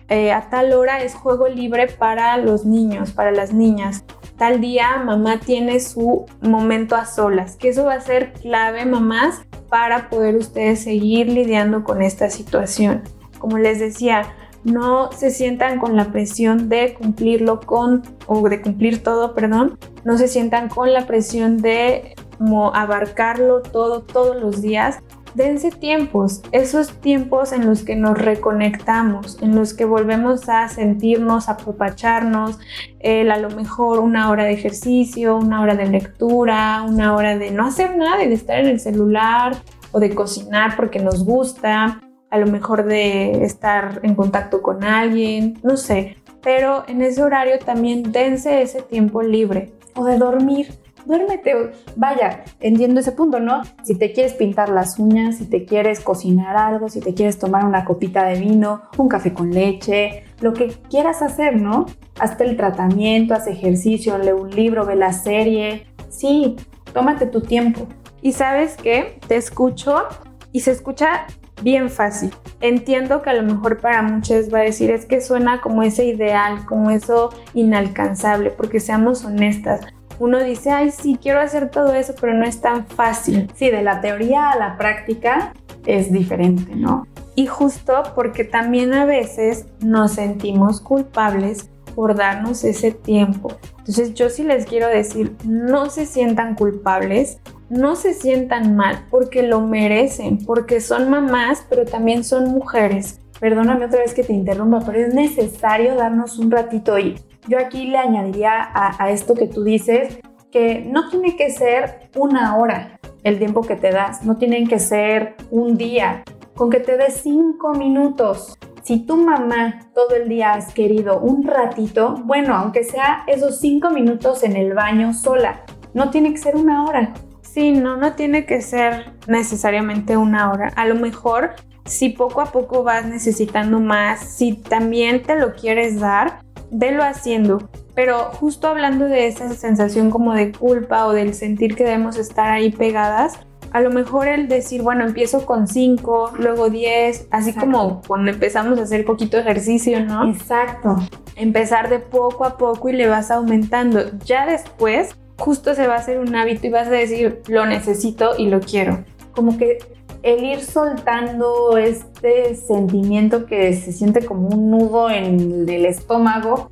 eh, 0.10 0.32
a 0.32 0.50
tal 0.50 0.74
hora 0.74 1.02
es 1.02 1.16
juego 1.16 1.48
libre 1.48 1.88
para 1.88 2.38
los 2.38 2.66
niños, 2.66 3.12
para 3.12 3.32
las 3.32 3.52
niñas. 3.52 4.04
tal 4.38 4.62
día 4.62 4.98
mamá 4.98 5.40
tiene 5.40 5.80
su 5.80 6.26
momento 6.42 6.96
a 6.96 7.06
solas, 7.06 7.56
que 7.56 7.70
eso 7.70 7.86
va 7.86 7.96
a 7.96 8.00
ser 8.00 8.34
clave, 8.34 8.86
mamás, 8.86 9.42
para 9.68 10.10
poder 10.10 10.36
ustedes 10.36 10.84
seguir 10.84 11.28
lidiando 11.30 11.84
con 11.84 12.02
esta 12.02 12.30
situación. 12.30 13.04
Como 13.40 13.58
les 13.58 13.80
decía, 13.80 14.24
no 14.64 15.12
se 15.12 15.32
sientan 15.32 15.80
con 15.80 15.95
la 15.95 16.12
presión 16.12 16.70
de 16.70 16.93
cumplirlo 16.93 17.60
con, 17.62 18.03
o 18.28 18.47
de 18.49 18.62
cumplir 18.62 19.03
todo, 19.03 19.34
perdón, 19.34 19.78
no 20.03 20.18
se 20.18 20.28
sientan 20.28 20.70
con 20.70 20.93
la 20.93 21.05
presión 21.07 21.57
de 21.57 22.16
como 22.38 22.74
abarcarlo 22.74 23.62
todo 23.62 24.01
todos 24.01 24.36
los 24.41 24.62
días. 24.62 24.99
Dense 25.36 25.70
tiempos, 25.70 26.41
esos 26.51 26.91
tiempos 27.01 27.51
en 27.51 27.68
los 27.68 27.84
que 27.84 27.95
nos 27.95 28.18
reconectamos, 28.18 29.38
en 29.43 29.55
los 29.55 29.76
que 29.76 29.86
volvemos 29.86 30.49
a 30.49 30.68
sentirnos, 30.70 31.47
a 31.47 31.51
apapacharnos, 31.51 32.57
a 33.03 33.38
lo 33.38 33.49
mejor 33.51 33.99
una 33.99 34.32
hora 34.32 34.45
de 34.45 34.53
ejercicio, 34.53 35.38
una 35.38 35.62
hora 35.62 35.76
de 35.76 35.86
lectura, 35.86 36.82
una 36.82 37.16
hora 37.16 37.38
de 37.38 37.51
no 37.51 37.68
hacer 37.68 37.95
nada, 37.95 38.18
de 38.18 38.34
estar 38.34 38.60
en 38.60 38.68
el 38.68 38.80
celular 38.80 39.55
o 39.91 39.99
de 39.99 40.16
cocinar 40.16 40.76
porque 40.76 40.99
nos 40.99 41.24
gusta, 41.24 42.01
a 42.30 42.38
lo 42.38 42.48
mejor 42.48 42.86
de 42.86 43.44
estar 43.44 44.00
en 44.04 44.16
contacto 44.16 44.62
con 44.62 44.84
alguien, 44.84 45.60
no 45.64 45.78
sé, 45.78 46.18
pero 46.42 46.84
en 46.88 47.02
ese 47.02 47.24
horario 47.24 47.60
también 47.60 48.12
dense 48.12 48.62
ese 48.62 48.82
tiempo 48.82 49.22
libre. 49.22 49.74
O 49.96 50.06
de 50.06 50.18
dormir, 50.18 50.70
duérmete. 51.06 51.72
Vaya, 51.96 52.44
entiendo 52.60 53.00
ese 53.00 53.12
punto, 53.12 53.40
¿no? 53.40 53.62
Si 53.84 53.96
te 53.96 54.14
quieres 54.14 54.34
pintar 54.34 54.70
las 54.70 55.00
uñas, 55.00 55.38
si 55.38 55.46
te 55.46 55.66
quieres 55.66 56.00
cocinar 56.00 56.56
algo, 56.56 56.88
si 56.88 57.00
te 57.00 57.14
quieres 57.14 57.40
tomar 57.40 57.66
una 57.66 57.84
copita 57.84 58.24
de 58.26 58.40
vino, 58.40 58.84
un 58.98 59.10
café 59.10 59.34
con 59.34 59.52
leche, 59.52 60.24
lo 60.40 60.54
que 60.54 60.68
quieras 60.90 61.22
hacer, 61.22 61.60
¿no? 61.60 61.88
Hazte 62.20 62.46
el 62.46 62.56
tratamiento, 62.56 63.34
haz 63.34 63.48
ejercicio, 63.48 64.18
lee 64.18 64.32
un 64.32 64.52
libro, 64.52 64.86
ve 64.86 64.96
la 64.96 65.14
serie. 65.14 65.88
Sí, 66.10 66.56
tómate 66.94 67.26
tu 67.26 67.42
tiempo. 67.42 67.88
Y 68.22 68.34
sabes 68.34 68.76
qué, 68.78 69.20
te 69.28 69.36
escucho 69.36 70.04
y 70.52 70.62
se 70.62 70.72
escucha 70.72 71.28
bien 71.62 71.89
fácil. 71.89 72.34
Entiendo 72.62 73.22
que 73.22 73.30
a 73.30 73.34
lo 73.34 73.43
mejor 73.43 73.80
para 73.80 74.01
muchos 74.01 74.53
va 74.53 74.60
a 74.60 74.64
decir 74.64 74.91
es 74.91 75.05
que 75.05 75.22
suena 75.22 75.62
como 75.62 75.84
ese 75.84 76.05
ideal, 76.05 76.66
como 76.66 76.89
eso 76.89 77.30
inalcanzable, 77.53 78.51
porque 78.51 78.80
seamos 78.80 79.26
honestas. 79.26 79.82
Uno 80.20 80.43
dice, 80.43 80.72
ay, 80.72 80.91
sí, 80.91 81.18
quiero 81.22 81.39
hacer 81.39 81.70
todo 81.70 81.93
eso, 81.93 82.14
pero 82.20 82.34
no 82.34 82.45
es 82.45 82.60
tan 82.60 82.86
fácil. 82.86 83.49
Sí, 83.55 83.70
de 83.70 83.82
la 83.82 84.01
teoría 84.01 84.51
a 84.51 84.57
la 84.57 84.78
práctica 84.78 85.53
es 85.86 86.12
diferente, 86.12 86.76
¿no? 86.76 87.07
Y 87.36 87.47
justo 87.47 88.03
porque 88.16 88.43
también 88.43 88.93
a 88.93 89.05
veces 89.05 89.66
nos 89.80 90.12
sentimos 90.14 90.82
culpables 90.82 91.70
por 91.95 92.16
darnos 92.16 92.64
ese 92.66 92.91
tiempo. 92.91 93.53
Entonces 93.78 94.14
yo 94.14 94.30
sí 94.30 94.43
les 94.43 94.66
quiero 94.66 94.88
decir, 94.88 95.36
no 95.45 95.89
se 95.89 96.05
sientan 96.05 96.55
culpables, 96.55 97.39
no 97.70 97.96
se 97.96 98.14
sientan 98.14 98.76
mal 98.76 99.06
porque 99.10 99.44
lo 99.44 99.62
merecen, 99.62 100.44
porque 100.46 100.82
son 100.82 101.10
mamás, 101.10 101.66
pero 101.70 101.86
también 101.86 102.24
son 102.24 102.50
mujeres. 102.50 103.20
Perdóname 103.40 103.86
otra 103.86 104.00
vez 104.00 104.14
que 104.14 104.24
te 104.24 104.34
interrumpa, 104.34 104.82
pero 104.86 105.00
es 105.00 105.14
necesario 105.14 105.96
darnos 105.96 106.38
un 106.40 106.52
ratito 106.52 106.98
y 107.00 107.16
yo 107.48 107.58
aquí 107.58 107.86
le 107.86 107.98
añadiría 107.98 108.70
a, 108.74 109.10
esto 109.12 109.34
que 109.34 109.48
tú 109.48 109.64
dices 109.64 110.20
que 110.52 110.82
no 110.82 111.10
tiene 111.10 111.36
que 111.36 111.50
ser 111.50 112.10
una 112.16 112.58
hora 112.58 113.00
el 113.24 113.38
tiempo 113.38 113.62
que 113.62 113.76
te 113.76 113.92
das, 113.92 114.24
no 114.24 114.38
tienen 114.38 114.68
que 114.68 114.80
ser 114.80 115.36
un 115.52 115.78
día, 115.78 116.24
con 116.56 116.70
que 116.70 116.80
te 116.80 116.98
des 116.98 117.22
cinco 117.22 117.74
minutos. 117.74 118.58
Si 118.82 119.06
tu 119.06 119.18
mamá 119.18 119.80
todo 119.94 120.16
el 120.16 120.30
día 120.30 120.54
has 120.54 120.74
querido 120.74 121.20
un 121.20 121.44
ratito, 121.44 122.16
bueno, 122.24 122.56
aunque 122.56 122.84
sea 122.84 123.24
esos 123.28 123.60
cinco 123.60 123.90
minutos 123.90 124.44
en 124.44 124.56
el 124.56 124.74
baño 124.74 125.14
sola, 125.14 125.64
no 125.94 126.10
tiene 126.10 126.32
que 126.32 126.38
ser 126.38 126.56
una 126.56 126.86
hora. 126.86 127.14
Sí, 127.54 127.72
no, 127.72 127.97
no 127.97 128.14
tiene 128.14 128.45
que 128.45 128.62
ser 128.62 129.12
necesariamente 129.28 130.18
una 130.18 130.52
hora. 130.52 130.72
A 130.76 130.86
lo 130.86 130.95
mejor, 130.95 131.56
si 131.86 132.10
poco 132.10 132.41
a 132.41 132.52
poco 132.52 132.84
vas 132.84 133.06
necesitando 133.06 133.80
más, 133.80 134.20
si 134.20 134.54
también 134.54 135.24
te 135.24 135.36
lo 135.36 135.54
quieres 135.56 136.00
dar, 136.00 136.41
velo 136.70 137.04
haciendo. 137.04 137.70
Pero 137.95 138.26
justo 138.34 138.68
hablando 138.68 139.06
de 139.06 139.28
esa 139.28 139.52
sensación 139.54 140.12
como 140.12 140.34
de 140.34 140.52
culpa 140.52 141.08
o 141.08 141.14
del 141.14 141.34
sentir 141.34 141.76
que 141.76 141.84
debemos 141.84 142.18
estar 142.18 142.52
ahí 142.52 142.72
pegadas, 142.72 143.39
a 143.72 143.82
lo 143.82 143.89
mejor 143.89 144.28
el 144.28 144.47
decir, 144.47 144.84
bueno, 144.84 145.06
empiezo 145.06 145.45
con 145.45 145.68
5, 145.68 146.34
luego 146.38 146.70
10, 146.70 147.28
así 147.32 147.54
como 147.54 148.02
cuando 148.08 148.32
empezamos 148.32 148.80
a 148.80 148.84
hacer 148.84 149.06
poquito 149.06 149.38
ejercicio, 149.38 150.04
¿no? 150.06 150.30
Exacto. 150.30 150.97
Empezar 151.36 151.89
de 151.89 152.00
poco 152.00 152.45
a 152.45 152.58
poco 152.58 152.89
y 152.89 152.93
le 152.93 153.08
vas 153.08 153.32
aumentando. 153.32 154.02
Ya 154.26 154.45
después 154.45 155.16
justo 155.40 155.74
se 155.74 155.88
va 155.88 155.96
a 155.96 155.98
hacer 155.98 156.20
un 156.20 156.36
hábito 156.36 156.68
y 156.68 156.70
vas 156.70 156.88
a 156.88 156.92
decir, 156.92 157.42
lo 157.48 157.66
necesito 157.66 158.34
y 158.38 158.48
lo 158.48 158.60
quiero. 158.60 159.04
Como 159.34 159.58
que 159.58 159.80
el 160.22 160.44
ir 160.44 160.60
soltando 160.60 161.78
este 161.78 162.56
sentimiento 162.56 163.46
que 163.46 163.74
se 163.74 163.92
siente 163.92 164.26
como 164.26 164.50
un 164.50 164.70
nudo 164.70 165.10
en 165.10 165.68
el 165.68 165.86
estómago, 165.86 166.70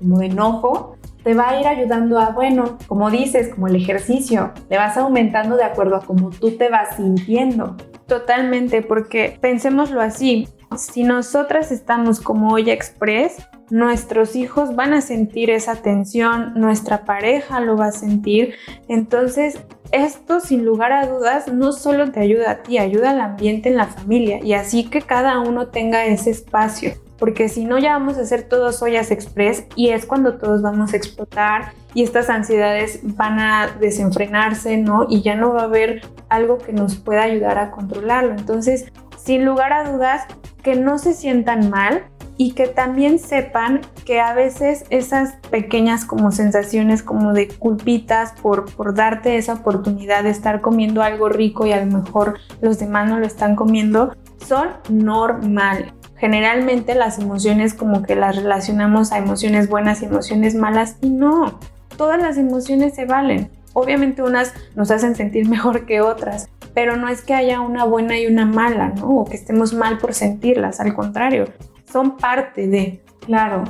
como 0.00 0.18
de 0.18 0.26
enojo, 0.26 0.96
te 1.22 1.34
va 1.34 1.50
a 1.50 1.60
ir 1.60 1.66
ayudando 1.66 2.18
a, 2.18 2.30
bueno, 2.30 2.78
como 2.86 3.10
dices, 3.10 3.48
como 3.48 3.68
el 3.68 3.76
ejercicio, 3.76 4.52
le 4.68 4.76
vas 4.76 4.96
aumentando 4.96 5.56
de 5.56 5.64
acuerdo 5.64 5.96
a 5.96 6.00
cómo 6.00 6.30
tú 6.30 6.52
te 6.52 6.68
vas 6.68 6.96
sintiendo. 6.96 7.76
Totalmente, 8.10 8.82
porque 8.82 9.38
pensémoslo 9.40 10.00
así, 10.00 10.48
si 10.76 11.04
nosotras 11.04 11.70
estamos 11.70 12.18
como 12.18 12.52
olla 12.52 12.72
express, 12.72 13.36
nuestros 13.70 14.34
hijos 14.34 14.74
van 14.74 14.94
a 14.94 15.00
sentir 15.00 15.48
esa 15.48 15.76
tensión, 15.76 16.54
nuestra 16.56 17.04
pareja 17.04 17.60
lo 17.60 17.76
va 17.76 17.86
a 17.86 17.92
sentir. 17.92 18.54
Entonces, 18.88 19.60
esto 19.92 20.40
sin 20.40 20.64
lugar 20.64 20.90
a 20.90 21.06
dudas 21.06 21.52
no 21.52 21.70
solo 21.70 22.10
te 22.10 22.18
ayuda 22.18 22.50
a 22.50 22.62
ti, 22.64 22.78
ayuda 22.78 23.10
al 23.10 23.20
ambiente 23.20 23.68
en 23.68 23.76
la 23.76 23.86
familia 23.86 24.40
y 24.42 24.54
así 24.54 24.90
que 24.90 25.02
cada 25.02 25.38
uno 25.38 25.68
tenga 25.68 26.04
ese 26.04 26.30
espacio. 26.30 26.94
Porque 27.20 27.48
si 27.48 27.64
no, 27.64 27.78
ya 27.78 27.92
vamos 27.92 28.18
a 28.18 28.22
hacer 28.22 28.42
todos 28.42 28.82
ollas 28.82 29.12
express 29.12 29.64
y 29.76 29.90
es 29.90 30.06
cuando 30.06 30.38
todos 30.38 30.62
vamos 30.62 30.92
a 30.92 30.96
explotar 30.96 31.74
y 31.94 32.02
estas 32.02 32.28
ansiedades 32.30 33.00
van 33.02 33.38
a 33.38 33.68
desenfrenarse, 33.78 34.78
¿no? 34.78 35.06
Y 35.08 35.22
ya 35.22 35.36
no 35.36 35.52
va 35.52 35.60
a 35.60 35.64
haber 35.64 36.02
algo 36.28 36.58
que 36.58 36.72
nos 36.72 36.96
pueda 36.96 37.22
ayudar 37.22 37.58
a 37.58 37.70
controlarlo. 37.70 38.32
Entonces, 38.32 38.86
sin 39.16 39.44
lugar 39.44 39.72
a 39.72 39.92
dudas, 39.92 40.22
que 40.64 40.74
no 40.74 40.98
se 40.98 41.12
sientan 41.12 41.70
mal, 41.70 42.04
y 42.40 42.52
que 42.52 42.68
también 42.68 43.18
sepan 43.18 43.82
que 44.06 44.18
a 44.18 44.32
veces 44.32 44.86
esas 44.88 45.36
pequeñas 45.50 46.06
como 46.06 46.32
sensaciones 46.32 47.02
como 47.02 47.34
de 47.34 47.48
culpitas 47.48 48.32
por, 48.40 48.64
por 48.74 48.94
darte 48.94 49.36
esa 49.36 49.52
oportunidad 49.52 50.22
de 50.22 50.30
estar 50.30 50.62
comiendo 50.62 51.02
algo 51.02 51.28
rico 51.28 51.66
y 51.66 51.72
a 51.72 51.84
lo 51.84 51.98
mejor 51.98 52.38
los 52.62 52.78
demás 52.78 53.10
no 53.10 53.18
lo 53.18 53.26
están 53.26 53.56
comiendo, 53.56 54.16
son 54.38 54.70
normal. 54.88 55.92
Generalmente 56.20 56.94
las 56.94 57.18
emociones 57.18 57.72
como 57.72 58.02
que 58.02 58.14
las 58.14 58.36
relacionamos 58.36 59.10
a 59.10 59.18
emociones 59.18 59.70
buenas 59.70 60.02
y 60.02 60.04
emociones 60.04 60.54
malas 60.54 60.96
y 61.00 61.08
no, 61.08 61.58
todas 61.96 62.20
las 62.20 62.36
emociones 62.36 62.94
se 62.94 63.06
valen. 63.06 63.50
Obviamente 63.72 64.22
unas 64.22 64.52
nos 64.76 64.90
hacen 64.90 65.14
sentir 65.14 65.48
mejor 65.48 65.86
que 65.86 66.02
otras, 66.02 66.50
pero 66.74 66.96
no 66.96 67.08
es 67.08 67.22
que 67.22 67.32
haya 67.32 67.60
una 67.60 67.84
buena 67.84 68.18
y 68.18 68.26
una 68.26 68.44
mala, 68.44 68.90
¿no? 68.90 69.20
O 69.20 69.24
que 69.24 69.36
estemos 69.36 69.72
mal 69.72 69.96
por 69.96 70.12
sentirlas, 70.12 70.78
al 70.78 70.94
contrario, 70.94 71.46
son 71.90 72.18
parte 72.18 72.66
de. 72.68 73.02
Claro, 73.24 73.64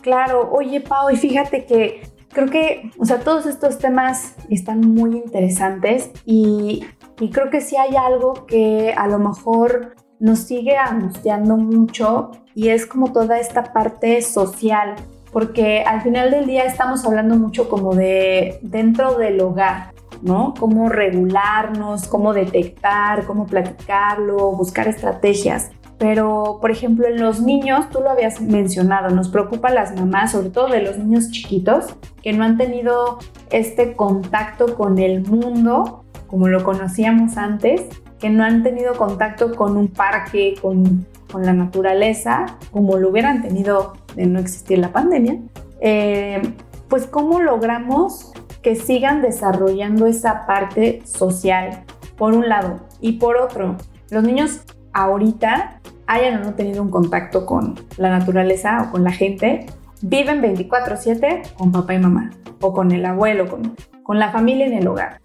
claro. 0.00 0.50
Oye, 0.50 0.80
Pau, 0.80 1.10
y 1.10 1.16
fíjate 1.16 1.66
que 1.66 2.02
creo 2.32 2.48
que, 2.48 2.90
o 2.98 3.04
sea, 3.04 3.20
todos 3.20 3.44
estos 3.46 3.78
temas 3.78 4.34
están 4.48 4.80
muy 4.80 5.16
interesantes 5.16 6.10
y, 6.24 6.86
creo 7.32 7.50
que 7.50 7.60
sí 7.60 7.76
hay 7.76 7.94
algo 7.96 8.46
que 8.46 8.94
a 8.96 9.06
lo 9.06 9.18
mejor 9.18 9.94
nos 10.22 10.38
sigue 10.38 10.76
angustiando 10.76 11.56
mucho 11.56 12.30
y 12.54 12.68
es 12.68 12.86
como 12.86 13.10
toda 13.12 13.40
esta 13.40 13.72
parte 13.72 14.22
social, 14.22 14.94
porque 15.32 15.82
al 15.82 16.00
final 16.00 16.30
del 16.30 16.46
día 16.46 16.64
estamos 16.64 17.04
hablando 17.04 17.34
mucho 17.34 17.68
como 17.68 17.96
de 17.96 18.60
dentro 18.62 19.18
del 19.18 19.40
hogar, 19.40 19.92
¿no? 20.22 20.54
Cómo 20.56 20.88
regularnos, 20.88 22.06
cómo 22.06 22.32
detectar, 22.32 23.26
cómo 23.26 23.46
platicarlo, 23.46 24.52
buscar 24.52 24.86
estrategias. 24.86 25.72
Pero, 25.98 26.58
por 26.60 26.70
ejemplo, 26.70 27.08
en 27.08 27.20
los 27.20 27.40
niños, 27.40 27.90
tú 27.90 28.00
lo 28.00 28.10
habías 28.10 28.40
mencionado, 28.40 29.10
nos 29.10 29.28
preocupa 29.28 29.70
las 29.70 29.98
mamás, 29.98 30.30
sobre 30.30 30.50
todo 30.50 30.68
de 30.68 30.82
los 30.82 30.98
niños 30.98 31.32
chiquitos, 31.32 31.96
que 32.22 32.32
no 32.32 32.44
han 32.44 32.56
tenido 32.58 33.18
este 33.50 33.96
contacto 33.96 34.76
con 34.76 35.00
el 35.00 35.26
mundo 35.26 36.04
como 36.32 36.48
lo 36.48 36.64
conocíamos 36.64 37.36
antes, 37.36 37.82
que 38.22 38.30
no 38.30 38.44
han 38.44 38.62
tenido 38.62 38.94
contacto 38.94 39.52
con 39.56 39.76
un 39.76 39.88
parque, 39.88 40.54
con, 40.62 41.04
con 41.32 41.44
la 41.44 41.52
naturaleza, 41.52 42.56
como 42.70 42.96
lo 42.96 43.10
hubieran 43.10 43.42
tenido 43.42 43.94
de 44.14 44.26
no 44.26 44.38
existir 44.38 44.78
la 44.78 44.92
pandemia. 44.92 45.40
Eh, 45.80 46.40
pues, 46.86 47.08
¿cómo 47.08 47.40
logramos 47.40 48.32
que 48.62 48.76
sigan 48.76 49.22
desarrollando 49.22 50.06
esa 50.06 50.46
parte 50.46 51.02
social, 51.04 51.82
por 52.16 52.32
un 52.34 52.48
lado? 52.48 52.86
Y 53.00 53.14
por 53.14 53.38
otro, 53.38 53.74
los 54.10 54.22
niños 54.22 54.60
ahorita 54.92 55.80
hayan 56.06 56.42
o 56.42 56.44
no 56.44 56.54
tenido 56.54 56.80
un 56.80 56.90
contacto 56.90 57.44
con 57.44 57.74
la 57.96 58.10
naturaleza 58.10 58.84
o 58.86 58.92
con 58.92 59.02
la 59.02 59.10
gente, 59.10 59.66
viven 60.00 60.40
24/7 60.40 61.54
con 61.54 61.72
papá 61.72 61.94
y 61.94 61.98
mamá 61.98 62.30
o 62.60 62.72
con 62.72 62.92
el 62.92 63.04
abuelo, 63.04 63.48
con, 63.48 63.74
con 64.04 64.20
la 64.20 64.30
familia 64.30 64.66
en 64.66 64.74
el 64.74 64.86
hogar. 64.86 65.18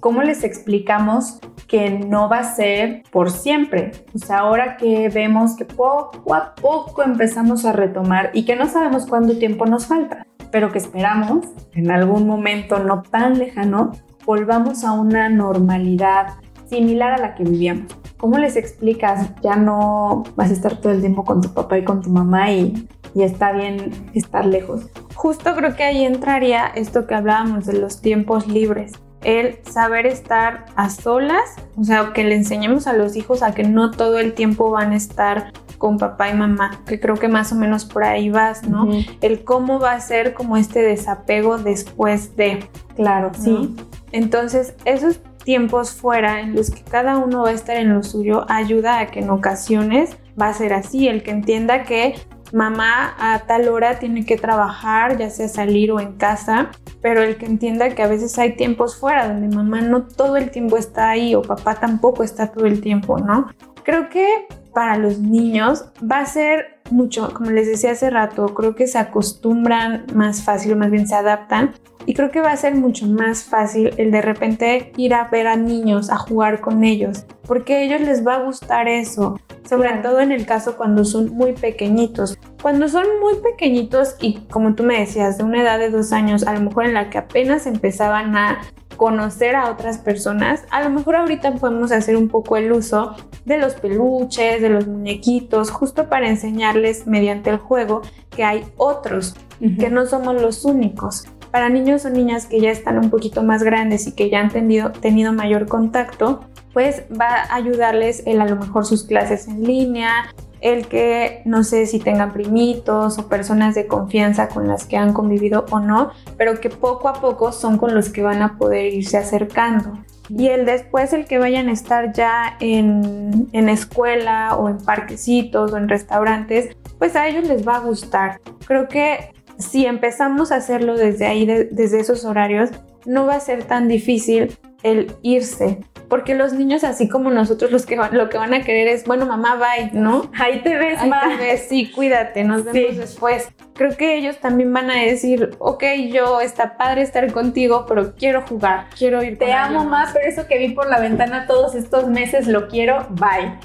¿Cómo 0.00 0.22
les 0.22 0.44
explicamos 0.44 1.40
que 1.66 1.90
no 1.90 2.28
va 2.28 2.38
a 2.38 2.54
ser 2.54 3.02
por 3.10 3.32
siempre? 3.32 3.90
O 4.14 4.18
sea, 4.18 4.38
ahora 4.38 4.76
que 4.76 5.08
vemos 5.08 5.56
que 5.56 5.64
poco 5.64 6.34
a 6.34 6.54
poco 6.54 7.02
empezamos 7.02 7.64
a 7.64 7.72
retomar 7.72 8.30
y 8.32 8.44
que 8.44 8.54
no 8.54 8.68
sabemos 8.68 9.06
cuánto 9.06 9.38
tiempo 9.38 9.66
nos 9.66 9.86
falta, 9.86 10.24
pero 10.52 10.70
que 10.70 10.78
esperamos 10.78 11.46
en 11.72 11.90
algún 11.90 12.28
momento 12.28 12.78
no 12.78 13.02
tan 13.02 13.40
lejano 13.40 13.90
volvamos 14.24 14.84
a 14.84 14.92
una 14.92 15.28
normalidad 15.28 16.34
similar 16.68 17.14
a 17.14 17.18
la 17.18 17.34
que 17.34 17.42
vivíamos. 17.42 17.96
¿Cómo 18.18 18.38
les 18.38 18.54
explicas? 18.54 19.30
Ya 19.42 19.56
no 19.56 20.22
vas 20.36 20.50
a 20.50 20.52
estar 20.52 20.76
todo 20.76 20.92
el 20.92 21.00
tiempo 21.00 21.24
con 21.24 21.40
tu 21.40 21.52
papá 21.52 21.76
y 21.76 21.84
con 21.84 22.02
tu 22.02 22.10
mamá 22.10 22.52
y, 22.52 22.88
y 23.16 23.24
está 23.24 23.50
bien 23.50 23.90
estar 24.14 24.46
lejos. 24.46 24.86
Justo 25.14 25.56
creo 25.56 25.74
que 25.74 25.82
ahí 25.82 26.04
entraría 26.04 26.66
esto 26.68 27.08
que 27.08 27.16
hablábamos 27.16 27.66
de 27.66 27.80
los 27.80 28.00
tiempos 28.00 28.46
libres 28.46 28.92
el 29.22 29.58
saber 29.68 30.06
estar 30.06 30.66
a 30.76 30.90
solas, 30.90 31.56
o 31.76 31.84
sea, 31.84 32.12
que 32.12 32.24
le 32.24 32.36
enseñemos 32.36 32.86
a 32.86 32.92
los 32.92 33.16
hijos 33.16 33.42
a 33.42 33.52
que 33.52 33.64
no 33.64 33.90
todo 33.90 34.18
el 34.18 34.34
tiempo 34.34 34.70
van 34.70 34.92
a 34.92 34.96
estar 34.96 35.52
con 35.78 35.96
papá 35.96 36.28
y 36.28 36.34
mamá, 36.34 36.82
que 36.86 37.00
creo 37.00 37.16
que 37.16 37.28
más 37.28 37.52
o 37.52 37.54
menos 37.54 37.84
por 37.84 38.04
ahí 38.04 38.30
vas, 38.30 38.66
¿no? 38.68 38.88
El 39.20 39.44
cómo 39.44 39.78
va 39.78 39.92
a 39.92 40.00
ser 40.00 40.34
como 40.34 40.56
este 40.56 40.82
desapego 40.82 41.58
después 41.58 42.36
de. 42.36 42.68
Claro, 42.96 43.30
sí. 43.32 43.76
Entonces, 44.10 44.74
esos 44.84 45.20
tiempos 45.44 45.92
fuera 45.92 46.40
en 46.40 46.54
los 46.54 46.70
que 46.70 46.82
cada 46.82 47.16
uno 47.16 47.42
va 47.42 47.50
a 47.50 47.52
estar 47.52 47.76
en 47.76 47.94
lo 47.94 48.02
suyo 48.02 48.44
ayuda 48.48 48.98
a 48.98 49.06
que 49.06 49.20
en 49.20 49.30
ocasiones 49.30 50.16
va 50.40 50.48
a 50.48 50.54
ser 50.54 50.74
así, 50.74 51.08
el 51.08 51.22
que 51.22 51.30
entienda 51.30 51.84
que 51.84 52.16
mamá 52.52 53.14
a 53.18 53.40
tal 53.40 53.68
hora 53.68 53.98
tiene 53.98 54.24
que 54.24 54.36
trabajar, 54.36 55.18
ya 55.18 55.30
sea 55.30 55.48
salir 55.48 55.92
o 55.92 56.00
en 56.00 56.14
casa, 56.14 56.70
pero 57.00 57.22
el 57.22 57.36
que 57.36 57.46
entienda 57.46 57.90
que 57.90 58.02
a 58.02 58.08
veces 58.08 58.38
hay 58.38 58.56
tiempos 58.56 58.96
fuera 58.96 59.28
donde 59.28 59.54
mamá 59.54 59.80
no 59.80 60.06
todo 60.06 60.36
el 60.36 60.50
tiempo 60.50 60.76
está 60.76 61.10
ahí 61.10 61.34
o 61.34 61.42
papá 61.42 61.74
tampoco 61.74 62.24
está 62.24 62.48
todo 62.48 62.66
el 62.66 62.80
tiempo, 62.80 63.18
¿no? 63.18 63.48
Creo 63.84 64.08
que 64.08 64.46
para 64.74 64.96
los 64.96 65.18
niños 65.18 65.86
va 66.00 66.20
a 66.20 66.26
ser 66.26 66.80
mucho, 66.90 67.32
como 67.34 67.50
les 67.50 67.66
decía 67.66 67.92
hace 67.92 68.10
rato, 68.10 68.54
creo 68.54 68.74
que 68.74 68.86
se 68.86 68.98
acostumbran 68.98 70.06
más 70.14 70.42
fácil, 70.42 70.76
más 70.76 70.90
bien 70.90 71.06
se 71.06 71.14
adaptan 71.14 71.74
y 72.06 72.14
creo 72.14 72.30
que 72.30 72.40
va 72.40 72.52
a 72.52 72.56
ser 72.56 72.74
mucho 72.74 73.06
más 73.06 73.44
fácil 73.44 73.92
el 73.98 74.10
de 74.10 74.22
repente 74.22 74.92
ir 74.96 75.14
a 75.14 75.24
ver 75.24 75.46
a 75.46 75.56
niños, 75.56 76.10
a 76.10 76.16
jugar 76.16 76.60
con 76.60 76.84
ellos, 76.84 77.26
porque 77.46 77.74
a 77.74 77.82
ellos 77.82 78.00
les 78.00 78.26
va 78.26 78.36
a 78.36 78.42
gustar 78.44 78.88
eso, 78.88 79.38
sobre 79.68 79.90
todo 79.98 80.20
en 80.20 80.32
el 80.32 80.46
caso 80.46 80.76
cuando 80.76 81.04
son 81.04 81.30
muy 81.34 81.52
pequeñitos. 81.52 82.38
Cuando 82.62 82.88
son 82.88 83.04
muy 83.20 83.34
pequeñitos 83.36 84.16
y 84.20 84.38
como 84.50 84.74
tú 84.74 84.82
me 84.82 84.98
decías, 84.98 85.38
de 85.38 85.44
una 85.44 85.62
edad 85.62 85.78
de 85.78 85.90
dos 85.90 86.12
años, 86.12 86.46
a 86.46 86.54
lo 86.54 86.60
mejor 86.60 86.86
en 86.86 86.94
la 86.94 87.10
que 87.10 87.18
apenas 87.18 87.66
empezaban 87.66 88.36
a 88.36 88.60
conocer 88.96 89.54
a 89.54 89.70
otras 89.70 89.98
personas, 89.98 90.64
a 90.70 90.82
lo 90.82 90.90
mejor 90.90 91.16
ahorita 91.16 91.54
podemos 91.54 91.92
hacer 91.92 92.16
un 92.16 92.28
poco 92.28 92.56
el 92.56 92.72
uso 92.72 93.14
de 93.44 93.58
los 93.58 93.74
peluches, 93.74 94.60
de 94.60 94.70
los 94.70 94.86
muñequitos, 94.88 95.70
justo 95.70 96.08
para 96.08 96.28
enseñarles 96.28 97.06
mediante 97.06 97.50
el 97.50 97.58
juego 97.58 98.02
que 98.34 98.44
hay 98.44 98.64
otros, 98.76 99.36
que 99.78 99.90
no 99.90 100.06
somos 100.06 100.40
los 100.40 100.64
únicos. 100.64 101.26
Para 101.52 101.68
niños 101.68 102.04
o 102.04 102.10
niñas 102.10 102.46
que 102.46 102.60
ya 102.60 102.70
están 102.70 102.98
un 102.98 103.08
poquito 103.10 103.42
más 103.42 103.62
grandes 103.62 104.06
y 104.06 104.12
que 104.12 104.28
ya 104.30 104.40
han 104.40 104.50
tenido, 104.50 104.90
tenido 104.90 105.32
mayor 105.32 105.66
contacto, 105.66 106.40
pues 106.78 107.02
va 107.10 107.26
a 107.26 107.56
ayudarles 107.56 108.22
el 108.24 108.40
a 108.40 108.46
lo 108.46 108.54
mejor 108.54 108.86
sus 108.86 109.02
clases 109.02 109.48
en 109.48 109.64
línea, 109.64 110.32
el 110.60 110.86
que 110.86 111.42
no 111.44 111.64
sé 111.64 111.86
si 111.86 111.98
tengan 111.98 112.32
primitos 112.32 113.18
o 113.18 113.28
personas 113.28 113.74
de 113.74 113.88
confianza 113.88 114.48
con 114.48 114.68
las 114.68 114.84
que 114.84 114.96
han 114.96 115.12
convivido 115.12 115.66
o 115.72 115.80
no, 115.80 116.12
pero 116.36 116.60
que 116.60 116.70
poco 116.70 117.08
a 117.08 117.14
poco 117.14 117.50
son 117.50 117.78
con 117.78 117.96
los 117.96 118.10
que 118.10 118.22
van 118.22 118.42
a 118.42 118.56
poder 118.58 118.94
irse 118.94 119.16
acercando. 119.16 119.98
Y 120.28 120.50
el 120.50 120.66
después, 120.66 121.12
el 121.12 121.24
que 121.24 121.38
vayan 121.38 121.68
a 121.68 121.72
estar 121.72 122.12
ya 122.12 122.56
en, 122.60 123.48
en 123.50 123.68
escuela 123.68 124.54
o 124.54 124.68
en 124.68 124.78
parquecitos 124.78 125.72
o 125.72 125.76
en 125.78 125.88
restaurantes, 125.88 126.76
pues 126.96 127.16
a 127.16 127.26
ellos 127.26 127.48
les 127.48 127.66
va 127.66 127.78
a 127.78 127.80
gustar. 127.80 128.40
Creo 128.68 128.86
que 128.86 129.32
si 129.58 129.84
empezamos 129.84 130.52
a 130.52 130.56
hacerlo 130.58 130.96
desde 130.96 131.26
ahí, 131.26 131.44
desde 131.44 131.98
esos 131.98 132.24
horarios, 132.24 132.70
no 133.04 133.26
va 133.26 133.34
a 133.34 133.40
ser 133.40 133.64
tan 133.64 133.88
difícil 133.88 134.56
el 134.82 135.12
irse. 135.22 135.80
Porque 136.08 136.34
los 136.34 136.54
niños, 136.54 136.84
así 136.84 137.06
como 137.06 137.30
nosotros, 137.30 137.70
los 137.70 137.84
que 137.84 137.96
lo 137.96 138.30
que 138.30 138.38
van 138.38 138.54
a 138.54 138.62
querer 138.62 138.88
es, 138.88 139.04
bueno, 139.04 139.26
mamá, 139.26 139.56
bye, 139.56 139.90
¿no? 139.92 140.30
Ahí 140.38 140.62
te 140.62 140.74
ves, 140.76 140.98
Ahí 141.00 141.10
te 141.10 141.36
ves, 141.36 141.66
sí, 141.68 141.90
cuídate, 141.90 142.44
nos 142.44 142.64
vemos 142.64 142.96
después. 142.96 143.48
Creo 143.74 143.94
que 143.96 144.16
ellos 144.16 144.38
también 144.38 144.72
van 144.72 144.90
a 144.90 144.94
decir, 144.94 145.50
ok, 145.58 145.84
yo 146.10 146.40
está 146.40 146.78
padre 146.78 147.02
estar 147.02 147.30
contigo, 147.32 147.84
pero 147.86 148.14
quiero 148.14 148.42
jugar, 148.42 148.86
quiero 148.96 149.22
ir 149.22 149.38
Te 149.38 149.52
amo 149.52 149.84
más, 149.84 150.12
pero 150.12 150.26
eso 150.26 150.46
que 150.46 150.58
vi 150.58 150.70
por 150.70 150.88
la 150.88 150.98
ventana 150.98 151.46
todos 151.46 151.74
estos 151.74 152.08
meses 152.08 152.46
lo 152.48 152.68
quiero, 152.68 153.06
bye. 153.10 153.58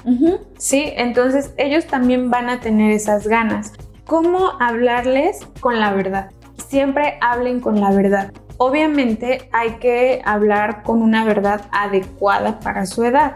Sí, 0.58 0.92
entonces 0.96 1.54
ellos 1.56 1.86
también 1.86 2.30
van 2.30 2.50
a 2.50 2.60
tener 2.60 2.92
esas 2.92 3.26
ganas. 3.26 3.72
¿Cómo 4.06 4.52
hablarles 4.60 5.40
con 5.60 5.80
la 5.80 5.92
verdad? 5.94 6.30
Siempre 6.68 7.16
hablen 7.22 7.60
con 7.60 7.80
la 7.80 7.90
verdad. 7.90 8.32
Obviamente 8.66 9.46
hay 9.52 9.72
que 9.72 10.22
hablar 10.24 10.82
con 10.84 11.02
una 11.02 11.26
verdad 11.26 11.66
adecuada 11.70 12.60
para 12.60 12.86
su 12.86 13.04
edad, 13.04 13.34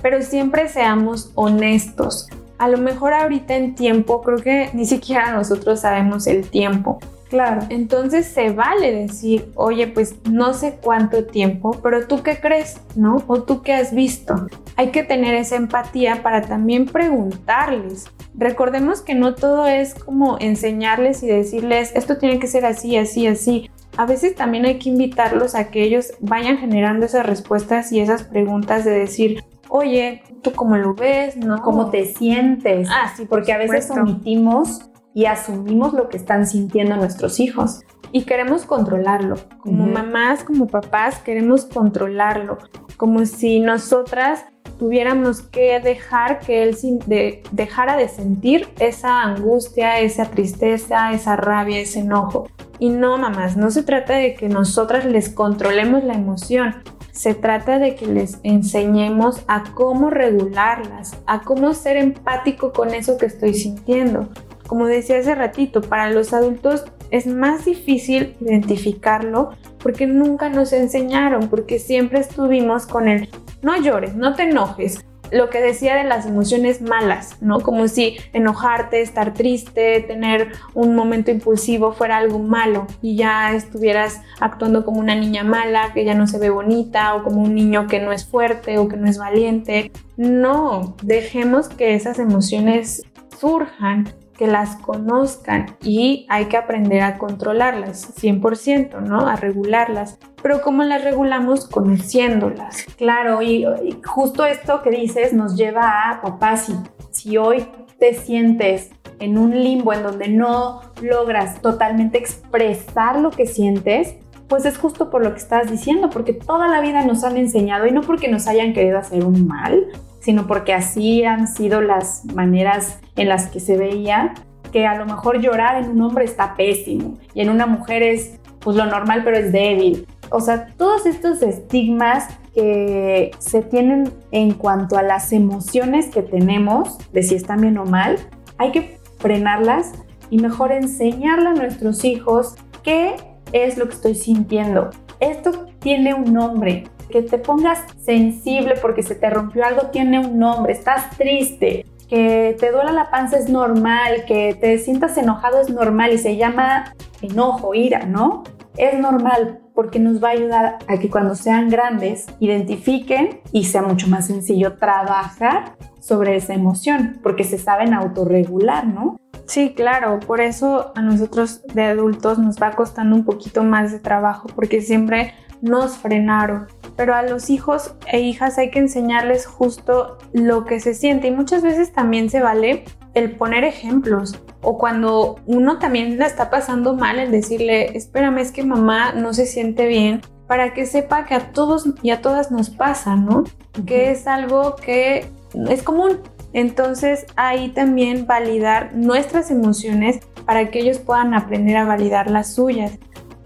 pero 0.00 0.22
siempre 0.22 0.68
seamos 0.68 1.32
honestos. 1.34 2.28
A 2.56 2.68
lo 2.68 2.78
mejor 2.78 3.14
ahorita 3.14 3.56
en 3.56 3.74
tiempo, 3.74 4.22
creo 4.22 4.38
que 4.38 4.70
ni 4.74 4.86
siquiera 4.86 5.32
nosotros 5.32 5.80
sabemos 5.80 6.28
el 6.28 6.48
tiempo. 6.48 7.00
Claro. 7.30 7.62
Entonces 7.68 8.26
se 8.26 8.50
vale 8.50 8.92
decir, 8.94 9.50
oye, 9.56 9.88
pues 9.88 10.14
no 10.30 10.54
sé 10.54 10.78
cuánto 10.80 11.24
tiempo, 11.24 11.80
pero 11.82 12.06
tú 12.06 12.22
qué 12.22 12.38
crees, 12.38 12.80
¿no? 12.94 13.24
O 13.26 13.42
tú 13.42 13.62
qué 13.62 13.72
has 13.72 13.92
visto. 13.92 14.46
Hay 14.76 14.92
que 14.92 15.02
tener 15.02 15.34
esa 15.34 15.56
empatía 15.56 16.22
para 16.22 16.42
también 16.42 16.86
preguntarles. 16.86 18.04
Recordemos 18.34 19.00
que 19.00 19.14
no 19.14 19.34
todo 19.34 19.66
es 19.66 19.94
como 19.94 20.36
enseñarles 20.38 21.24
y 21.24 21.26
decirles, 21.26 21.90
esto 21.96 22.18
tiene 22.18 22.38
que 22.38 22.46
ser 22.46 22.64
así, 22.64 22.96
así, 22.96 23.26
así. 23.26 23.70
A 23.96 24.06
veces 24.06 24.34
también 24.34 24.64
hay 24.64 24.78
que 24.78 24.88
invitarlos 24.88 25.54
a 25.54 25.70
que 25.70 25.82
ellos 25.82 26.12
vayan 26.20 26.58
generando 26.58 27.06
esas 27.06 27.26
respuestas 27.26 27.92
y 27.92 28.00
esas 28.00 28.24
preguntas 28.24 28.84
de 28.84 28.92
decir, 28.92 29.44
oye, 29.68 30.22
¿tú 30.42 30.52
cómo 30.52 30.76
lo 30.76 30.94
ves? 30.94 31.36
¿No? 31.36 31.60
¿Cómo 31.62 31.90
te 31.90 32.06
sientes? 32.06 32.88
Ah, 32.90 33.12
sí, 33.16 33.26
porque 33.26 33.52
a 33.52 33.58
veces 33.58 33.90
omitimos 33.90 34.90
y 35.14 35.26
asumimos 35.26 35.92
lo 35.92 36.08
que 36.08 36.16
están 36.16 36.46
sintiendo 36.46 36.96
nuestros 36.96 37.38
hijos. 37.40 37.80
Y 38.12 38.22
queremos 38.24 38.66
controlarlo. 38.66 39.36
Como 39.60 39.86
mamás, 39.86 40.44
como 40.44 40.66
papás, 40.66 41.18
queremos 41.18 41.64
controlarlo. 41.64 42.58
Como 42.96 43.26
si 43.26 43.60
nosotras 43.60 44.44
tuviéramos 44.78 45.42
que 45.42 45.78
dejar 45.80 46.40
que 46.40 46.64
él 46.64 46.76
de, 47.06 47.42
dejara 47.52 47.96
de 47.96 48.08
sentir 48.08 48.68
esa 48.80 49.22
angustia, 49.22 50.00
esa 50.00 50.26
tristeza, 50.26 51.12
esa 51.12 51.36
rabia, 51.36 51.78
ese 51.78 52.00
enojo. 52.00 52.48
Y 52.78 52.90
no, 52.90 53.16
mamás, 53.16 53.56
no 53.56 53.70
se 53.70 53.84
trata 53.84 54.14
de 54.14 54.34
que 54.34 54.48
nosotras 54.48 55.04
les 55.04 55.28
controlemos 55.28 56.02
la 56.02 56.14
emoción. 56.14 56.82
Se 57.12 57.34
trata 57.34 57.78
de 57.78 57.94
que 57.94 58.06
les 58.06 58.40
enseñemos 58.42 59.42
a 59.46 59.62
cómo 59.74 60.10
regularlas, 60.10 61.16
a 61.26 61.42
cómo 61.42 61.74
ser 61.74 61.96
empático 61.96 62.72
con 62.72 62.92
eso 62.92 63.18
que 63.18 63.26
estoy 63.26 63.54
sintiendo, 63.54 64.30
como 64.66 64.86
decía 64.86 65.18
hace 65.18 65.34
ratito, 65.34 65.82
para 65.82 66.10
los 66.10 66.32
adultos 66.32 66.84
es 67.12 67.26
más 67.26 67.66
difícil 67.66 68.34
identificarlo 68.40 69.50
porque 69.78 70.06
nunca 70.06 70.48
nos 70.48 70.72
enseñaron, 70.72 71.48
porque 71.48 71.78
siempre 71.78 72.18
estuvimos 72.18 72.86
con 72.86 73.06
el 73.06 73.28
no 73.60 73.76
llores, 73.80 74.16
no 74.16 74.34
te 74.34 74.44
enojes. 74.44 75.04
Lo 75.30 75.48
que 75.48 75.60
decía 75.60 75.94
de 75.96 76.04
las 76.04 76.26
emociones 76.26 76.82
malas, 76.82 77.36
¿no? 77.40 77.60
Como 77.60 77.88
si 77.88 78.16
enojarte, 78.32 79.00
estar 79.00 79.32
triste, 79.32 80.00
tener 80.00 80.52
un 80.74 80.94
momento 80.94 81.30
impulsivo 81.30 81.92
fuera 81.92 82.18
algo 82.18 82.38
malo 82.38 82.86
y 83.00 83.16
ya 83.16 83.54
estuvieras 83.54 84.20
actuando 84.40 84.84
como 84.84 85.00
una 85.00 85.14
niña 85.14 85.42
mala, 85.42 85.92
que 85.94 86.04
ya 86.04 86.14
no 86.14 86.26
se 86.26 86.38
ve 86.38 86.50
bonita, 86.50 87.14
o 87.14 87.24
como 87.24 87.42
un 87.42 87.54
niño 87.54 87.86
que 87.86 88.00
no 88.00 88.12
es 88.12 88.26
fuerte 88.26 88.76
o 88.78 88.88
que 88.88 88.96
no 88.96 89.08
es 89.08 89.16
valiente. 89.18 89.90
No, 90.16 90.96
dejemos 91.02 91.68
que 91.68 91.94
esas 91.94 92.18
emociones 92.18 93.02
surjan 93.38 94.08
que 94.36 94.46
las 94.46 94.76
conozcan 94.76 95.76
y 95.82 96.26
hay 96.28 96.46
que 96.46 96.56
aprender 96.56 97.02
a 97.02 97.18
controlarlas 97.18 98.14
100%, 98.16 99.00
¿no? 99.00 99.26
A 99.26 99.36
regularlas. 99.36 100.18
Pero 100.42 100.62
¿cómo 100.62 100.82
las 100.82 101.04
regulamos? 101.04 101.68
Conociéndolas. 101.68 102.84
Claro, 102.96 103.42
y, 103.42 103.64
justo 104.04 104.44
esto 104.44 104.82
que 104.82 104.90
dices 104.90 105.32
nos 105.32 105.56
lleva 105.56 106.10
a, 106.10 106.20
papá, 106.20 106.56
si, 106.56 106.74
si 107.10 107.36
hoy 107.36 107.66
te 107.98 108.14
sientes 108.14 108.90
en 109.20 109.38
un 109.38 109.62
limbo 109.62 109.92
en 109.92 110.02
donde 110.02 110.28
no 110.28 110.80
logras 111.00 111.60
totalmente 111.60 112.18
expresar 112.18 113.20
lo 113.20 113.30
que 113.30 113.46
sientes, 113.46 114.16
pues 114.48 114.66
es 114.66 114.76
justo 114.76 115.08
por 115.08 115.24
lo 115.24 115.32
que 115.32 115.38
estás 115.38 115.70
diciendo, 115.70 116.10
porque 116.10 116.32
toda 116.32 116.68
la 116.68 116.80
vida 116.80 117.04
nos 117.04 117.24
han 117.24 117.36
enseñado 117.36 117.86
y 117.86 117.92
no 117.92 118.00
porque 118.00 118.28
nos 118.28 118.48
hayan 118.48 118.72
querido 118.72 118.98
hacer 118.98 119.24
un 119.24 119.46
mal, 119.46 119.86
sino 120.20 120.46
porque 120.46 120.74
así 120.74 121.24
han 121.24 121.48
sido 121.48 121.80
las 121.80 122.24
maneras 122.34 122.98
en 123.16 123.28
las 123.28 123.48
que 123.48 123.60
se 123.60 123.76
veía 123.76 124.34
que 124.72 124.86
a 124.86 124.96
lo 124.96 125.04
mejor 125.04 125.40
llorar 125.40 125.82
en 125.82 125.90
un 125.90 126.00
hombre 126.00 126.24
está 126.24 126.54
pésimo 126.54 127.18
y 127.34 127.42
en 127.42 127.50
una 127.50 127.66
mujer 127.66 128.02
es 128.02 128.38
pues 128.58 128.76
lo 128.76 128.86
normal 128.86 129.22
pero 129.24 129.36
es 129.36 129.52
débil. 129.52 130.06
O 130.30 130.40
sea, 130.40 130.68
todos 130.78 131.04
estos 131.04 131.42
estigmas 131.42 132.26
que 132.54 133.32
se 133.38 133.62
tienen 133.62 134.12
en 134.30 134.54
cuanto 134.54 134.96
a 134.96 135.02
las 135.02 135.32
emociones 135.32 136.08
que 136.08 136.22
tenemos, 136.22 136.98
de 137.12 137.22
si 137.22 137.34
están 137.34 137.60
bien 137.60 137.76
o 137.78 137.84
mal, 137.84 138.18
hay 138.58 138.72
que 138.72 138.98
frenarlas 139.18 139.92
y 140.30 140.38
mejor 140.38 140.72
enseñarle 140.72 141.50
a 141.50 141.54
nuestros 141.54 142.04
hijos 142.04 142.54
qué 142.82 143.16
es 143.52 143.76
lo 143.76 143.86
que 143.86 143.94
estoy 143.94 144.14
sintiendo. 144.14 144.90
Esto 145.20 145.66
tiene 145.80 146.14
un 146.14 146.32
nombre. 146.32 146.84
Que 147.10 147.22
te 147.22 147.36
pongas 147.36 147.78
sensible 148.00 148.74
porque 148.80 149.02
se 149.02 149.14
te 149.14 149.28
rompió 149.28 149.66
algo 149.66 149.88
tiene 149.88 150.18
un 150.18 150.38
nombre. 150.38 150.72
Estás 150.72 151.10
triste. 151.18 151.84
Que 152.12 152.54
te 152.60 152.70
duela 152.70 152.92
la 152.92 153.10
panza 153.10 153.38
es 153.38 153.48
normal. 153.48 154.26
Que 154.26 154.52
te 154.52 154.76
sientas 154.76 155.16
enojado 155.16 155.62
es 155.62 155.70
normal 155.70 156.12
y 156.12 156.18
se 156.18 156.36
llama 156.36 156.94
enojo, 157.22 157.74
ira, 157.74 158.00
¿no? 158.04 158.44
Es 158.76 158.98
normal 158.98 159.60
porque 159.74 159.98
nos 159.98 160.22
va 160.22 160.28
a 160.28 160.32
ayudar 160.32 160.78
a 160.88 160.98
que 160.98 161.08
cuando 161.08 161.34
sean 161.34 161.70
grandes 161.70 162.26
identifiquen 162.38 163.40
y 163.50 163.64
sea 163.64 163.80
mucho 163.80 164.08
más 164.08 164.26
sencillo 164.26 164.74
trabajar 164.74 165.72
sobre 166.00 166.36
esa 166.36 166.52
emoción 166.52 167.18
porque 167.22 167.44
se 167.44 167.56
saben 167.56 167.94
autorregular, 167.94 168.86
¿no? 168.86 169.16
Sí, 169.46 169.72
claro, 169.74 170.20
por 170.20 170.42
eso 170.42 170.92
a 170.94 171.00
nosotros 171.00 171.62
de 171.72 171.84
adultos 171.84 172.38
nos 172.38 172.60
va 172.60 172.72
costando 172.72 173.16
un 173.16 173.24
poquito 173.24 173.64
más 173.64 173.90
de 173.90 174.00
trabajo 174.00 174.48
porque 174.54 174.82
siempre 174.82 175.32
nos 175.62 175.96
frenaron. 175.96 176.66
Pero 176.96 177.14
a 177.14 177.22
los 177.22 177.50
hijos 177.50 177.94
e 178.10 178.20
hijas 178.20 178.58
hay 178.58 178.70
que 178.70 178.78
enseñarles 178.78 179.46
justo 179.46 180.18
lo 180.32 180.64
que 180.64 180.80
se 180.80 180.94
siente 180.94 181.28
y 181.28 181.30
muchas 181.30 181.62
veces 181.62 181.92
también 181.92 182.30
se 182.30 182.40
vale 182.40 182.84
el 183.14 183.36
poner 183.36 183.64
ejemplos 183.64 184.40
o 184.62 184.78
cuando 184.78 185.36
uno 185.46 185.78
también 185.78 186.18
la 186.18 186.26
está 186.26 186.50
pasando 186.50 186.94
mal 186.94 187.18
el 187.18 187.30
decirle, 187.30 187.96
espérame, 187.96 188.38
es 188.38 188.52
que 188.52 188.64
mamá 188.64 189.12
no 189.12 189.34
se 189.34 189.46
siente 189.46 189.86
bien 189.86 190.22
para 190.46 190.72
que 190.74 190.86
sepa 190.86 191.24
que 191.24 191.34
a 191.34 191.52
todos 191.52 191.88
y 192.02 192.10
a 192.10 192.20
todas 192.20 192.50
nos 192.50 192.70
pasa, 192.70 193.16
¿no? 193.16 193.44
Que 193.86 194.10
es 194.10 194.26
algo 194.26 194.76
que 194.76 195.26
es 195.68 195.82
común 195.82 196.20
entonces 196.52 197.26
ahí 197.36 197.70
también 197.70 198.26
validar 198.26 198.94
nuestras 198.94 199.50
emociones 199.50 200.20
para 200.44 200.70
que 200.70 200.80
ellos 200.80 200.98
puedan 200.98 201.34
aprender 201.34 201.76
a 201.76 201.84
validar 201.84 202.30
las 202.30 202.54
suyas. 202.54 202.98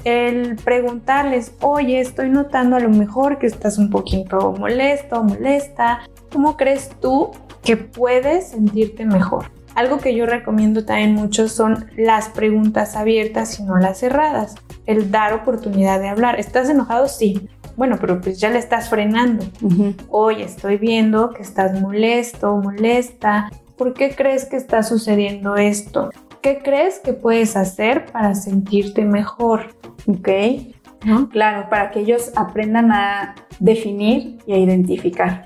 El 0.06 0.54
preguntarles, 0.54 1.52
oye, 1.60 1.98
estoy 1.98 2.30
notando 2.30 2.76
a 2.76 2.78
lo 2.80 2.90
mejor 2.90 3.38
que 3.38 3.48
estás 3.48 3.76
un 3.76 3.90
poquito 3.90 4.52
molesto 4.52 5.18
o 5.18 5.24
molesta. 5.24 6.02
¿Cómo 6.32 6.56
crees 6.56 6.90
tú 7.00 7.32
que 7.64 7.76
puedes 7.76 8.50
sentirte 8.50 9.04
mejor? 9.04 9.50
Algo 9.74 9.98
que 9.98 10.14
yo 10.14 10.24
recomiendo 10.24 10.84
también 10.84 11.12
mucho 11.14 11.48
son 11.48 11.86
las 11.96 12.28
preguntas 12.28 12.94
abiertas 12.94 13.58
y 13.58 13.64
no 13.64 13.78
las 13.78 13.98
cerradas. 13.98 14.54
El 14.86 15.10
dar 15.10 15.32
oportunidad 15.32 15.98
de 15.98 16.06
hablar. 16.06 16.38
¿Estás 16.38 16.70
enojado? 16.70 17.08
Sí 17.08 17.48
bueno, 17.76 17.98
pero 18.00 18.20
pues 18.20 18.40
ya 18.40 18.48
le 18.48 18.58
estás 18.58 18.88
frenando. 18.88 19.44
Oye, 20.08 20.44
estoy 20.44 20.78
viendo 20.78 21.30
que 21.30 21.42
estás 21.42 21.78
molesto, 21.78 22.56
molesta. 22.56 23.50
¿Por 23.76 23.92
qué 23.92 24.14
crees 24.14 24.46
que 24.46 24.56
está 24.56 24.82
sucediendo 24.82 25.56
esto? 25.56 26.10
¿Qué 26.46 26.60
crees 26.62 27.00
que 27.00 27.12
puedes 27.12 27.56
hacer 27.56 28.06
para 28.12 28.36
sentirte 28.36 29.04
mejor? 29.04 29.74
Ok. 30.06 30.28
Claro, 31.32 31.68
para 31.68 31.90
que 31.90 31.98
ellos 31.98 32.30
aprendan 32.36 32.92
a 32.92 33.34
definir 33.58 34.38
y 34.46 34.52
a 34.52 34.58
identificar. 34.58 35.42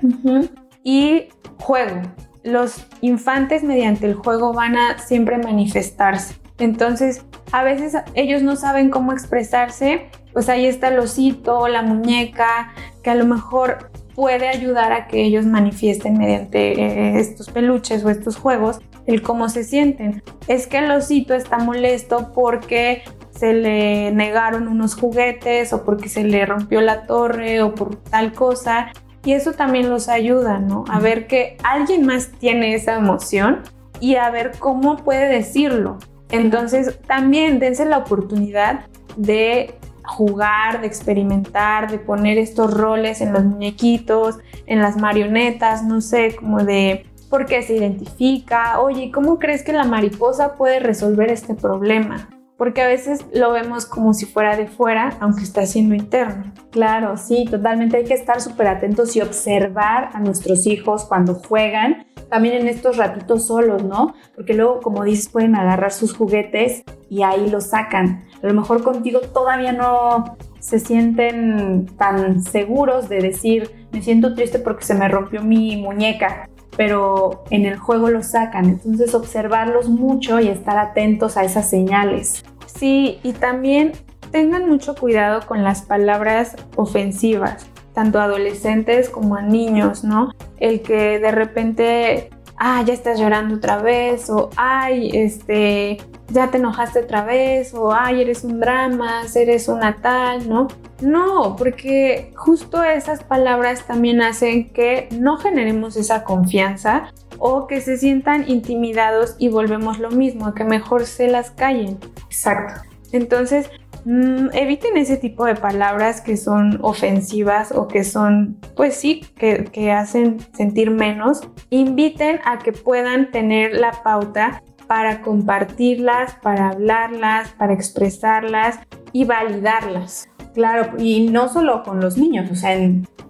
Y 0.83 1.23
juego. 1.59 2.01
Los 2.43 2.85
infantes 3.01 3.63
mediante 3.63 4.05
el 4.05 4.13
juego 4.13 4.53
van 4.53 4.77
a 4.77 4.99
siempre 4.99 5.39
manifestarse. 5.39 6.35
Entonces, 6.59 7.25
a 7.51 7.63
veces 7.63 7.97
ellos 8.13 8.43
no 8.43 8.55
saben 8.55 8.91
cómo 8.91 9.11
expresarse 9.11 10.07
pues 10.33 10.49
ahí 10.49 10.65
está 10.65 10.89
el 10.89 10.99
osito, 10.99 11.67
la 11.67 11.81
muñeca, 11.81 12.73
que 13.03 13.09
a 13.09 13.15
lo 13.15 13.25
mejor 13.25 13.90
puede 14.15 14.47
ayudar 14.47 14.91
a 14.91 15.07
que 15.07 15.23
ellos 15.23 15.45
manifiesten 15.45 16.17
mediante 16.17 16.73
eh, 16.73 17.19
estos 17.19 17.49
peluches 17.49 18.03
o 18.03 18.09
estos 18.09 18.37
juegos 18.37 18.79
el 19.05 19.21
cómo 19.21 19.49
se 19.49 19.63
sienten. 19.63 20.23
Es 20.47 20.67
que 20.67 20.79
el 20.79 20.91
osito 20.91 21.33
está 21.33 21.57
molesto 21.57 22.31
porque 22.33 23.03
se 23.31 23.53
le 23.53 24.11
negaron 24.11 24.67
unos 24.67 24.95
juguetes 24.95 25.73
o 25.73 25.83
porque 25.83 26.09
se 26.09 26.23
le 26.23 26.45
rompió 26.45 26.81
la 26.81 27.03
torre 27.07 27.61
o 27.61 27.73
por 27.73 27.95
tal 27.95 28.33
cosa. 28.33 28.91
Y 29.23 29.33
eso 29.33 29.53
también 29.53 29.89
los 29.89 30.09
ayuda, 30.09 30.59
¿no? 30.59 30.83
A 30.89 30.99
ver 30.99 31.27
que 31.27 31.57
alguien 31.63 32.05
más 32.05 32.31
tiene 32.39 32.73
esa 32.73 32.95
emoción 32.95 33.61
y 33.99 34.15
a 34.15 34.29
ver 34.29 34.51
cómo 34.59 34.97
puede 34.97 35.27
decirlo. 35.27 35.97
Entonces 36.29 36.99
también 37.07 37.59
dense 37.59 37.85
la 37.85 37.99
oportunidad 37.99 38.85
de 39.17 39.75
jugar, 40.03 40.81
de 40.81 40.87
experimentar, 40.87 41.89
de 41.91 41.99
poner 41.99 42.37
estos 42.37 42.73
roles 42.73 43.21
en 43.21 43.33
los 43.33 43.43
muñequitos, 43.43 44.37
en 44.65 44.79
las 44.79 44.97
marionetas, 44.97 45.83
no 45.83 46.01
sé, 46.01 46.35
como 46.35 46.63
de 46.63 47.05
por 47.31 47.45
qué 47.45 47.63
se 47.63 47.75
identifica, 47.75 48.81
oye, 48.81 49.09
¿cómo 49.11 49.39
crees 49.39 49.63
que 49.63 49.71
la 49.71 49.85
mariposa 49.85 50.55
puede 50.55 50.79
resolver 50.79 51.31
este 51.31 51.55
problema? 51.55 52.29
Porque 52.57 52.81
a 52.81 52.87
veces 52.87 53.25
lo 53.33 53.53
vemos 53.53 53.85
como 53.85 54.13
si 54.13 54.25
fuera 54.25 54.55
de 54.55 54.67
fuera, 54.67 55.17
aunque 55.19 55.43
está 55.43 55.65
siendo 55.65 55.95
interno. 55.95 56.53
Claro, 56.69 57.17
sí, 57.17 57.45
totalmente. 57.49 57.97
Hay 57.97 58.03
que 58.03 58.13
estar 58.13 58.39
súper 58.39 58.67
atentos 58.67 59.15
y 59.15 59.21
observar 59.21 60.09
a 60.13 60.19
nuestros 60.19 60.67
hijos 60.67 61.05
cuando 61.05 61.35
juegan, 61.35 62.05
también 62.29 62.55
en 62.55 62.67
estos 62.67 62.97
ratitos 62.97 63.47
solos, 63.47 63.83
¿no? 63.83 64.13
Porque 64.35 64.53
luego, 64.53 64.79
como 64.81 65.03
dices, 65.03 65.29
pueden 65.29 65.55
agarrar 65.55 65.91
sus 65.91 66.13
juguetes 66.13 66.83
y 67.09 67.23
ahí 67.23 67.49
los 67.49 67.69
sacan 67.69 68.25
a 68.41 68.47
lo 68.47 68.53
mejor 68.53 68.83
contigo 68.83 69.19
todavía 69.21 69.71
no 69.71 70.35
se 70.59 70.79
sienten 70.79 71.87
tan 71.97 72.43
seguros 72.43 73.09
de 73.09 73.19
decir, 73.19 73.87
me 73.91 74.01
siento 74.01 74.33
triste 74.35 74.59
porque 74.59 74.85
se 74.85 74.93
me 74.93 75.07
rompió 75.07 75.41
mi 75.41 75.77
muñeca, 75.77 76.49
pero 76.77 77.43
en 77.49 77.65
el 77.65 77.77
juego 77.77 78.09
lo 78.09 78.23
sacan. 78.23 78.65
Entonces 78.65 79.13
observarlos 79.13 79.89
mucho 79.89 80.39
y 80.39 80.47
estar 80.47 80.77
atentos 80.77 81.37
a 81.37 81.43
esas 81.43 81.69
señales. 81.69 82.43
Sí, 82.65 83.19
y 83.23 83.33
también 83.33 83.91
tengan 84.31 84.67
mucho 84.69 84.95
cuidado 84.95 85.41
con 85.45 85.63
las 85.63 85.83
palabras 85.83 86.55
ofensivas, 86.75 87.67
tanto 87.93 88.19
a 88.19 88.23
adolescentes 88.23 89.09
como 89.09 89.35
a 89.35 89.41
niños, 89.41 90.03
¿no? 90.03 90.31
El 90.57 90.81
que 90.81 91.19
de 91.19 91.31
repente, 91.31 92.29
ah, 92.63 92.83
ya 92.85 92.93
estás 92.93 93.19
llorando 93.19 93.55
otra 93.55 93.81
vez, 93.81 94.29
o 94.29 94.51
ay, 94.55 95.09
este, 95.13 95.97
ya 96.27 96.51
te 96.51 96.57
enojaste 96.57 96.99
otra 96.99 97.25
vez 97.25 97.73
o 97.73 97.91
ay, 97.91 98.21
eres 98.21 98.43
un 98.43 98.59
drama, 98.59 99.23
eres 99.33 99.67
una 99.67 99.95
tal, 99.95 100.47
¿no? 100.47 100.67
No, 101.01 101.55
porque 101.55 102.31
justo 102.35 102.83
esas 102.83 103.23
palabras 103.23 103.87
también 103.87 104.21
hacen 104.21 104.69
que 104.69 105.09
no 105.11 105.37
generemos 105.37 105.97
esa 105.97 106.23
confianza 106.23 107.11
o 107.39 107.65
que 107.65 107.81
se 107.81 107.97
sientan 107.97 108.47
intimidados 108.47 109.35
y 109.39 109.49
volvemos 109.49 109.97
lo 109.97 110.11
mismo, 110.11 110.53
que 110.53 110.63
mejor 110.63 111.07
se 111.07 111.29
las 111.29 111.49
callen. 111.49 111.97
Exacto. 112.27 112.87
Entonces, 113.11 113.71
mm, 114.05 114.49
eviten 114.53 114.97
ese 114.97 115.17
tipo 115.17 115.45
de 115.45 115.55
palabras 115.55 116.21
que 116.21 116.37
son 116.37 116.79
ofensivas 116.81 117.71
o 117.71 117.87
que 117.87 118.03
son, 118.03 118.59
pues 118.75 118.95
sí, 118.95 119.25
que, 119.35 119.65
que 119.65 119.91
hacen 119.91 120.37
sentir 120.53 120.91
menos. 120.91 121.41
Inviten 121.69 122.39
a 122.45 122.59
que 122.59 122.71
puedan 122.71 123.31
tener 123.31 123.73
la 123.73 123.91
pauta 124.03 124.63
para 124.87 125.21
compartirlas, 125.21 126.35
para 126.41 126.69
hablarlas, 126.69 127.49
para 127.53 127.73
expresarlas 127.73 128.79
y 129.13 129.23
validarlas. 129.23 130.27
Claro, 130.53 130.97
y 130.97 131.29
no 131.29 131.47
solo 131.47 131.83
con 131.83 132.01
los 132.01 132.17
niños, 132.17 132.51
o 132.51 132.55
sea, 132.55 132.77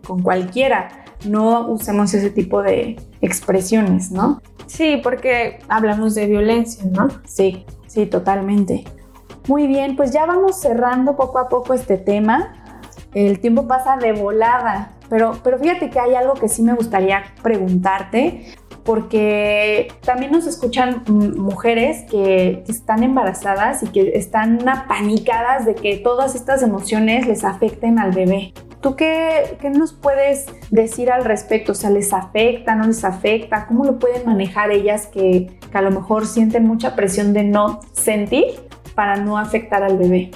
con 0.05 0.24
cualquiera. 0.24 1.05
No 1.28 1.67
usemos 1.67 2.13
ese 2.15 2.32
tipo 2.32 2.63
de 2.63 2.95
expresiones, 3.22 4.11
¿no? 4.11 4.41
Sí, 4.65 4.99
porque 5.03 5.59
hablamos 5.67 6.15
de 6.15 6.26
violencia, 6.26 6.84
¿no? 6.89 7.09
Sí, 7.26 7.65
sí, 7.86 8.07
totalmente. 8.07 8.86
Muy 9.47 9.65
bien, 9.67 9.95
pues 9.95 10.11
ya 10.11 10.25
vamos 10.25 10.59
cerrando 10.59 11.15
poco 11.15 11.39
a 11.39 11.49
poco 11.49 11.73
este 11.73 11.97
tema. 11.97 12.53
El 13.13 13.39
tiempo 13.39 13.67
pasa 13.67 13.97
de 13.97 14.13
volada, 14.13 14.91
pero, 15.09 15.33
pero 15.43 15.57
fíjate 15.57 15.89
que 15.89 15.99
hay 15.99 16.13
algo 16.13 16.35
que 16.35 16.47
sí 16.47 16.61
me 16.61 16.73
gustaría 16.73 17.23
preguntarte, 17.41 18.45
porque 18.83 19.91
también 20.05 20.31
nos 20.31 20.45
escuchan 20.45 21.03
mujeres 21.07 22.05
que 22.09 22.63
están 22.67 23.03
embarazadas 23.03 23.83
y 23.83 23.87
que 23.87 24.11
están 24.15 24.67
apanicadas 24.67 25.65
de 25.65 25.75
que 25.75 25.97
todas 25.97 26.35
estas 26.35 26.63
emociones 26.63 27.27
les 27.27 27.43
afecten 27.43 27.99
al 27.99 28.11
bebé. 28.11 28.53
¿Tú 28.79 28.95
qué, 28.95 29.57
nos 29.75 29.93
puedes 29.93 30.47
decir 30.71 31.11
al 31.11 31.25
respecto? 31.25 31.73
O 31.73 31.75
sea, 31.75 31.89
¿les 31.89 32.13
afecta, 32.13 32.75
no 32.75 32.87
les 32.87 33.03
afecta? 33.03 33.67
¿Cómo 33.67 33.85
lo 33.85 33.99
pueden 33.99 34.25
manejar 34.25 34.71
ellas 34.71 35.05
que, 35.05 35.59
que 35.71 35.77
a 35.77 35.81
lo 35.81 35.91
mejor 35.91 36.25
sienten 36.25 36.65
mucha 36.65 36.95
presión 36.95 37.33
de 37.33 37.43
no 37.43 37.79
sentir 37.91 38.70
para 38.95 39.17
no 39.17 39.37
afectar 39.37 39.83
al 39.83 39.97
bebé? 39.97 40.31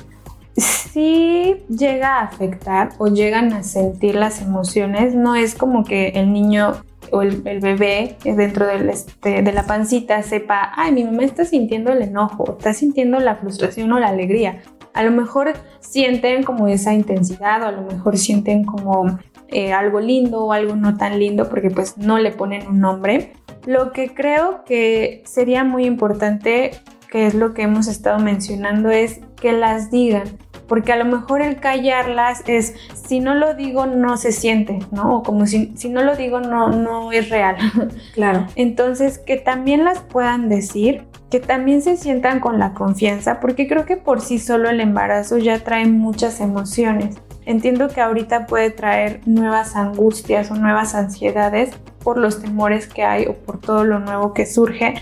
sí 0.57 1.57
llega 1.67 2.19
a 2.19 2.23
afectar 2.23 2.91
o 2.97 3.07
llegan 3.07 3.51
a 3.51 3.63
sentir 3.63 4.15
las 4.15 4.41
emociones, 4.41 5.13
no 5.13 5.35
es 5.35 5.53
como 5.53 5.83
que 5.83 6.09
el 6.09 6.31
niño 6.31 6.73
o 7.11 7.21
el, 7.21 7.41
bebé 7.41 8.15
dentro 8.23 8.69
este, 8.69 9.41
de 9.41 9.51
la 9.51 9.65
pancita 9.65 10.21
sepa, 10.23 10.71
ay, 10.75 10.91
mi 10.91 11.03
mamá 11.03 11.23
está 11.23 11.45
sintiendo 11.45 11.91
el 11.91 12.01
enojo, 12.01 12.55
está 12.57 12.73
sintiendo 12.73 13.19
la 13.19 13.35
frustración 13.35 13.91
o 13.91 13.99
la 13.99 14.07
alegría. 14.07 14.61
A 14.93 15.03
lo 15.03 15.11
mejor 15.11 15.53
sienten 15.81 16.43
como 16.43 16.67
esa 16.67 16.93
intensidad 16.93 17.61
o 17.63 17.67
a 17.67 17.71
lo 17.71 17.81
mejor 17.81 18.17
sienten 18.17 18.63
como 18.63 19.19
eh, 19.49 19.73
algo 19.73 19.99
lindo 19.99 20.45
o 20.45 20.53
algo 20.53 20.75
no 20.75 20.97
tan 20.97 21.19
lindo 21.19 21.49
porque 21.49 21.69
pues 21.69 21.97
no 21.97 22.17
le 22.17 22.31
ponen 22.31 22.67
un 22.67 22.79
nombre. 22.79 23.33
Lo 23.65 23.91
que 23.91 24.13
creo 24.13 24.63
que 24.63 25.21
sería 25.25 25.63
muy 25.63 25.85
importante, 25.85 26.71
que 27.15 27.27
es 27.27 27.33
lo 27.33 27.53
que 27.53 27.61
hemos 27.61 27.87
estado 27.87 28.19
mencionando, 28.19 28.89
es 28.89 29.21
que 29.37 29.53
las 29.53 29.89
digan 29.89 30.37
porque 30.67 30.91
a 30.91 30.97
lo 30.97 31.05
mejor 31.05 31.41
el 31.41 31.57
callarlas 31.57 32.43
es, 32.47 32.75
si 32.93 33.21
no 33.21 33.35
lo 33.35 33.53
digo, 33.53 33.85
no 33.85 34.17
se 34.17 34.33
siente, 34.33 34.79
¿no? 34.91 35.17
O 35.17 35.23
como 35.23 35.45
si, 35.45 35.71
si 35.77 35.87
no 35.87 36.03
lo 36.03 36.15
digo, 36.15 36.41
no, 36.41 36.69
no 36.69 37.11
es 37.11 37.29
real. 37.29 37.55
Claro. 38.13 38.47
Entonces, 38.55 39.19
que 39.19 39.37
también 39.37 39.85
las 39.85 39.99
puedan 39.99 40.49
decir, 40.49 41.03
que 41.29 41.39
también 41.39 41.81
se 41.81 41.97
sientan 41.97 42.39
con 42.39 42.59
la 42.59 42.73
confianza, 42.73 43.39
porque 43.39 43.67
creo 43.67 43.85
que 43.85 43.95
por 43.95 44.21
sí 44.21 44.39
solo 44.39 44.69
el 44.69 44.81
embarazo 44.81 45.37
ya 45.37 45.59
trae 45.59 45.85
muchas 45.85 46.41
emociones. 46.41 47.15
Entiendo 47.45 47.89
que 47.89 48.01
ahorita 48.01 48.47
puede 48.47 48.71
traer 48.71 49.21
nuevas 49.25 49.75
angustias 49.75 50.49
o 50.49 50.55
nuevas 50.55 50.95
ansiedades 50.95 51.71
por 51.99 52.17
los 52.17 52.41
temores 52.41 52.87
que 52.87 53.03
hay 53.03 53.25
o 53.25 53.33
por 53.33 53.59
todo 53.59 53.83
lo 53.83 53.99
nuevo 53.99 54.33
que 54.33 54.45
surge, 54.45 54.95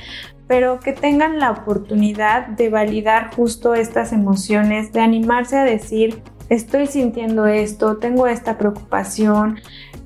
pero 0.48 0.80
que 0.80 0.94
tengan 0.94 1.40
la 1.40 1.52
oportunidad 1.52 2.48
de 2.48 2.70
validar 2.70 3.34
justo 3.36 3.74
estas 3.74 4.14
emociones, 4.14 4.92
de 4.92 5.02
animarse 5.02 5.58
a 5.58 5.64
decir, 5.64 6.22
estoy 6.50 6.88
sintiendo 6.88 7.48
esto, 7.48 7.98
tengo 7.98 8.28
esta 8.28 8.58
preocupación. 8.58 9.60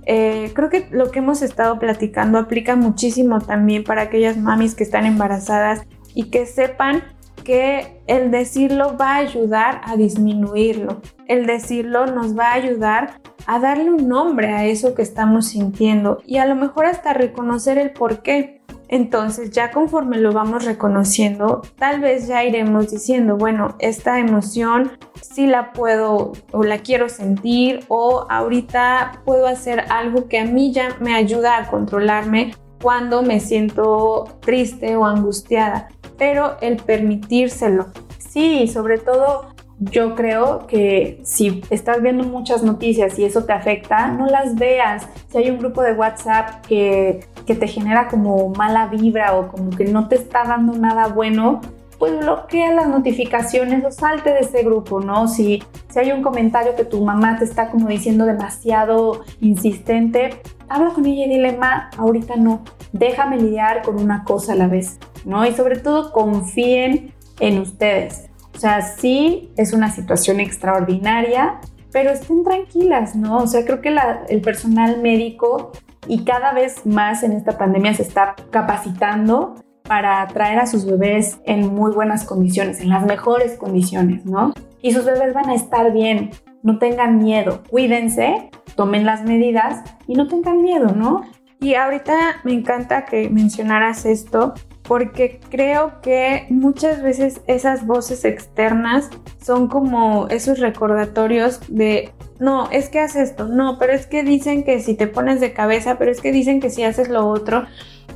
Eh, 0.05 0.51
creo 0.53 0.69
que 0.69 0.87
lo 0.91 1.11
que 1.11 1.19
hemos 1.19 1.41
estado 1.41 1.79
platicando 1.79 2.37
aplica 2.37 2.75
muchísimo 2.75 3.41
también 3.41 3.83
para 3.83 4.03
aquellas 4.03 4.37
mamis 4.37 4.73
que 4.73 4.83
están 4.83 5.05
embarazadas 5.05 5.81
y 6.13 6.29
que 6.29 6.45
sepan 6.45 7.03
que 7.43 8.01
el 8.07 8.31
decirlo 8.31 8.97
va 8.97 9.15
a 9.15 9.17
ayudar 9.19 9.81
a 9.85 9.95
disminuirlo. 9.95 11.01
El 11.27 11.45
decirlo 11.45 12.05
nos 12.05 12.37
va 12.37 12.51
a 12.51 12.53
ayudar 12.53 13.21
a 13.45 13.59
darle 13.59 13.89
un 13.89 14.09
nombre 14.09 14.53
a 14.53 14.65
eso 14.65 14.93
que 14.95 15.01
estamos 15.01 15.47
sintiendo 15.47 16.21
y 16.25 16.37
a 16.37 16.45
lo 16.45 16.55
mejor 16.55 16.85
hasta 16.85 17.13
reconocer 17.13 17.77
el 17.77 17.91
por 17.91 18.21
qué. 18.21 18.61
Entonces 18.89 19.51
ya 19.51 19.71
conforme 19.71 20.17
lo 20.17 20.31
vamos 20.31 20.65
reconociendo, 20.65 21.61
tal 21.77 21.99
vez 21.99 22.27
ya 22.27 22.43
iremos 22.43 22.91
diciendo, 22.91 23.37
bueno, 23.37 23.75
esta 23.79 24.19
emoción 24.19 24.91
sí 25.21 25.47
la 25.47 25.73
puedo 25.73 26.33
o 26.51 26.63
la 26.63 26.79
quiero 26.79 27.09
sentir 27.09 27.81
o 27.87 28.25
ahorita 28.29 29.21
puedo 29.25 29.47
hacer 29.47 29.85
algo 29.89 30.27
que 30.27 30.39
a 30.39 30.45
mí 30.45 30.71
ya 30.71 30.95
me 30.99 31.15
ayuda 31.15 31.57
a 31.57 31.69
controlarme 31.69 32.55
cuando 32.81 33.23
me 33.23 33.39
siento 33.39 34.25
triste 34.41 34.95
o 34.95 35.05
angustiada, 35.05 35.89
pero 36.17 36.57
el 36.61 36.77
permitírselo. 36.77 37.87
Sí, 38.17 38.67
sobre 38.67 38.99
todo 38.99 39.56
yo 39.79 40.15
creo 40.15 40.65
que 40.65 41.19
si 41.23 41.61
estás 41.69 42.01
viendo 42.01 42.23
muchas 42.23 42.63
noticias 42.63 43.17
y 43.19 43.25
eso 43.25 43.43
te 43.45 43.53
afecta, 43.53 44.07
no 44.07 44.25
las 44.25 44.55
veas. 44.55 45.07
Si 45.29 45.37
hay 45.37 45.49
un 45.49 45.59
grupo 45.59 45.81
de 45.83 45.93
WhatsApp 45.93 46.65
que, 46.65 47.25
te 47.45 47.67
genera 47.67 48.07
como 48.09 48.49
mala 48.49 48.87
vibra 48.87 49.37
o 49.37 49.47
como 49.47 49.69
que 49.69 49.85
no 49.85 50.09
te 50.09 50.15
está 50.15 50.43
dando 50.43 50.73
nada 50.73 51.07
bueno, 51.07 51.61
pues 51.97 52.19
bloquea 52.19 52.73
las 52.73 52.87
notificaciones 52.87 53.85
o 53.85 53.91
salte 53.91 54.31
de 54.31 54.39
ese 54.39 54.63
grupo, 54.63 54.99
¿no? 54.99 55.27
Si, 55.27 55.63
si 55.89 55.99
hay 55.99 56.11
un 56.11 56.21
comentario 56.21 56.75
que 56.75 56.83
tu 56.83 57.03
mamá 57.03 57.37
te 57.37 57.45
está 57.45 57.69
como 57.69 57.87
diciendo 57.87 58.25
demasiado 58.25 59.23
insistente, 59.39 60.41
habla 60.67 60.89
con 60.89 61.05
ella 61.05 61.25
y 61.25 61.29
dile, 61.29 61.57
ma, 61.57 61.89
ahorita 61.97 62.35
no, 62.35 62.63
déjame 62.91 63.37
lidiar 63.37 63.81
con 63.83 63.99
una 63.99 64.23
cosa 64.23 64.53
a 64.53 64.55
la 64.55 64.67
vez, 64.67 64.99
¿no? 65.25 65.45
Y 65.45 65.53
sobre 65.53 65.77
todo 65.77 66.11
confíen 66.11 67.13
en 67.39 67.59
ustedes. 67.59 68.27
O 68.57 68.59
sea, 68.59 68.81
sí 68.81 69.51
es 69.55 69.71
una 69.71 69.91
situación 69.91 70.39
extraordinaria, 70.39 71.59
pero 71.91 72.09
estén 72.09 72.43
tranquilas, 72.43 73.15
¿no? 73.15 73.37
O 73.37 73.45
sea, 73.45 73.63
creo 73.63 73.81
que 73.81 73.95
el 74.29 74.41
personal 74.41 74.99
médico 74.99 75.73
y 76.07 76.23
cada 76.23 76.53
vez 76.53 76.83
más 76.83 77.21
en 77.21 77.33
esta 77.33 77.55
pandemia 77.55 77.93
se 77.93 78.01
está 78.01 78.35
capacitando 78.49 79.53
para 79.83 80.25
traer 80.29 80.57
a 80.57 80.65
sus 80.65 80.87
bebés 80.87 81.39
en 81.45 81.67
muy 81.67 81.91
buenas 81.91 82.25
condiciones, 82.25 82.81
en 82.81 82.89
las 82.89 83.05
mejores 83.05 83.57
condiciones, 83.57 84.25
¿no? 84.25 84.55
Y 84.81 84.91
sus 84.91 85.05
bebés 85.05 85.35
van 85.35 85.51
a 85.51 85.53
estar 85.53 85.93
bien, 85.93 86.31
no 86.63 86.79
tengan 86.79 87.19
miedo, 87.19 87.61
cuídense, 87.69 88.49
tomen 88.75 89.05
las 89.05 89.23
medidas 89.23 89.83
y 90.07 90.15
no 90.15 90.27
tengan 90.27 90.63
miedo, 90.63 90.95
¿no? 90.95 91.21
Y 91.59 91.75
ahorita 91.75 92.41
me 92.43 92.53
encanta 92.53 93.05
que 93.05 93.29
mencionaras 93.29 94.07
esto 94.07 94.55
porque 94.87 95.39
creo 95.49 96.01
que 96.01 96.45
muchas 96.49 97.01
veces 97.01 97.41
esas 97.47 97.85
voces 97.85 98.23
externas 98.23 99.09
son 99.41 99.67
como 99.67 100.27
esos 100.29 100.59
recordatorios 100.59 101.59
de, 101.67 102.11
no, 102.39 102.69
es 102.71 102.89
que 102.89 102.99
haces 102.99 103.31
esto, 103.31 103.47
no, 103.47 103.77
pero 103.79 103.93
es 103.93 104.07
que 104.07 104.23
dicen 104.23 104.63
que 104.63 104.79
si 104.79 104.95
te 104.95 105.07
pones 105.07 105.41
de 105.41 105.53
cabeza, 105.53 105.97
pero 105.97 106.11
es 106.11 106.21
que 106.21 106.31
dicen 106.31 106.61
que 106.61 106.69
si 106.69 106.83
haces 106.83 107.09
lo 107.09 107.27
otro, 107.27 107.65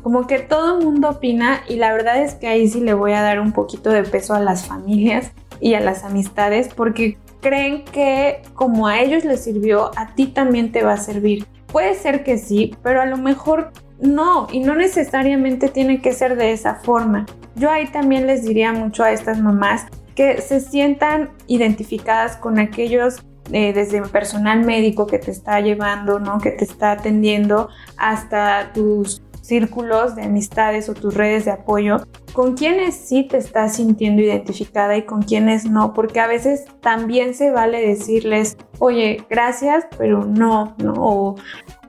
como 0.02 0.28
que 0.28 0.40
todo 0.40 0.80
el 0.80 0.86
mundo 0.86 1.10
opina 1.10 1.62
y 1.68 1.76
la 1.76 1.94
verdad 1.94 2.22
es 2.24 2.36
que 2.36 2.48
ahí 2.48 2.68
sí 2.68 2.80
le 2.80 2.94
voy 2.94 3.12
a 3.12 3.22
dar 3.22 3.40
un 3.40 3.52
poquito 3.52 3.90
de 3.90 4.04
peso 4.04 4.34
a 4.34 4.40
las 4.40 4.66
familias 4.66 5.32
y 5.60 5.74
a 5.76 5.80
las 5.82 6.04
amistades 6.04 6.70
porque 6.74 7.18
creen 7.42 7.84
que 7.86 8.42
como 8.54 8.88
a 8.88 9.00
ellos 9.02 9.26
les 9.26 9.44
sirvió, 9.44 9.92
a 9.98 10.16
ti 10.16 10.28
también 10.28 10.72
te 10.72 10.84
va 10.84 10.94
a 10.94 10.98
servir. 10.98 11.46
Puede 11.68 11.96
ser 11.96 12.24
que 12.24 12.38
sí, 12.38 12.76
pero 12.82 13.02
a 13.02 13.06
lo 13.06 13.18
mejor 13.18 13.72
no, 14.02 14.48
y 14.52 14.60
no 14.60 14.76
necesariamente 14.76 15.70
tiene 15.70 16.02
que 16.02 16.14
ser 16.14 16.36
de 16.36 16.52
esa 16.52 16.76
forma. 16.76 17.26
Yo 17.56 17.70
ahí 17.70 17.88
también 17.88 18.28
les 18.28 18.44
diría 18.44 18.74
mucho 18.74 19.04
a 19.04 19.12
estas 19.12 19.40
mamás 19.40 19.86
que 20.16 20.42
se 20.42 20.60
sientan 20.60 21.30
identificadas 21.48 22.36
con 22.36 22.60
aquellos 22.60 23.24
eh, 23.52 23.74
desde 23.74 24.02
personal 24.02 24.64
médico 24.66 25.08
que 25.08 25.20
te 25.20 25.32
está 25.32 25.60
llevando, 25.60 26.20
¿no? 26.20 26.40
que 26.40 26.52
te 26.52 26.64
está 26.64 26.94
atendiendo, 26.94 27.70
hasta 27.98 28.72
tus 28.74 29.22
círculos 29.42 30.16
de 30.16 30.24
amistades 30.24 30.88
o 30.88 30.94
tus 30.94 31.14
redes 31.14 31.46
de 31.46 31.52
apoyo, 31.52 31.98
con 32.34 32.56
quienes 32.56 32.96
sí 32.96 33.28
te 33.28 33.38
estás 33.38 33.76
sintiendo 33.76 34.22
identificada 34.22 34.96
y 34.96 35.04
con 35.04 35.24
quienes 35.24 35.66
no, 35.66 35.94
porque 35.94 36.20
a 36.20 36.28
veces 36.28 36.66
también 36.82 37.34
se 37.34 37.52
vale 37.52 37.86
decirles, 37.86 38.58
oye, 38.80 39.26
gracias, 39.30 39.86
pero 39.98 40.24
no, 40.24 40.76
no, 40.78 40.94
o 40.98 41.36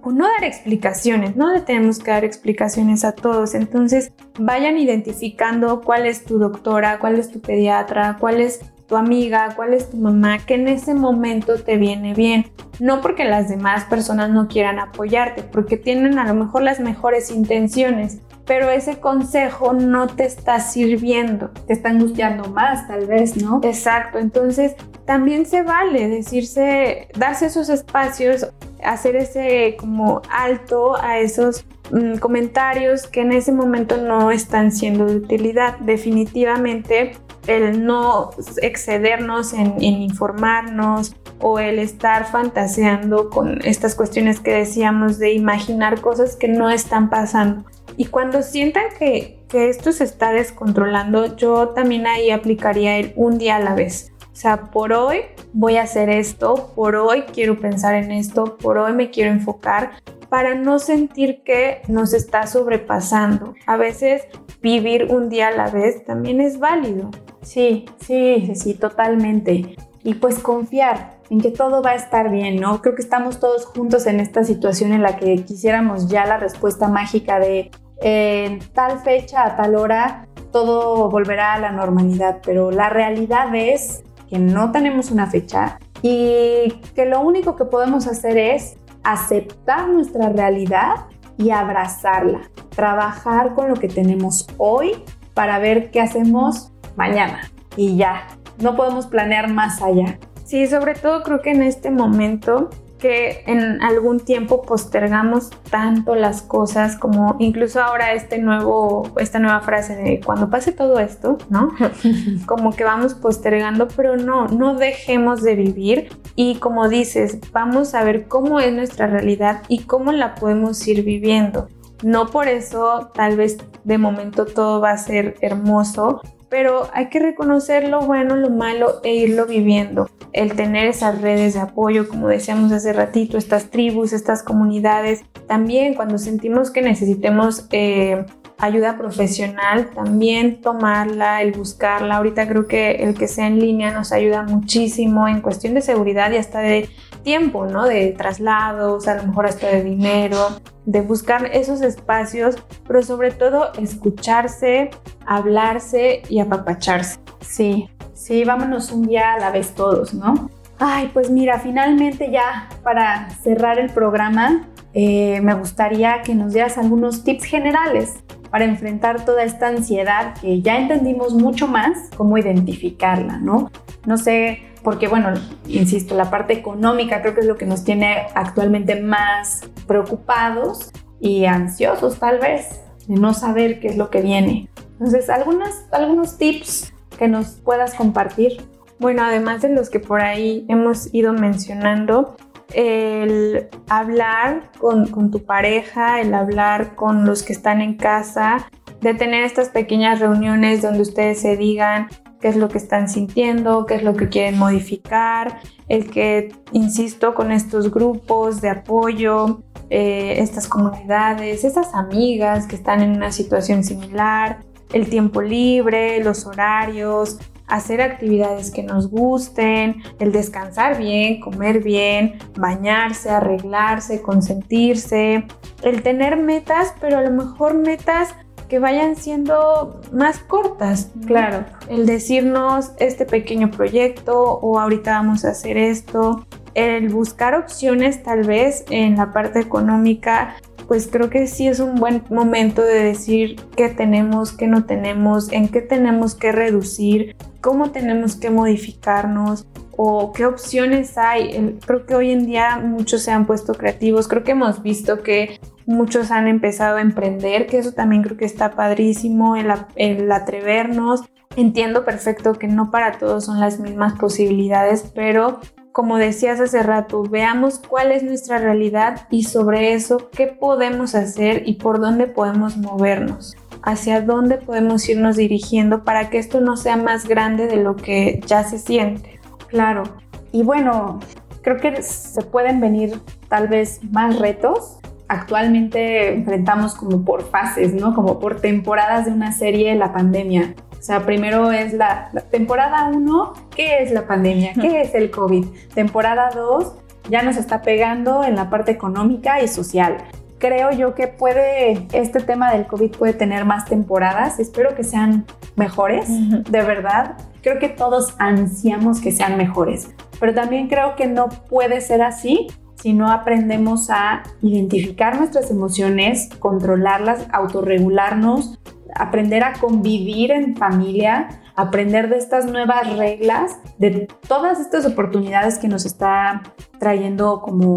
o 0.03 0.13
no 0.13 0.27
dar 0.27 0.45
explicaciones, 0.45 1.37
no 1.37 1.53
le 1.53 1.61
tenemos 1.61 1.99
que 1.99 2.11
dar 2.11 2.25
explicaciones 2.25 3.05
a 3.05 3.13
todos. 3.13 3.55
Entonces 3.55 4.13
vayan 4.39 4.77
identificando 4.77 5.81
cuál 5.81 6.07
es 6.07 6.25
tu 6.25 6.39
doctora, 6.39 6.99
cuál 6.99 7.19
es 7.19 7.31
tu 7.31 7.41
pediatra, 7.41 8.17
cuál 8.19 8.41
es 8.41 8.61
tu 8.87 8.97
amiga, 8.97 9.55
cuál 9.57 9.75
es 9.75 9.91
tu 9.91 9.97
mamá, 9.97 10.39
que 10.45 10.55
en 10.55 10.69
ese 10.69 10.95
momento 10.95 11.55
te 11.63 11.77
viene 11.77 12.15
bien. 12.15 12.47
No 12.79 13.01
porque 13.01 13.25
las 13.25 13.49
demás 13.49 13.85
personas 13.85 14.31
no 14.31 14.49
quieran 14.49 14.79
apoyarte, 14.79 15.43
porque 15.43 15.77
tienen 15.77 16.19
a 16.19 16.27
lo 16.27 16.35
mejor 16.35 16.63
las 16.63 16.81
mejores 16.81 17.31
intenciones, 17.31 18.21
pero 18.45 18.69
ese 18.71 18.99
consejo 18.99 19.73
no 19.73 20.09
te 20.09 20.25
está 20.25 20.61
sirviendo. 20.61 21.51
Te 21.67 21.75
está 21.75 21.91
angustiando 21.91 22.51
más, 22.51 22.87
tal 22.89 23.07
vez, 23.07 23.43
¿no? 23.43 23.61
Exacto. 23.63 24.19
Entonces, 24.19 24.75
también 25.05 25.47
se 25.47 25.63
vale 25.63 26.09
decirse, 26.09 27.09
darse 27.17 27.47
esos 27.47 27.69
espacios, 27.69 28.49
hacer 28.85 29.17
ese 29.17 29.77
como 29.79 30.23
alto 30.31 30.97
a 30.97 31.19
esos 31.19 31.65
mm, 31.91 32.17
comentarios 32.17 33.07
que 33.07 33.21
en 33.21 33.33
ese 33.33 33.53
momento 33.53 33.97
no 33.97 34.31
están 34.31 34.73
siendo 34.73 35.07
de 35.07 35.17
utilidad. 35.17 35.79
Definitivamente 35.79 37.13
el 37.47 37.85
no 37.85 38.31
excedernos 38.61 39.53
en, 39.53 39.75
en, 39.81 40.03
informarnos 40.03 41.17
o 41.41 41.59
el 41.59 41.79
estar 41.79 42.31
fantaseando 42.31 43.31
con 43.31 43.61
estas 43.65 43.95
cuestiones 43.95 44.39
que 44.39 44.53
decíamos 44.53 45.19
de 45.19 45.33
imaginar 45.33 46.01
cosas 46.01 46.37
que 46.37 46.49
no 46.49 46.71
están 46.71 47.11
pasando. 47.11 47.65
Y 47.97 48.07
cuando 48.07 48.43
sientan 48.43 48.85
que, 48.99 49.41
que 49.49 49.69
esto 49.69 49.93
se 49.93 50.05
está 50.05 50.33
descontrolando, 50.33 51.37
yo 51.37 51.71
también 51.71 52.07
ahí 52.07 52.31
aplicaría 52.31 52.99
el 52.99 53.13
un 53.17 53.39
día 53.39 53.57
a 53.57 53.61
la 53.61 53.75
vez. 53.75 54.12
O 54.33 54.35
sea, 54.35 54.71
por 54.71 54.93
hoy 54.95 55.21
voy 55.53 55.77
a 55.77 55.83
hacer 55.83 56.09
esto, 56.09 56.73
por 56.75 56.97
hoy 56.97 57.23
quiero 57.33 57.61
pensar 57.61 57.95
en 57.95 58.11
esto, 58.11 58.57
por 58.57 58.79
hoy 58.79 58.95
me 58.95 59.11
quiero 59.11 59.31
enfocar 59.31 59.93
para 60.31 60.55
no 60.55 60.79
sentir 60.79 61.43
que 61.45 61.83
nos 61.89 62.15
está 62.15 62.47
sobrepasando. 62.47 63.55
A 63.67 63.77
veces 63.77 64.23
vivir 64.63 65.09
un 65.11 65.29
día 65.29 65.49
a 65.49 65.53
la 65.53 65.69
vez 65.69 66.05
también 66.07 66.41
es 66.41 66.59
válido. 66.59 67.11
Sí, 67.43 67.85
sí, 68.01 68.53
sí, 68.55 68.73
totalmente. 68.73 69.77
Y 70.03 70.15
pues 70.15 70.39
confiar 70.39 71.19
en 71.29 71.43
que 71.43 71.51
todo 71.51 71.83
va 71.83 71.91
a 71.91 71.97
estar 71.97 72.31
bien, 72.31 72.57
¿no? 72.57 72.81
Creo 72.81 72.95
que 72.95 73.03
estamos 73.03 73.39
todos 73.39 73.67
juntos 73.67 74.07
en 74.07 74.21
esta 74.21 74.45
situación 74.45 74.93
en 74.93 75.03
la 75.03 75.17
que 75.17 75.45
quisiéramos 75.45 76.09
ya 76.09 76.25
la 76.25 76.39
respuesta 76.39 76.89
mágica 76.89 77.39
de 77.39 77.71
en 78.01 78.59
tal 78.73 79.01
fecha, 79.01 79.45
a 79.45 79.57
tal 79.57 79.77
hora, 79.77 80.27
todo 80.51 81.09
volverá 81.09 81.55
a 81.55 81.59
la 81.59 81.71
normalidad, 81.71 82.41
pero 82.45 82.71
la 82.71 82.89
realidad 82.89 83.55
es 83.55 84.03
que 84.33 84.39
no 84.39 84.73
tenemos 84.73 85.11
una 85.11 85.27
fecha 85.27 85.79
y 86.01 86.73
que 86.95 87.05
lo 87.05 87.21
único 87.21 87.55
que 87.55 87.67
podemos 87.67 88.07
hacer 88.07 88.39
es 88.39 88.79
aceptar 89.03 89.91
nuestra 89.91 90.31
realidad 90.31 91.05
y 91.37 91.51
abrazarla, 91.51 92.41
trabajar 92.75 93.53
con 93.53 93.69
lo 93.69 93.75
que 93.75 93.89
tenemos 93.89 94.47
hoy 94.57 94.93
para 95.35 95.59
ver 95.59 95.91
qué 95.91 96.01
hacemos 96.01 96.73
mañana 96.97 97.43
y 97.77 97.97
ya, 97.99 98.27
no 98.57 98.75
podemos 98.75 99.07
planear 99.07 99.53
más 99.53 99.83
allá. 99.83 100.19
Sí, 100.47 100.67
sobre 100.67 100.95
todo 100.95 101.23
creo 101.23 101.43
que 101.43 101.51
en 101.51 101.61
este 101.61 101.91
momento 101.91 102.71
que 103.03 103.43
en 103.49 103.83
algún 103.83 104.21
tiempo 104.21 104.63
postergamos 104.63 105.51
tanto 105.71 106.15
las 106.15 106.41
cosas 106.41 106.97
como 106.97 107.35
incluso 107.41 107.83
ahora 107.83 108.13
este 108.13 108.39
nuevo, 108.39 109.11
esta 109.17 109.41
nueva 109.41 109.61
frase 109.61 109.97
de 109.97 110.21
cuando 110.25 110.49
pase 110.49 110.71
todo 110.71 111.01
esto, 111.01 111.37
¿no? 111.51 111.73
como 112.47 112.71
que 112.71 112.85
vamos 112.85 113.15
postergando, 113.15 113.89
pero 113.89 114.17
no, 114.17 114.47
no 114.47 114.77
dejemos 114.77 115.43
de 115.43 115.57
vivir 115.57 116.17
y 116.37 116.59
como 116.59 116.89
dices, 116.89 117.41
vamos 117.51 117.95
a 117.95 118.05
ver 118.05 118.29
cómo 118.29 118.61
es 118.61 118.73
nuestra 118.73 119.09
realidad 119.09 119.63
y 119.67 119.81
cómo 119.81 120.13
la 120.13 120.37
podemos 120.37 120.87
ir 120.87 121.03
viviendo. 121.03 121.67
No 122.05 122.29
por 122.29 122.47
eso 122.47 123.11
tal 123.15 123.37
vez 123.37 123.59
de 123.83 123.99
momento 123.99 124.45
todo 124.47 124.81
va 124.81 124.93
a 124.93 124.99
ser 124.99 125.35
hermoso, 125.41 126.21
pero 126.53 126.91
hay 126.93 127.09
que 127.09 127.19
reconocer 127.19 127.89
lo 127.89 128.03
bueno, 128.03 128.37
lo 128.37 128.51
malo 128.51 129.01
e 129.05 129.15
irlo 129.15 129.47
viviendo. 129.47 130.11
El 130.35 130.55
tener 130.55 130.87
esas 130.87 131.23
redes 131.23 131.55
de 131.55 131.61
apoyo, 131.61 132.07
como 132.07 132.29
decíamos 132.29 132.71
hace 132.73 132.93
ratito, 132.93 133.39
estas 133.39 133.71
tribus, 133.71 134.13
estas 134.13 134.43
comunidades, 134.43 135.23
también 135.47 135.95
cuando 135.95 136.19
sentimos 136.19 136.71
que 136.71 136.83
necesitemos 136.83 137.67
eh, 137.73 138.27
ayuda 138.59 138.99
profesional, 138.99 139.89
también 139.95 140.61
tomarla, 140.61 141.41
el 141.41 141.53
buscarla. 141.53 142.17
Ahorita 142.17 142.47
creo 142.47 142.67
que 142.67 142.97
el 142.97 143.15
que 143.15 143.29
sea 143.29 143.47
en 143.47 143.59
línea 143.59 143.91
nos 143.91 144.13
ayuda 144.13 144.43
muchísimo 144.43 145.29
en 145.29 145.41
cuestión 145.41 145.73
de 145.73 145.81
seguridad 145.81 146.33
y 146.33 146.37
hasta 146.37 146.61
de 146.61 146.91
tiempo, 147.23 147.67
¿no? 147.67 147.87
De 147.87 148.15
traslados, 148.17 149.09
a 149.09 149.17
lo 149.17 149.25
mejor 149.25 149.47
hasta 149.47 149.69
de 149.69 149.83
dinero, 149.83 150.49
de 150.85 151.01
buscar 151.01 151.47
esos 151.53 151.81
espacios, 151.81 152.57
pero 152.87 153.03
sobre 153.03 153.31
todo 153.31 153.73
escucharse, 153.75 154.91
hablarse 155.27 156.23
y 156.29 156.41
apapacharse. 156.41 157.19
Sí, 157.41 157.89
sí, 158.15 158.45
vámonos 158.45 158.93
un 158.93 159.07
día 159.07 159.35
a 159.35 159.39
la 159.39 159.51
vez 159.51 159.75
todos, 159.75 160.15
¿no? 160.15 160.51
Ay, 160.79 161.11
pues 161.13 161.31
mira, 161.31 161.61
finalmente 161.61 162.31
ya 162.31 162.69
para 162.83 163.31
cerrar 163.31 163.79
el 163.79 163.91
programa, 163.91 164.69
eh, 164.95 165.41
me 165.41 165.55
gustaría 165.55 166.23
que 166.23 166.35
nos 166.35 166.53
dieras 166.53 166.77
algunos 166.77 167.25
tips 167.25 167.45
generales 167.45 168.15
para 168.51 168.65
enfrentar 168.65 169.25
toda 169.25 169.45
esta 169.45 169.69
ansiedad 169.69 170.35
que 170.41 170.61
ya 170.61 170.77
entendimos 170.77 171.35
mucho 171.35 171.67
más 171.67 172.11
cómo 172.17 172.37
identificarla, 172.37 173.39
¿no? 173.39 173.71
No 174.05 174.19
sé, 174.19 174.72
porque 174.83 175.09
bueno, 175.09 175.33
insisto, 175.67 176.15
la 176.17 176.31
parte 176.31 176.53
económica 176.53 177.23
creo 177.23 177.35
que 177.35 177.41
es 177.41 177.47
lo 177.47 177.57
que 177.57 177.67
nos 177.67 177.85
tiene 177.85 178.27
actualmente 178.35 179.01
más 179.01 179.63
preocupados 179.87 180.91
y 181.21 181.45
ansiosos 181.45 182.19
tal 182.19 182.39
vez, 182.39 182.81
de 183.07 183.15
no 183.15 183.33
saber 183.35 183.81
qué 183.81 183.89
es 183.89 183.97
lo 183.97 184.11
que 184.11 184.23
viene. 184.23 184.69
Entonces, 184.93 185.31
algunas, 185.31 185.87
algunos 185.93 186.37
tips 186.37 186.93
que 187.19 187.29
nos 187.29 187.51
puedas 187.51 187.95
compartir. 187.95 188.61
Bueno, 188.99 189.23
además 189.23 189.63
de 189.63 189.69
los 189.69 189.91
que 189.91 190.01
por 190.01 190.21
ahí 190.21 190.65
hemos 190.69 191.13
ido 191.15 191.33
mencionando, 191.33 192.37
el 192.75 193.69
hablar 193.89 194.71
con, 194.79 195.07
con, 195.09 195.31
tu 195.31 195.45
pareja, 195.45 196.21
el 196.21 196.33
hablar 196.35 196.95
con 196.95 197.27
los 197.27 197.43
que 197.43 197.53
están 197.53 197.83
en 197.83 197.97
casa, 197.97 198.69
de 199.01 199.15
tener 199.15 199.45
estas 199.45 199.69
pequeñas 199.69 200.21
reuniones 200.21 200.83
donde 200.83 201.03
ustedes 201.03 201.41
se 201.41 201.57
digan 201.57 202.09
qué 202.43 202.49
es 202.49 202.57
lo 202.57 202.69
que 202.69 202.79
están 202.79 203.09
sintiendo, 203.09 203.87
qué 203.87 203.95
es 203.95 204.03
lo 204.03 204.15
que 204.15 204.29
quieren 204.29 204.59
modificar, 204.59 205.61
el 205.89 206.11
que, 206.11 206.53
insisto, 206.73 207.35
con 207.35 207.53
estos 207.53 207.93
grupos 207.93 208.61
de 208.61 208.69
apoyo, 208.69 209.63
eh, 209.89 210.35
estas 210.39 210.67
comunidades, 210.67 211.65
estas 211.65 211.95
amigas 211.95 212.67
que 212.67 212.75
están 212.75 213.01
en 213.01 213.13
una 213.13 213.31
situación 213.31 213.85
similar, 213.85 214.59
el 214.93 215.09
tiempo 215.09 215.41
libre, 215.41 216.23
los 216.23 216.45
horarios, 216.45 217.39
hacer 217.69 218.03
actividades 218.03 218.71
que 218.71 218.83
nos 218.83 219.09
gusten, 219.09 220.03
el 220.19 220.33
descansar 220.33 220.99
bien, 220.99 221.41
comer 221.41 221.83
bien, 221.83 222.39
bañarse, 222.57 223.31
arreglarse, 223.31 224.21
consentirse, 224.21 225.47
el 225.83 226.03
tener 226.03 226.37
metas, 226.37 226.93
pero 227.01 227.19
a 227.19 227.23
lo 227.23 227.31
mejor 227.31 227.75
metas 227.75 228.35
que 228.73 228.79
vayan 228.79 229.17
siendo 229.17 230.01
más 230.13 230.39
cortas. 230.39 231.11
Claro. 231.27 231.67
El 231.91 232.07
decirnos 232.07 232.93
este 232.99 233.27
pequeño 233.27 233.71
proyecto 233.71 234.35
o 234.63 234.79
ahorita 234.81 235.11
vamos 235.11 235.45
a 235.45 235.51
hacer 235.51 235.77
esto. 235.77 236.47
El 236.73 237.11
buscar 237.11 237.55
opciones 237.55 238.23
tal 238.23 238.45
vez 238.45 238.87
en 238.89 239.19
la 239.19 239.31
parte 239.31 239.61
económica, 239.61 240.57
pues 240.89 241.07
creo 241.07 241.29
que 241.29 241.49
sí 241.49 241.69
es 241.69 241.81
un 241.81 241.97
buen 241.97 242.25
momento 242.31 242.81
de 242.81 243.03
decir 243.03 243.57
qué 243.77 243.91
tenemos, 243.91 244.53
qué 244.53 244.67
no 244.69 244.87
tenemos, 244.87 245.53
en 245.53 245.69
qué 245.69 245.83
tenemos 245.83 246.35
que 246.35 246.51
reducir, 246.51 247.37
cómo 247.61 247.91
tenemos 247.91 248.37
que 248.37 248.49
modificarnos 248.49 249.67
o 249.99 250.33
qué 250.33 250.47
opciones 250.47 251.19
hay. 251.19 251.79
Creo 251.85 252.07
que 252.07 252.15
hoy 252.15 252.31
en 252.31 252.47
día 252.47 252.79
muchos 252.79 253.21
se 253.21 253.33
han 253.33 253.45
puesto 253.45 253.75
creativos. 253.75 254.29
Creo 254.29 254.45
que 254.45 254.53
hemos 254.53 254.83
visto 254.83 255.23
que 255.23 255.61
muchos 255.87 256.31
han 256.31 256.49
empezado 256.49 256.97
a 256.97 257.01
emprender, 257.01 257.67
que 257.67 257.79
eso 257.79 257.93
también 257.93 258.23
creo 258.23 258.37
que 258.37 258.45
está 258.45 258.73
padrísimo, 258.73 259.57
el, 259.57 260.33
atrevernos. 260.33 261.23
Entiendo 261.57 262.05
perfecto 262.05 262.55
que 262.55 262.67
no 262.67 262.91
para 262.91 263.19
todos 263.19 263.45
son 263.45 263.61
las 263.61 263.79
mismas 263.79 264.19
posibilidades, 264.19 265.11
pero 265.15 265.61
como 265.93 266.17
decías 266.17 266.59
hace 266.61 266.83
rato, 266.83 267.23
veamos 267.23 267.79
cuál 267.79 268.13
es 268.13 268.23
nuestra 268.23 268.59
realidad 268.59 269.27
y 269.31 269.45
sobre 269.45 269.93
eso 269.93 270.31
qué 270.31 270.47
podemos 270.47 271.15
hacer 271.15 271.65
y 271.67 271.75
por 271.75 272.01
dónde 272.01 272.27
podemos 272.27 272.79
movernos, 272.79 273.55
hacia 273.83 274.23
dónde 274.23 274.57
podemos 274.57 275.07
irnos 275.11 275.37
dirigiendo 275.37 276.05
para 276.05 276.31
que 276.31 276.39
esto 276.39 276.63
no 276.63 276.79
sea 276.79 276.97
más 276.97 277.29
grande 277.29 277.67
de 277.67 277.77
lo 277.77 277.97
que 277.97 278.41
ya 278.47 278.65
se 278.65 278.79
siente. 278.79 279.39
Claro. 279.69 280.05
Y 280.51 280.63
bueno, 280.63 281.21
creo 281.61 281.77
que 281.77 282.03
se 282.03 282.41
pueden 282.41 282.81
venir 282.81 283.21
tal 283.49 283.69
vez 283.69 284.01
más 284.11 284.39
retos 284.39 285.02
actualmente 285.33 286.35
enfrentamos 286.35 286.95
como 286.95 287.25
por 287.25 287.49
fases, 287.49 287.95
¿no? 287.95 288.15
Como 288.15 288.39
por 288.39 288.61
temporadas 288.61 289.25
de 289.25 289.33
una 289.33 289.53
serie 289.53 289.95
la 289.95 290.13
pandemia. 290.13 290.75
O 290.93 291.03
sea, 291.03 291.25
primero 291.25 291.73
es 291.73 291.95
la, 291.95 292.31
temporada 292.51 293.11
1, 293.13 293.53
¿qué 293.75 294.03
es 294.03 294.13
la 294.13 294.27
pandemia? 294.27 294.75
¿Qué 294.75 295.01
es 295.01 295.15
el 295.15 295.31
COVID? 295.31 295.67
Temporada 295.95 296.51
2 296.55 296.95
ya 297.31 297.43
nos 297.43 297.57
está 297.57 297.83
pegando 297.83 298.45
en 298.45 298.57
la 298.57 298.69
parte 298.69 298.93
económica 298.93 299.63
y 299.63 299.69
social. 299.69 300.19
Creo 300.59 300.93
yo 300.93 301.15
que 301.15 301.29
puede, 301.29 302.07
este 302.13 302.41
tema 302.41 302.73
del 302.73 302.87
COVID 302.87 303.13
puede 303.13 303.33
tener 303.33 303.65
más 303.65 303.87
temporadas. 303.87 304.61
Espero 304.61 304.95
que 304.95 305.03
sean 305.03 305.47
mejores, 305.77 306.29
de 306.29 306.83
verdad. 306.83 307.37
Creo 307.63 307.79
que 307.79 307.89
todos 307.89 308.35
ansiamos 308.39 309.21
que 309.21 309.33
sean 309.33 309.57
mejores, 309.57 310.11
pero 310.39 310.53
también 310.53 310.89
creo 310.89 311.17
que 311.17 311.27
no 311.27 311.49
puede 311.49 312.01
ser 312.01 312.23
así 312.23 312.69
si 313.03 313.13
no 313.15 313.33
aprendemos 313.33 314.11
a 314.11 314.45
identificar 314.63 315.37
nuestras 315.37 315.73
emociones, 315.73 316.49
controlarlas, 316.61 317.49
autorregularnos, 317.51 318.79
aprender 319.13 319.65
a 319.65 319.73
convivir 319.73 320.53
en 320.53 320.77
familia, 320.77 321.49
aprender 321.75 322.29
de 322.29 322.39
estas 322.39 322.65
nuevas 322.67 323.17
reglas, 323.17 323.77
de 323.99 324.29
todas 324.47 324.79
estas 324.79 325.05
oportunidades 325.05 325.79
que 325.79 325.89
nos 325.89 326.07
está 326.07 326.63
trayendo 327.01 327.61
como, 327.61 327.97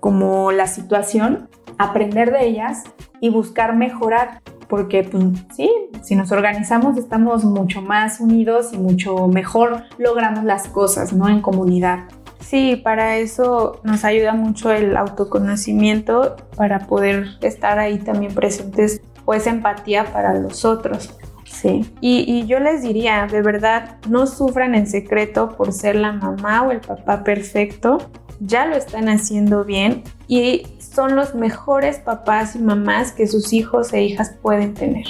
como 0.00 0.52
la 0.52 0.66
situación, 0.66 1.48
aprender 1.78 2.30
de 2.30 2.46
ellas 2.46 2.82
y 3.22 3.30
buscar 3.30 3.74
mejorar. 3.74 4.42
Porque 4.68 5.02
pues, 5.02 5.24
sí, 5.56 5.70
si 6.02 6.14
nos 6.14 6.30
organizamos 6.30 6.98
estamos 6.98 7.44
mucho 7.44 7.80
más 7.80 8.20
unidos 8.20 8.74
y 8.74 8.76
mucho 8.76 9.28
mejor 9.28 9.84
logramos 9.96 10.44
las 10.44 10.68
cosas, 10.68 11.14
¿no? 11.14 11.30
En 11.30 11.40
comunidad. 11.40 12.04
Sí, 12.42 12.76
para 12.76 13.16
eso 13.18 13.80
nos 13.84 14.04
ayuda 14.04 14.34
mucho 14.34 14.70
el 14.70 14.96
autoconocimiento, 14.96 16.36
para 16.56 16.86
poder 16.86 17.38
estar 17.40 17.78
ahí 17.78 17.98
también 17.98 18.34
presentes, 18.34 19.00
pues 19.24 19.46
empatía 19.46 20.12
para 20.12 20.34
los 20.34 20.64
otros. 20.64 21.14
Sí. 21.44 21.88
Y, 22.00 22.44
yo 22.46 22.58
les 22.58 22.82
diría, 22.82 23.26
de 23.30 23.42
verdad, 23.42 23.96
no 24.08 24.26
sufran 24.26 24.74
en 24.74 24.86
secreto 24.86 25.56
por 25.56 25.72
ser 25.72 25.96
la 25.96 26.12
mamá 26.12 26.62
o 26.62 26.72
el 26.72 26.80
papá 26.80 27.22
perfecto. 27.22 28.10
Ya 28.40 28.66
lo 28.66 28.74
están 28.74 29.08
haciendo 29.08 29.64
bien 29.64 30.02
y 30.26 30.66
son 30.78 31.14
los 31.14 31.36
mejores 31.36 31.98
papás 31.98 32.56
y 32.56 32.58
mamás 32.58 33.12
que 33.12 33.28
sus 33.28 33.52
hijos 33.52 33.92
e 33.92 34.02
hijas 34.02 34.34
pueden 34.42 34.74
tener. 34.74 35.06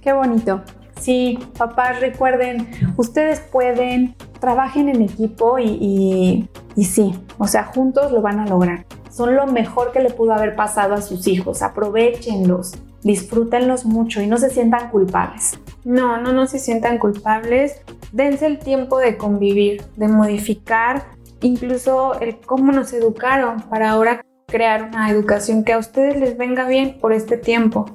Qué 0.00 0.12
bonito. 0.12 0.62
Sí, 1.00 1.38
papás, 1.58 2.00
recuerden, 2.00 2.68
ustedes 2.96 3.40
pueden, 3.40 4.14
trabajen 4.40 4.88
en 4.88 5.02
equipo 5.02 5.58
y, 5.58 6.48
y, 6.76 6.84
sí, 6.84 7.14
o 7.38 7.46
sea, 7.46 7.64
juntos 7.64 8.12
lo 8.12 8.22
van 8.22 8.40
a 8.40 8.46
lograr. 8.46 8.86
Son 9.10 9.34
lo 9.34 9.46
mejor 9.46 9.92
que 9.92 10.00
le 10.00 10.10
pudo 10.10 10.34
haber 10.34 10.54
pasado 10.54 10.94
a 10.94 11.02
sus 11.02 11.26
hijos, 11.26 11.62
aprovechenlos. 11.62 12.74
disfrútenlos 13.02 13.84
mucho 13.84 14.20
y 14.20 14.26
no 14.26 14.36
se 14.36 14.50
sientan 14.50 14.90
culpables. 14.90 15.58
No, 15.84 16.20
no, 16.20 16.32
no 16.32 16.46
se 16.46 16.58
sientan 16.58 16.98
culpables. 16.98 17.80
Dense 18.12 18.46
el 18.46 18.58
tiempo 18.58 18.98
de 18.98 19.16
convivir, 19.16 19.82
de 19.96 20.08
modificar 20.08 21.04
incluso 21.40 22.18
el 22.20 22.38
cómo 22.38 22.72
nos 22.72 22.92
educaron 22.92 23.60
para 23.70 23.90
ahora 23.90 24.22
crear 24.46 24.84
una 24.84 25.10
educación 25.10 25.64
que 25.64 25.72
a 25.72 25.78
ustedes 25.78 26.18
les 26.18 26.36
venga 26.36 26.66
bien 26.66 26.98
por 27.00 27.12
este 27.12 27.36
tiempo. 27.36 27.86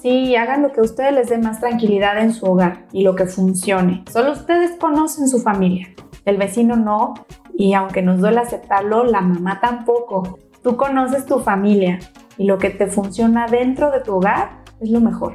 Sí, 0.00 0.36
hagan 0.36 0.62
lo 0.62 0.72
que 0.72 0.80
a 0.80 0.84
ustedes 0.84 1.12
les 1.12 1.28
dé 1.28 1.38
más 1.38 1.60
tranquilidad 1.60 2.18
en 2.18 2.32
su 2.32 2.46
hogar 2.46 2.86
y 2.92 3.02
lo 3.02 3.14
que 3.14 3.26
funcione. 3.26 4.04
Solo 4.10 4.32
ustedes 4.32 4.72
conocen 4.78 5.28
su 5.28 5.40
familia. 5.40 5.88
El 6.24 6.36
vecino 6.36 6.76
no, 6.76 7.14
y 7.52 7.74
aunque 7.74 8.00
nos 8.00 8.20
duele 8.20 8.40
aceptarlo, 8.40 9.04
la 9.04 9.20
mamá 9.20 9.60
tampoco. 9.60 10.38
Tú 10.62 10.76
conoces 10.76 11.26
tu 11.26 11.40
familia 11.40 11.98
y 12.38 12.44
lo 12.44 12.58
que 12.58 12.70
te 12.70 12.86
funciona 12.86 13.46
dentro 13.46 13.90
de 13.90 14.00
tu 14.00 14.14
hogar 14.14 14.62
es 14.80 14.90
lo 14.90 15.00
mejor. 15.00 15.34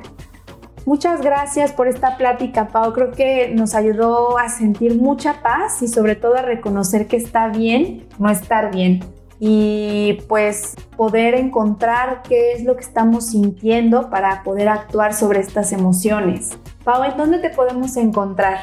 Muchas 0.85 1.21
gracias 1.21 1.71
por 1.71 1.87
esta 1.87 2.15
plática, 2.15 2.67
Pau. 2.67 2.93
Creo 2.93 3.11
que 3.11 3.49
nos 3.53 3.75
ayudó 3.75 4.37
a 4.37 4.49
sentir 4.49 4.99
mucha 5.01 5.41
paz 5.41 5.81
y 5.81 5.87
sobre 5.87 6.15
todo 6.15 6.35
a 6.35 6.43
reconocer 6.43 7.07
que 7.07 7.17
está 7.17 7.47
bien 7.47 8.07
no 8.19 8.29
estar 8.29 8.73
bien. 8.73 9.03
Y 9.39 10.19
pues 10.27 10.75
poder 10.95 11.35
encontrar 11.35 12.21
qué 12.23 12.53
es 12.53 12.63
lo 12.63 12.75
que 12.75 12.83
estamos 12.83 13.27
sintiendo 13.27 14.09
para 14.09 14.43
poder 14.43 14.69
actuar 14.69 15.13
sobre 15.13 15.41
estas 15.41 15.71
emociones. 15.71 16.57
Pau, 16.83 17.03
¿en 17.03 17.17
dónde 17.17 17.39
te 17.39 17.49
podemos 17.49 17.97
encontrar? 17.97 18.57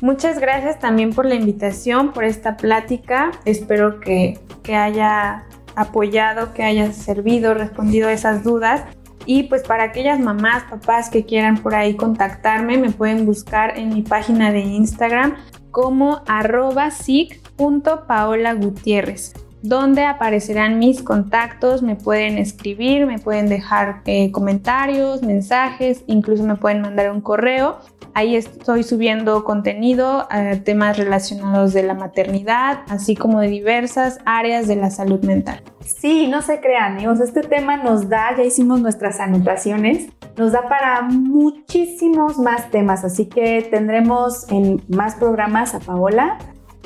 Muchas 0.00 0.38
gracias 0.38 0.78
también 0.78 1.12
por 1.12 1.24
la 1.24 1.34
invitación, 1.34 2.12
por 2.12 2.24
esta 2.24 2.56
plática. 2.56 3.32
Espero 3.44 4.00
que, 4.00 4.38
que 4.62 4.76
haya 4.76 5.44
apoyado, 5.74 6.52
que 6.52 6.62
haya 6.62 6.92
servido, 6.92 7.54
respondido 7.54 8.08
a 8.08 8.12
esas 8.12 8.44
dudas 8.44 8.84
y 9.28 9.42
pues 9.42 9.62
para 9.62 9.84
aquellas 9.84 10.18
mamás, 10.18 10.64
papás 10.70 11.10
que 11.10 11.26
quieran 11.26 11.58
por 11.58 11.74
ahí 11.74 11.96
contactarme, 11.96 12.78
me 12.78 12.90
pueden 12.90 13.26
buscar 13.26 13.78
en 13.78 13.90
mi 13.90 14.00
página 14.00 14.52
de 14.52 14.60
Instagram 14.60 15.34
como 15.70 16.22
arroba 16.26 16.90
donde 19.68 20.04
aparecerán 20.04 20.78
mis 20.78 21.02
contactos, 21.02 21.82
me 21.82 21.94
pueden 21.94 22.38
escribir, 22.38 23.06
me 23.06 23.18
pueden 23.18 23.48
dejar 23.48 24.00
eh, 24.06 24.32
comentarios, 24.32 25.22
mensajes, 25.22 26.02
incluso 26.06 26.42
me 26.42 26.56
pueden 26.56 26.80
mandar 26.80 27.10
un 27.10 27.20
correo. 27.20 27.78
Ahí 28.14 28.34
estoy 28.34 28.82
subiendo 28.82 29.44
contenido, 29.44 30.26
eh, 30.34 30.60
temas 30.64 30.96
relacionados 30.96 31.72
de 31.74 31.82
la 31.82 31.94
maternidad, 31.94 32.80
así 32.88 33.14
como 33.14 33.40
de 33.40 33.48
diversas 33.48 34.18
áreas 34.24 34.66
de 34.66 34.76
la 34.76 34.90
salud 34.90 35.22
mental. 35.22 35.62
Sí, 35.84 36.26
no 36.26 36.42
se 36.42 36.60
crean, 36.60 36.94
amigos, 36.94 37.20
este 37.20 37.42
tema 37.42 37.76
nos 37.76 38.08
da, 38.08 38.36
ya 38.36 38.44
hicimos 38.44 38.80
nuestras 38.80 39.20
anotaciones, 39.20 40.08
nos 40.36 40.52
da 40.52 40.68
para 40.68 41.02
muchísimos 41.02 42.38
más 42.38 42.70
temas, 42.70 43.04
así 43.04 43.26
que 43.26 43.68
tendremos 43.70 44.50
en 44.50 44.82
más 44.88 45.14
programas 45.14 45.74
a 45.74 45.80
Paola 45.80 46.38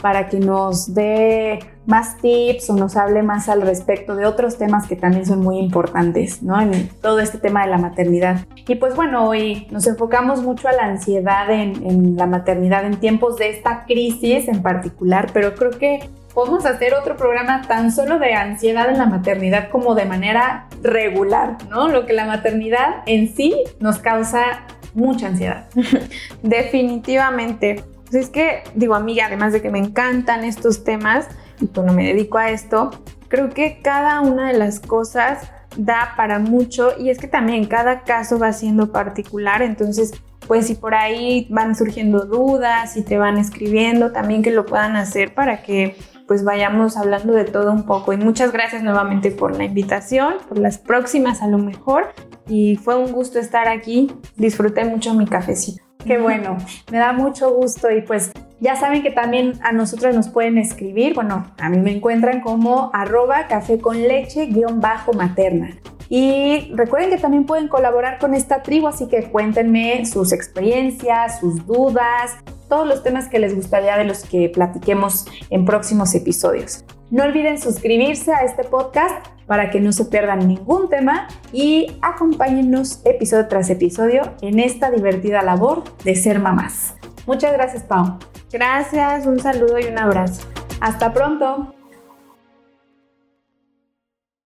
para 0.03 0.29
que 0.29 0.41
nos 0.41 0.93
dé 0.95 1.61
más 1.87 2.17
tips 2.19 2.71
o 2.71 2.77
nos 2.77 2.97
hable 2.97 3.23
más 3.23 3.49
al 3.49 3.63
respecto 3.63 4.15
de 4.15 4.27
otros 4.27 4.59
temas 4.59 4.87
que 4.87 4.97
también 4.97 5.27
son 5.27 5.41
muy 5.41 5.59
importantes, 5.59 6.43
¿no? 6.43 6.61
En 6.61 6.89
todo 7.01 7.21
este 7.21 7.39
tema 7.39 7.65
de 7.65 7.71
la 7.71 7.79
maternidad. 7.79 8.47
Y 8.67 8.77
pues 8.77 8.95
bueno, 8.95 9.29
hoy 9.29 9.67
nos 9.71 9.87
enfocamos 9.87 10.43
mucho 10.43 10.69
a 10.69 10.73
la 10.73 10.85
ansiedad 10.85 11.51
en, 11.51 11.85
en 11.85 12.17
la 12.17 12.27
maternidad 12.27 12.85
en 12.85 12.97
tiempos 12.97 13.37
de 13.39 13.51
esta 13.51 13.85
crisis 13.85 14.49
en 14.49 14.63
particular, 14.63 15.31
pero 15.33 15.55
creo 15.55 15.71
que 15.71 16.09
podemos 16.35 16.65
hacer 16.65 16.95
otro 16.95 17.17
programa 17.17 17.63
tan 17.63 17.93
solo 17.93 18.19
de 18.19 18.35
ansiedad 18.35 18.89
en 18.89 18.99
la 18.99 19.07
maternidad 19.07 19.69
como 19.71 19.95
de 19.95 20.05
manera 20.05 20.69
regular, 20.83 21.59
¿no? 21.69 21.89
Lo 21.89 22.07
que 22.07 22.13
la 22.13 22.27
maternidad 22.27 23.03
en 23.07 23.35
sí 23.35 23.55
nos 23.81 23.99
causa 23.99 24.67
mucha 24.95 25.29
ansiedad. 25.29 25.69
Definitivamente. 26.43 27.85
Pues 28.05 28.25
es 28.25 28.31
que, 28.31 28.63
digo, 28.75 28.95
a 28.95 29.01
mí, 29.01 29.19
además 29.21 29.53
de 29.53 29.63
que 29.63 29.71
me 29.71 29.79
encantan 29.79 30.45
estos 30.45 30.85
temas, 30.85 31.29
pues 31.67 31.87
no 31.87 31.93
me 31.93 32.07
dedico 32.07 32.39
a 32.39 32.51
esto, 32.51 32.91
creo 33.29 33.51
que 33.51 33.81
cada 33.83 34.21
una 34.21 34.49
de 34.49 34.59
las 34.59 34.81
cosas 34.81 35.51
da 35.77 36.13
para 36.17 36.39
mucho 36.39 36.93
y 36.99 37.11
es 37.11 37.19
que 37.19 37.29
también 37.29 37.67
cada 37.67 38.03
caso 38.03 38.39
va 38.39 38.53
siendo 38.53 38.93
particular, 38.93 39.63
entonces 39.63 40.13
pues 40.47 40.67
si 40.67 40.75
por 40.75 40.95
ahí 40.95 41.47
van 41.51 41.75
surgiendo 41.75 42.27
dudas 42.27 42.97
y 42.97 43.03
te 43.03 43.17
van 43.17 43.39
escribiendo, 43.39 44.13
también 44.13 44.43
que 44.43 44.51
lo 44.51 44.67
puedan 44.67 44.97
hacer 44.97 45.35
para 45.35 45.63
que 45.63 45.97
pues 46.27 46.45
vayamos 46.45 46.97
hablando 46.97 47.33
de 47.35 47.45
todo 47.45 47.73
un 47.73 47.85
poco. 47.85 48.13
Y 48.13 48.17
muchas 48.17 48.53
gracias 48.53 48.83
nuevamente 48.83 49.31
por 49.31 49.57
la 49.57 49.65
invitación, 49.65 50.35
por 50.49 50.59
las 50.59 50.79
próximas 50.79 51.43
a 51.43 51.47
lo 51.47 51.59
mejor. 51.59 52.15
Y 52.49 52.77
fue 52.77 52.97
un 52.97 53.13
gusto 53.13 53.39
estar 53.39 53.69
aquí. 53.69 54.11
Disfruté 54.37 54.85
mucho 54.85 55.15
mi 55.15 55.27
cafecito. 55.27 55.83
Qué 56.05 56.19
bueno, 56.19 56.57
me 56.91 56.99
da 56.99 57.13
mucho 57.13 57.55
gusto 57.55 57.91
y 57.91 58.03
pues 58.03 58.33
ya 58.63 58.77
saben 58.77 59.03
que 59.03 59.11
también 59.11 59.55
a 59.65 59.73
nosotros 59.73 60.15
nos 60.15 60.29
pueden 60.29 60.57
escribir, 60.57 61.15
bueno, 61.15 61.53
a 61.59 61.69
mí 61.69 61.79
me 61.79 61.91
encuentran 61.91 62.41
como 62.41 62.93
arroba 62.95 63.49
café 63.49 63.79
con 63.79 64.01
leche 64.01 64.47
guion 64.47 64.81
bajo 64.81 65.13
materna. 65.13 65.77
Y 66.09 66.71
recuerden 66.75 67.11
que 67.11 67.19
también 67.19 67.45
pueden 67.45 67.67
colaborar 67.67 68.19
con 68.19 68.35
esta 68.35 68.63
tribu, 68.63 68.87
así 68.87 69.09
que 69.09 69.25
cuéntenme 69.25 70.07
sus 70.07 70.33
experiencias, 70.33 71.41
sus 71.41 71.67
dudas, 71.67 72.37
todos 72.69 72.87
los 72.87 73.03
temas 73.03 73.29
que 73.29 73.41
les 73.41 73.53
gustaría 73.53 73.97
de 73.97 74.05
los 74.05 74.25
que 74.25 74.49
platiquemos 74.49 75.27
en 75.51 75.65
próximos 75.65 76.15
episodios. 76.15 76.85
No 77.11 77.25
olviden 77.25 77.59
suscribirse 77.61 78.33
a 78.33 78.45
este 78.45 78.63
podcast 78.63 79.27
para 79.47 79.71
que 79.71 79.81
no 79.81 79.91
se 79.91 80.05
pierdan 80.05 80.47
ningún 80.47 80.89
tema 80.89 81.27
y 81.53 81.99
acompáñennos 82.01 83.01
episodio 83.05 83.49
tras 83.49 83.71
episodio 83.71 84.35
en 84.41 84.61
esta 84.61 84.91
divertida 84.93 85.43
labor 85.43 85.83
de 86.05 86.15
ser 86.15 86.39
mamás. 86.39 86.95
Muchas 87.27 87.53
gracias, 87.53 87.83
Pau. 87.83 88.19
Gracias, 88.53 89.27
un 89.27 89.41
saludo 89.41 89.79
y 89.79 89.87
un 89.87 89.99
abrazo. 89.99 90.47
Hasta 90.81 91.13
pronto. 91.13 91.75